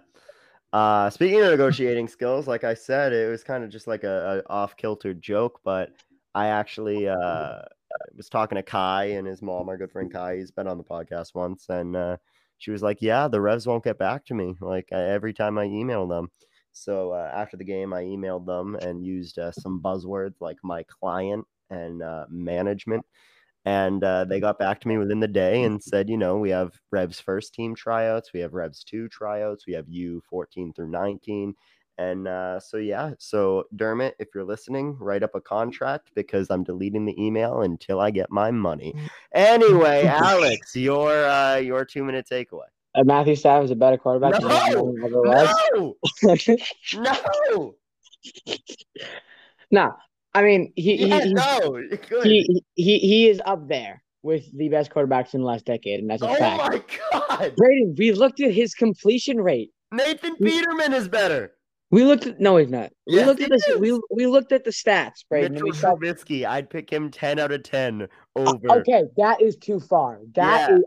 Uh, 0.75 1.11
speaking 1.11 1.41
of 1.43 1.51
negotiating 1.51 2.09
skills, 2.09 2.47
like 2.47 2.65
I 2.65 2.75
said, 2.75 3.13
it 3.13 3.29
was 3.31 3.45
kind 3.45 3.63
of 3.63 3.69
just 3.71 3.87
like 3.87 4.05
a, 4.05 4.43
a 4.47 4.51
off 4.53 4.77
kilter 4.77 5.13
joke, 5.13 5.61
but 5.65 5.91
I 6.35 6.49
actually 6.49 7.09
uh 7.09 7.63
was 8.17 8.29
talking 8.29 8.57
to 8.57 8.63
Kai 8.63 9.05
and 9.05 9.27
his 9.27 9.43
mom, 9.43 9.69
our 9.69 9.77
good 9.77 9.93
friend 9.93 10.13
Kai. 10.13 10.37
He's 10.37 10.51
been 10.51 10.67
on 10.67 10.79
the 10.79 10.85
podcast 10.85 11.35
once, 11.35 11.67
and 11.69 11.97
uh, 11.97 12.17
she 12.59 12.71
was 12.71 12.83
like, 12.83 13.03
"Yeah, 13.03 13.29
the 13.29 13.41
Revs 13.41 13.67
won't 13.67 13.85
get 13.85 13.99
back 13.99 14.25
to 14.27 14.35
me. 14.35 14.55
Like 14.61 14.89
I, 14.93 15.01
every 15.01 15.33
time 15.35 15.59
I 15.59 15.65
email 15.65 16.07
them." 16.07 16.31
So 16.73 17.13
uh, 17.13 17.31
after 17.35 17.57
the 17.57 17.65
game, 17.65 17.93
I 17.93 18.03
emailed 18.03 18.47
them 18.47 18.77
and 18.77 19.05
used 19.05 19.39
uh, 19.39 19.53
some 19.53 19.81
buzzwords 19.83 20.37
like 20.41 20.57
my 20.63 20.85
client 20.85 21.45
and 21.71 22.03
uh, 22.03 22.25
management, 22.31 23.05
and 23.65 24.03
uh, 24.03 24.25
they 24.25 24.41
got 24.41 24.59
back 24.59 24.81
to 24.81 24.89
me 24.89 24.99
within 24.99 25.21
the 25.21 25.29
day 25.29 25.65
and 25.65 25.83
said, 25.83 26.09
you 26.09 26.17
know, 26.17 26.39
we 26.39 26.51
have 26.51 26.73
Revs 26.91 27.21
first 27.21 27.55
team 27.55 27.75
tryouts, 27.75 28.33
we 28.33 28.41
have 28.41 28.55
Revs 28.55 28.85
two 28.85 29.09
tryouts, 29.09 29.67
we 29.67 29.75
have 29.75 29.89
U 29.89 30.23
fourteen 30.29 30.73
through 30.73 30.89
nineteen. 30.89 31.55
And 31.99 32.27
uh, 32.27 32.59
so 32.59 32.79
yeah, 32.79 33.13
so 33.19 33.65
Dermot, 33.77 34.15
if 34.19 34.29
you're 34.35 34.45
listening, 34.45 34.97
write 34.99 35.23
up 35.23 35.35
a 35.35 35.41
contract 35.41 36.11
because 36.15 36.51
I'm 36.51 36.65
deleting 36.65 37.05
the 37.05 37.23
email 37.23 37.63
until 37.63 38.01
I 38.01 38.11
get 38.11 38.31
my 38.31 38.51
money. 38.51 38.95
Anyway, 39.35 40.05
Alex, 40.07 40.75
your 40.75 41.27
uh, 41.27 41.57
your 41.57 41.85
two 41.85 42.03
minute 42.03 42.27
takeaway. 42.31 42.69
Uh, 42.95 43.05
Matthew 43.05 43.37
Stafford 43.37 43.67
is 43.67 43.71
a 43.71 43.77
better 43.77 43.97
quarterback 43.97 44.41
No! 44.41 44.49
Eli 44.49 45.05
ever 45.05 45.23
was. 45.23 45.95
No, 46.95 47.17
no, 47.51 47.75
no, 49.71 49.93
I 50.35 50.43
mean 50.43 50.73
he 50.77 50.97
he, 50.97 51.07
yeah, 51.07 51.25
he, 51.25 51.35
no, 51.35 51.81
good. 52.09 52.25
he 52.25 52.63
he 52.75 52.99
he 52.99 53.29
is 53.29 53.41
up 53.45 53.69
there 53.69 54.03
with 54.23 54.45
the 54.57 54.69
best 54.69 54.91
quarterbacks 54.91 55.35
in 55.35 55.41
the 55.41 55.47
last 55.47 55.67
decade, 55.67 56.01
and 56.01 56.11
that's 56.11 56.23
a 56.23 56.29
oh 56.29 56.35
fact. 56.37 57.01
Oh 57.13 57.27
my 57.29 57.39
god, 57.39 57.57
Braden, 57.57 57.95
we 57.99 58.13
looked 58.13 58.41
at 58.41 58.53
his 58.53 58.75
completion 58.75 59.41
rate. 59.41 59.73
Nathan 59.93 60.37
Peterman 60.37 60.93
is 60.93 61.09
better. 61.09 61.53
We 61.93 62.05
looked 62.05 62.27
at 62.27 62.41
no, 62.41 62.57
he's 62.57 62.71
not. 62.71 62.91
We 63.07 63.17
Yes, 63.17 63.27
looked 63.27 63.43
at 63.43 63.51
this. 63.51 63.69
is. 63.69 63.79
We 63.79 64.01
we 64.11 64.27
looked 64.27 64.51
at 64.53 64.65
the 64.65 64.71
stats, 64.71 65.25
Braden. 65.29 65.47
and 65.47 65.55
Mitchell 65.55 65.67
we 65.69 65.73
saw, 65.73 65.95
Trubisky, 65.95 66.45
I'd 66.47 66.71
pick 66.71 66.91
him 66.91 67.11
ten 67.11 67.39
out 67.39 67.53
of 67.53 67.63
ten 67.63 68.09
over. 68.35 68.81
okay, 68.81 69.05
that 69.19 69.43
is 69.43 69.57
too 69.57 69.79
far. 69.79 70.21
That 70.35 70.71
Yeah. 70.71 70.77
is, 70.79 70.85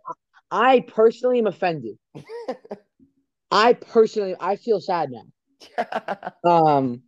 I 0.52 0.80
personally 0.82 1.38
am 1.40 1.48
offended. 1.48 1.98
I 3.52 3.74
personally, 3.74 4.36
I 4.40 4.56
feel 4.58 4.82
sad 4.82 5.10
now. 5.12 6.32
Um, 6.44 7.04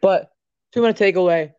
but 0.00 0.30
two 0.72 0.80
minute 0.80 0.96
takeaway. 0.96 1.52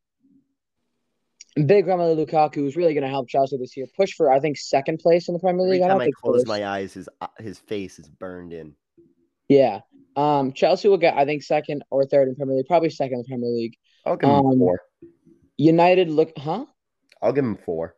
Big 1.65 1.85
Romelu 1.85 2.25
Lukaku 2.25 2.67
is 2.67 2.75
really 2.75 2.93
going 2.93 3.03
to 3.03 3.09
help 3.09 3.27
Chelsea 3.29 3.57
this 3.57 3.75
year. 3.75 3.87
Push 3.97 4.13
for 4.13 4.31
I 4.31 4.39
think 4.39 4.57
second 4.57 4.99
place 4.99 5.27
in 5.27 5.33
the 5.33 5.39
Premier 5.39 5.65
Every 5.65 5.73
League. 5.73 5.81
I 5.83 5.87
time 5.87 5.95
don't 5.97 6.01
I 6.01 6.05
think 6.05 6.15
close 6.17 6.37
first. 6.41 6.47
my 6.47 6.65
eyes, 6.65 6.93
his 6.93 7.09
uh, 7.19 7.27
his 7.39 7.59
face 7.59 7.99
is 7.99 8.09
burned 8.09 8.53
in. 8.53 8.75
Yeah. 9.49 9.81
Um, 10.17 10.51
Chelsea 10.51 10.87
will 10.87 10.97
get 10.97 11.15
I 11.15 11.25
think 11.25 11.43
second 11.43 11.83
or 11.91 12.05
third 12.05 12.27
in 12.27 12.35
Premier 12.35 12.57
League. 12.57 12.65
Probably 12.67 12.89
second 12.89 13.19
in 13.19 13.25
Premier 13.25 13.49
League. 13.49 13.75
I'll 14.05 14.17
give 14.17 14.29
him 14.29 14.35
Um, 14.35 14.57
four. 14.57 14.81
United 15.57 16.09
look, 16.09 16.33
huh? 16.37 16.65
I'll 17.21 17.33
give 17.33 17.43
them 17.43 17.57
four. 17.65 17.95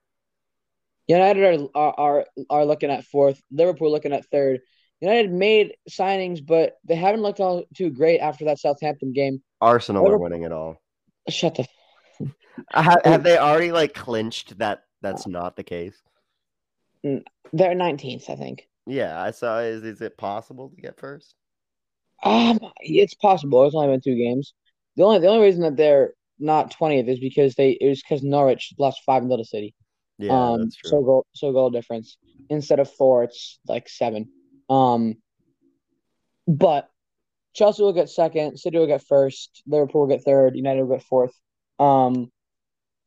United 1.08 1.44
are, 1.44 1.70
are 1.76 1.94
are 1.98 2.26
are 2.50 2.66
looking 2.66 2.92
at 2.92 3.06
fourth. 3.06 3.42
Liverpool 3.52 3.90
looking 3.92 4.14
at 4.14 4.26
third. 4.26 4.60
United 5.02 5.32
made 5.32 5.76
signings, 5.90 6.46
but 6.46 6.76
they 6.84 6.96
haven't 6.96 7.22
looked 7.22 7.40
all 7.40 7.64
too 7.74 7.90
great 7.90 8.20
after 8.20 8.46
that 8.46 8.60
Southampton 8.60 9.14
game. 9.14 9.42
Arsenal 9.62 10.06
are 10.08 10.18
winning 10.18 10.44
it 10.44 10.52
all. 10.52 10.76
Shut 11.30 11.56
the. 11.56 11.66
Have, 12.74 13.02
have 13.06 13.24
they 13.24 13.38
already 13.38 13.72
like 13.72 13.94
clinched 13.94 14.58
that 14.58 14.84
that's 15.02 15.26
not 15.26 15.56
the 15.56 15.64
case? 15.64 15.96
They're 17.54 17.74
nineteenth, 17.76 18.30
I 18.30 18.36
think. 18.36 18.68
Yeah, 18.86 19.22
I 19.22 19.32
saw. 19.32 19.60
Is 19.60 19.86
is 19.86 20.02
it 20.02 20.18
possible 20.18 20.70
to 20.70 20.82
get 20.82 21.00
first? 21.00 21.34
Um, 22.24 22.60
it's 22.80 23.14
possible. 23.14 23.66
It's 23.66 23.76
only 23.76 23.88
been 23.88 24.02
two 24.02 24.16
games. 24.16 24.54
The 24.96 25.04
only 25.04 25.20
the 25.20 25.28
only 25.28 25.46
reason 25.46 25.62
that 25.62 25.78
they're 25.78 26.14
not 26.40 26.72
twentieth 26.72 27.08
is 27.08 27.20
because 27.20 27.56
they 27.56 27.72
it 27.72 27.88
was 27.88 28.02
because 28.02 28.24
Norwich 28.24 28.74
lost 28.78 29.02
five 29.06 29.24
nil 29.24 29.38
to 29.38 29.46
City. 29.46 29.74
Yeah, 30.18 30.32
um, 30.34 30.64
that's 30.64 30.76
true. 30.76 30.90
so 30.90 31.02
goal 31.02 31.26
so 31.34 31.52
goal 31.52 31.70
difference 31.70 32.18
instead 32.50 32.80
of 32.80 32.92
four, 32.92 33.24
it's 33.24 33.60
like 33.68 33.88
seven. 33.88 34.30
Um, 34.70 35.16
but 36.48 36.90
Chelsea 37.54 37.84
will 37.84 37.94
get 37.94 38.10
second, 38.10 38.58
City 38.58 38.78
will 38.78 38.88
get 38.88 39.06
first, 39.08 39.64
Liverpool 39.68 40.02
will 40.02 40.16
get 40.16 40.24
third, 40.24 40.56
United 40.56 40.84
will 40.84 40.98
get 40.98 41.06
fourth. 41.06 41.34
Um, 41.80 42.32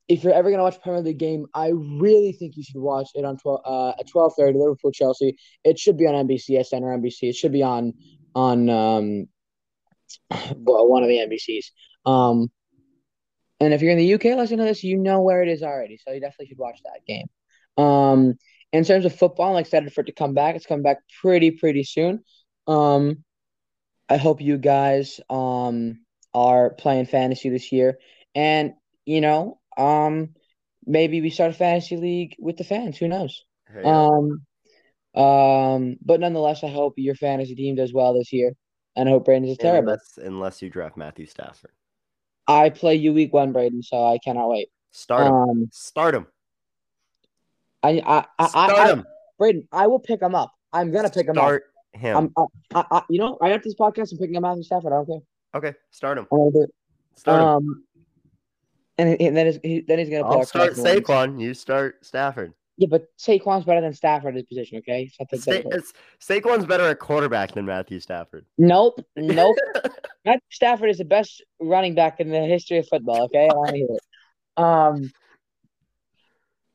if 0.09 0.25
you're 0.25 0.33
ever 0.33 0.51
gonna 0.51 0.63
watch 0.63 0.77
a 0.77 0.81
Premier 0.81 1.03
League 1.03 1.19
game, 1.19 1.47
I 1.55 1.69
really 1.69 2.33
think 2.33 2.57
you 2.57 2.63
should 2.63 2.81
watch 2.81 3.09
it 3.15 3.25
on 3.25 3.37
twelve 3.37 3.61
uh 3.65 3.93
at 3.99 4.09
twelve 4.09 4.33
thirty 4.37 4.59
Liverpool 4.59 4.93
Chelsea. 4.93 5.37
It 5.65 5.79
should 5.79 5.97
be 5.97 6.07
on 6.07 6.27
NBCSN 6.27 6.83
or 6.83 6.99
NBC. 6.99 7.29
It 7.29 7.37
should 7.37 7.53
be 7.53 7.63
on 7.63 7.95
on 8.35 8.69
um 8.71 9.27
well, 10.57 10.89
one 10.89 11.03
of 11.03 11.09
the 11.09 11.19
NBCs. 11.19 11.67
Um, 12.05 12.51
and 13.61 13.73
if 13.73 13.81
you're 13.81 13.93
in 13.93 13.99
the 13.99 14.15
UK 14.15 14.25
listening 14.37 14.59
to 14.59 14.65
this, 14.65 14.83
you 14.83 14.97
know 14.99 15.21
where 15.23 15.43
it 15.43 15.49
is 15.49 15.63
already, 15.63 15.99
so 15.99 16.13
you 16.13 16.21
definitely 16.21 16.47
should 16.47 16.59
watch 16.59 16.81
that 16.85 17.07
game. 17.07 17.27
Um, 17.77 18.35
in 18.73 18.85
terms 18.85 19.05
of 19.05 19.15
football, 19.15 19.55
I'm 19.55 19.61
excited 19.61 19.93
for 19.93 20.01
it 20.01 20.07
to 20.07 20.13
come 20.13 20.35
back. 20.35 20.57
It's 20.57 20.67
coming 20.67 20.83
back 20.83 20.99
pretty 21.21 21.53
pretty 21.53 21.85
soon. 21.85 22.25
Um, 22.67 23.25
I 24.09 24.17
hope 24.17 24.41
you 24.41 24.59
guys 24.59 25.21
um 25.31 26.01
are 26.35 26.71
playing 26.71 27.07
fantasy 27.07 27.51
this 27.51 27.73
year, 27.73 27.99
and 28.35 28.73
you 29.05 29.21
know 29.21 29.61
um 29.77 30.35
maybe 30.85 31.21
we 31.21 31.31
start 31.31 31.51
a 31.53 31.55
fantasy 31.55 31.97
league 31.97 32.35
with 32.39 32.57
the 32.57 32.65
fans. 32.65 32.99
Who 32.99 33.09
knows? 33.09 33.45
Hey, 33.73 33.83
Um, 33.85 34.45
um, 35.15 35.97
but 36.05 36.21
nonetheless, 36.21 36.65
I 36.65 36.69
hope 36.69 36.95
your 36.97 37.15
fantasy 37.15 37.55
team 37.55 37.75
does 37.75 37.93
well 37.93 38.15
this 38.15 38.33
year, 38.33 38.55
and 38.97 39.09
I 39.09 39.13
hope 39.13 39.25
Brandon's 39.25 39.53
is 39.53 39.59
terrible. 39.59 39.91
unless 39.91 40.19
unless 40.19 40.63
you 40.63 40.71
draft 40.71 40.97
Matthew 40.97 41.27
Stafford, 41.27 41.73
I 42.47 42.71
play 42.71 42.97
you 42.97 43.13
week 43.13 43.33
one, 43.33 43.53
Braden, 43.53 43.83
so 43.83 44.07
I 44.07 44.19
cannot 44.19 44.49
wait. 44.49 44.69
start 44.91 45.27
him. 45.27 45.35
Um, 45.35 45.69
start 45.73 46.15
him. 46.15 46.27
I, 47.83 47.91
I, 47.91 48.19
I, 48.19 48.25
I, 48.39 48.47
Start 48.47 48.71
I 48.73 48.89
him. 48.93 49.05
Braden, 49.39 49.69
I 49.73 49.87
will 49.89 49.99
pick 49.99 50.23
him 50.23 50.35
up. 50.35 50.53
I'm 50.73 50.93
gonna 50.93 51.11
pick 51.11 51.27
him 51.27 51.37
up. 51.37 51.45
Start 51.45 51.65
him. 51.93 52.17
I'm, 52.17 52.49
I, 52.75 52.81
I, 52.81 52.85
I, 52.99 53.03
you 53.11 53.19
know, 53.19 53.37
right 53.41 53.53
after 53.53 53.69
this 53.69 53.75
podcast, 53.75 54.13
I'm 54.13 54.19
picking 54.19 54.37
up 54.37 54.43
Matthew 54.43 54.63
Stafford. 54.63 54.93
I 54.93 54.97
don't 54.97 55.07
care. 55.07 55.21
okay, 55.57 55.75
start 55.91 56.19
him. 56.19 56.27
I'm 56.33 56.39
gonna 56.39 56.53
do 56.53 56.63
it. 56.63 56.71
Start 57.17 57.41
him. 57.41 57.49
Um, 57.49 57.85
and, 58.99 59.21
and 59.21 59.37
then 59.37 59.47
he's, 59.47 59.59
he, 59.63 59.81
then 59.87 59.99
he's 59.99 60.09
gonna 60.09 60.25
play. 60.25 60.39
I'll 60.39 60.47
start. 60.47 60.75
Saquon. 60.75 61.41
You 61.41 61.55
start 61.55 62.05
Stafford. 62.05 62.55
Yeah, 62.83 62.89
but 62.91 63.05
Saquon's 63.17 63.65
better 63.65 63.81
than 63.81 63.93
Stafford 63.93 64.35
at 64.35 64.39
his 64.39 64.47
position. 64.47 64.79
Okay, 64.79 65.09
Sa- 65.09 65.53
it's, 65.53 65.93
Saquon's 66.21 66.67
better 66.67 66.83
at 66.89 66.99
quarterback 66.99 67.53
than 67.53 67.65
Matthew 67.65 68.01
Stafford. 68.01 68.45
Nope, 68.59 68.99
nope. 69.15 69.57
Matthew 70.25 70.41
Stafford 70.51 70.91
is 70.91 70.99
the 70.99 71.05
best 71.05 71.45
running 71.61 71.95
back 71.95 72.19
in 72.19 72.29
the 72.29 72.41
history 72.41 72.79
of 72.79 72.89
football. 72.89 73.27
Okay, 73.27 73.49
I 73.49 73.55
want 73.55 73.71
to 73.71 73.77
hear 73.77 73.87
it. 73.89 74.61
Um, 74.61 75.13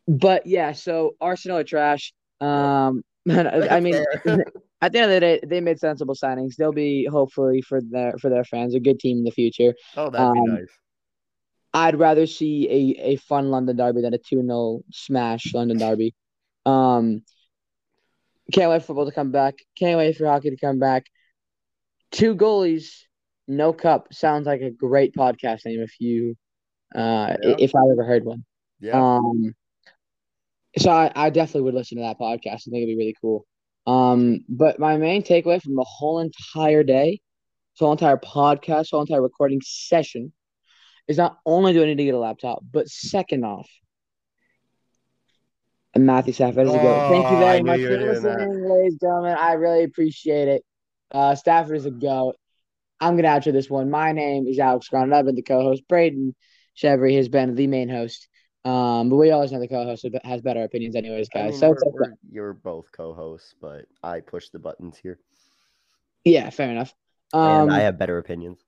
but 0.07 0.47
yeah, 0.47 0.71
so 0.71 1.15
Arsenal 1.19 1.57
are 1.57 1.65
trash. 1.65 2.13
Um, 2.39 3.03
I 3.29 3.81
mean, 3.81 3.95
at 4.81 4.93
the 4.93 4.99
end 4.99 5.11
of 5.11 5.15
the 5.15 5.19
day, 5.19 5.41
they 5.45 5.59
made 5.59 5.77
sensible 5.77 6.15
signings. 6.15 6.55
They'll 6.55 6.71
be 6.71 7.05
hopefully 7.05 7.61
for 7.61 7.81
their 7.81 8.13
for 8.21 8.29
their 8.29 8.45
fans 8.45 8.75
a 8.75 8.79
good 8.79 9.01
team 9.01 9.17
in 9.17 9.23
the 9.25 9.31
future. 9.31 9.73
oh, 9.97 10.09
that'd 10.09 10.33
be 10.33 10.39
um, 10.39 10.55
nice. 10.55 10.67
I'd 11.73 11.99
rather 11.99 12.25
see 12.25 12.67
a, 12.69 13.01
a 13.11 13.15
fun 13.17 13.51
London 13.51 13.75
derby 13.75 14.01
than 14.01 14.13
a 14.13 14.17
2 14.17 14.41
0 14.41 14.81
smash 14.91 15.53
London 15.53 15.77
derby. 15.77 16.15
Um, 16.65 17.23
can't 18.51 18.69
wait 18.71 18.81
for 18.81 18.87
football 18.87 19.05
to 19.05 19.11
come 19.11 19.31
back. 19.31 19.55
Can't 19.77 19.97
wait 19.97 20.15
for 20.15 20.25
hockey 20.25 20.49
to 20.49 20.57
come 20.57 20.79
back. 20.79 21.05
Two 22.11 22.35
goalies, 22.35 23.03
no 23.47 23.73
cup 23.73 24.13
sounds 24.13 24.47
like 24.47 24.61
a 24.61 24.71
great 24.71 25.13
podcast 25.13 25.65
name 25.65 25.81
if 25.81 25.99
you 25.99 26.35
uh 26.95 27.35
Yeah. 27.43 27.55
if 27.59 27.75
I 27.75 27.79
ever 27.91 28.05
heard 28.05 28.23
one. 28.23 28.45
Yeah. 28.79 29.17
Um 29.17 29.53
so 30.77 30.91
I, 30.91 31.11
I 31.15 31.29
definitely 31.29 31.61
would 31.63 31.73
listen 31.73 31.97
to 31.97 32.03
that 32.03 32.19
podcast. 32.19 32.67
I 32.67 32.69
think 32.69 32.75
it'd 32.83 32.87
be 32.87 32.97
really 32.97 33.15
cool. 33.19 33.45
Um, 33.87 34.41
but 34.49 34.79
my 34.79 34.97
main 34.97 35.23
takeaway 35.23 35.61
from 35.61 35.75
the 35.75 35.85
whole 35.87 36.19
entire 36.19 36.83
day, 36.83 37.19
this 37.73 37.79
whole 37.79 37.93
entire 37.93 38.17
podcast, 38.17 38.89
whole 38.91 39.01
entire 39.01 39.21
recording 39.21 39.61
session 39.63 40.33
is 41.07 41.17
not 41.17 41.37
only 41.45 41.73
do 41.73 41.83
I 41.83 41.85
need 41.85 41.97
to 41.97 42.03
get 42.05 42.13
a 42.15 42.19
laptop, 42.19 42.63
but 42.71 42.87
second 42.87 43.43
off, 43.45 43.69
and 45.93 46.05
Matthew 46.05 46.33
Stafford 46.33 46.67
is 46.67 46.73
a 46.73 46.77
goat. 46.77 47.09
Thank 47.09 47.31
you 47.31 47.37
Oh, 47.37 47.39
very 47.39 47.63
much 47.63 47.79
you 47.79 47.87
for 47.87 47.97
doing 47.97 48.23
that. 48.23 48.39
listening, 48.39 48.69
ladies 48.69 48.93
and 48.93 48.99
gentlemen. 49.01 49.37
I 49.39 49.53
really 49.53 49.83
appreciate 49.83 50.47
it. 50.47 50.65
Uh, 51.11 51.35
Stafford 51.35 51.77
is 51.77 51.85
a 51.85 51.91
goat. 51.91 52.35
I'm 52.99 53.15
gonna 53.15 53.29
outro 53.29 53.53
this 53.53 53.69
one. 53.69 53.89
My 53.89 54.11
name 54.11 54.47
is 54.47 54.59
Alex 54.59 54.89
Grant. 54.89 55.13
I've 55.13 55.25
been 55.25 55.35
the 55.35 55.41
co-host. 55.43 55.87
Braden 55.87 56.35
Chevry 56.75 57.15
has 57.15 57.29
been 57.29 57.55
the 57.55 57.67
main 57.67 57.89
host. 57.89 58.27
Um, 58.65 59.09
but 59.09 59.15
we 59.15 59.31
always 59.31 59.51
know 59.51 59.59
the 59.59 59.67
co-host 59.67 60.05
has 60.25 60.41
better 60.41 60.63
opinions, 60.63 60.95
anyways, 60.95 61.29
I 61.33 61.39
guys. 61.39 61.51
mean, 61.51 61.59
so 61.59 61.69
we're- 61.69 61.91
we're- 61.93 62.13
you're 62.29 62.53
both 62.53 62.91
co-hosts, 62.91 63.55
but 63.61 63.85
I 64.03 64.19
push 64.19 64.49
the 64.49 64.59
buttons 64.59 64.97
here, 64.97 65.19
yeah, 66.25 66.49
fair 66.49 66.69
enough. 66.69 66.93
Um, 67.31 67.69
and 67.69 67.71
I 67.71 67.79
have 67.81 67.97
better 67.97 68.17
opinions. 68.17 68.59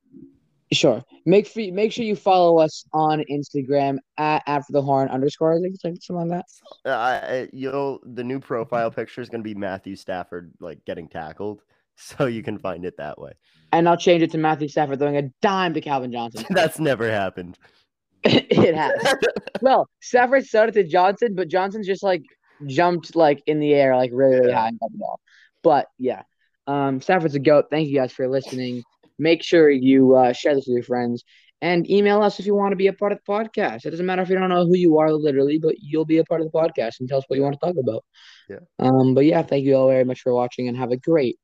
Sure. 0.72 1.04
Make 1.26 1.48
free, 1.48 1.72
make 1.72 1.92
sure 1.92 2.06
you 2.06 2.16
follow 2.16 2.60
us 2.60 2.84
on 2.94 3.24
Instagram 3.30 3.98
at 4.18 4.44
after 4.46 4.72
the 4.72 4.82
horn 4.82 5.10
underscore. 5.10 5.54
I 5.54 5.60
think 5.60 5.74
it's 5.74 5.84
like 5.84 5.96
something 6.02 6.30
like 6.30 6.44
that. 6.86 6.90
Uh, 6.90 7.46
you'll 7.52 8.00
the 8.04 8.24
new 8.24 8.40
profile 8.40 8.92
picture 8.92 9.22
is 9.22 9.30
gonna 9.30 9.44
be 9.44 9.56
Matthew 9.56 9.96
Stafford 9.96 10.52
like 10.60 10.86
getting 10.86 11.08
tackled, 11.08 11.64
so 11.96 12.28
you 12.28 12.44
can 12.44 12.60
find 12.60 12.86
it 12.86 12.98
that 12.98 13.20
way. 13.20 13.32
And 13.72 13.90
I'll 13.90 13.98
change 13.98 14.22
it 14.22 14.32
to 14.32 14.38
Matthew 14.38 14.68
Stafford 14.68 15.00
throwing 15.00 15.18
a 15.18 15.30
dime 15.42 15.74
to 15.74 15.82
Calvin 15.82 16.12
Johnson. 16.12 16.46
That's 16.50 16.80
never 16.80 17.10
happened. 17.10 17.58
it 18.24 18.76
has. 18.76 19.16
Well, 19.62 19.90
Stafford 20.02 20.46
started 20.46 20.74
to 20.74 20.84
Johnson, 20.84 21.36
but 21.36 21.48
Johnson's 21.48 21.88
just 21.88 22.04
like 22.04 22.24
jumped 22.68 23.16
like 23.16 23.42
in 23.48 23.60
the 23.60 23.74
air, 23.74 23.96
like 23.96 24.12
really, 24.14 24.40
really 24.40 24.52
high 24.52 24.68
and 24.68 24.80
got 24.80 24.92
the 24.92 24.98
ball. 24.98 25.20
But 25.64 25.88
yeah, 25.98 26.24
um, 26.68 27.02
Stafford's 27.02 27.36
a 27.36 27.40
goat. 27.40 27.66
Thank 27.72 27.88
you 27.88 27.96
guys 27.96 28.12
for 28.12 28.28
listening. 28.28 28.84
Make 29.20 29.44
sure 29.44 29.70
you 29.70 30.16
uh, 30.16 30.34
share 30.34 30.56
this 30.56 30.66
with 30.68 30.76
your 30.76 30.84
friends 30.84 31.24
and 31.62 31.90
email 31.90 32.22
us 32.22 32.40
if 32.40 32.46
you 32.46 32.56
want 32.56 32.72
to 32.72 32.78
be 32.78 32.88
a 32.88 32.94
part 32.94 33.12
of 33.12 33.20
the 33.26 33.32
podcast. 33.32 33.86
It 33.86 33.92
doesn't 33.92 34.06
matter 34.06 34.22
if 34.22 34.30
you 34.30 34.36
don't 34.36 34.50
know 34.50 34.66
who 34.66 34.78
you 34.78 34.98
are, 34.98 35.12
literally, 35.12 35.60
but 35.60 35.76
you'll 35.80 36.06
be 36.06 36.20
a 36.20 36.24
part 36.24 36.42
of 36.42 36.52
the 36.52 36.58
podcast 36.58 37.00
and 37.00 37.10
tell 37.10 37.18
us 37.20 37.26
what 37.28 37.38
you 37.38 37.44
want 37.44 37.60
to 37.60 37.66
talk 37.66 37.76
about. 37.78 38.04
Yeah. 38.50 38.60
Um. 38.80 39.14
But 39.14 39.26
yeah, 39.26 39.44
thank 39.44 39.66
you 39.66 39.76
all 39.76 39.90
very 39.90 40.06
much 40.06 40.22
for 40.22 40.34
watching 40.34 40.68
and 40.68 40.78
have 40.78 40.92
a 40.92 40.98
great 40.98 41.38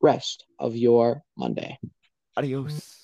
rest 0.00 0.44
of 0.58 0.76
your 0.76 1.22
Monday. 1.36 1.78
Adios. 2.36 3.01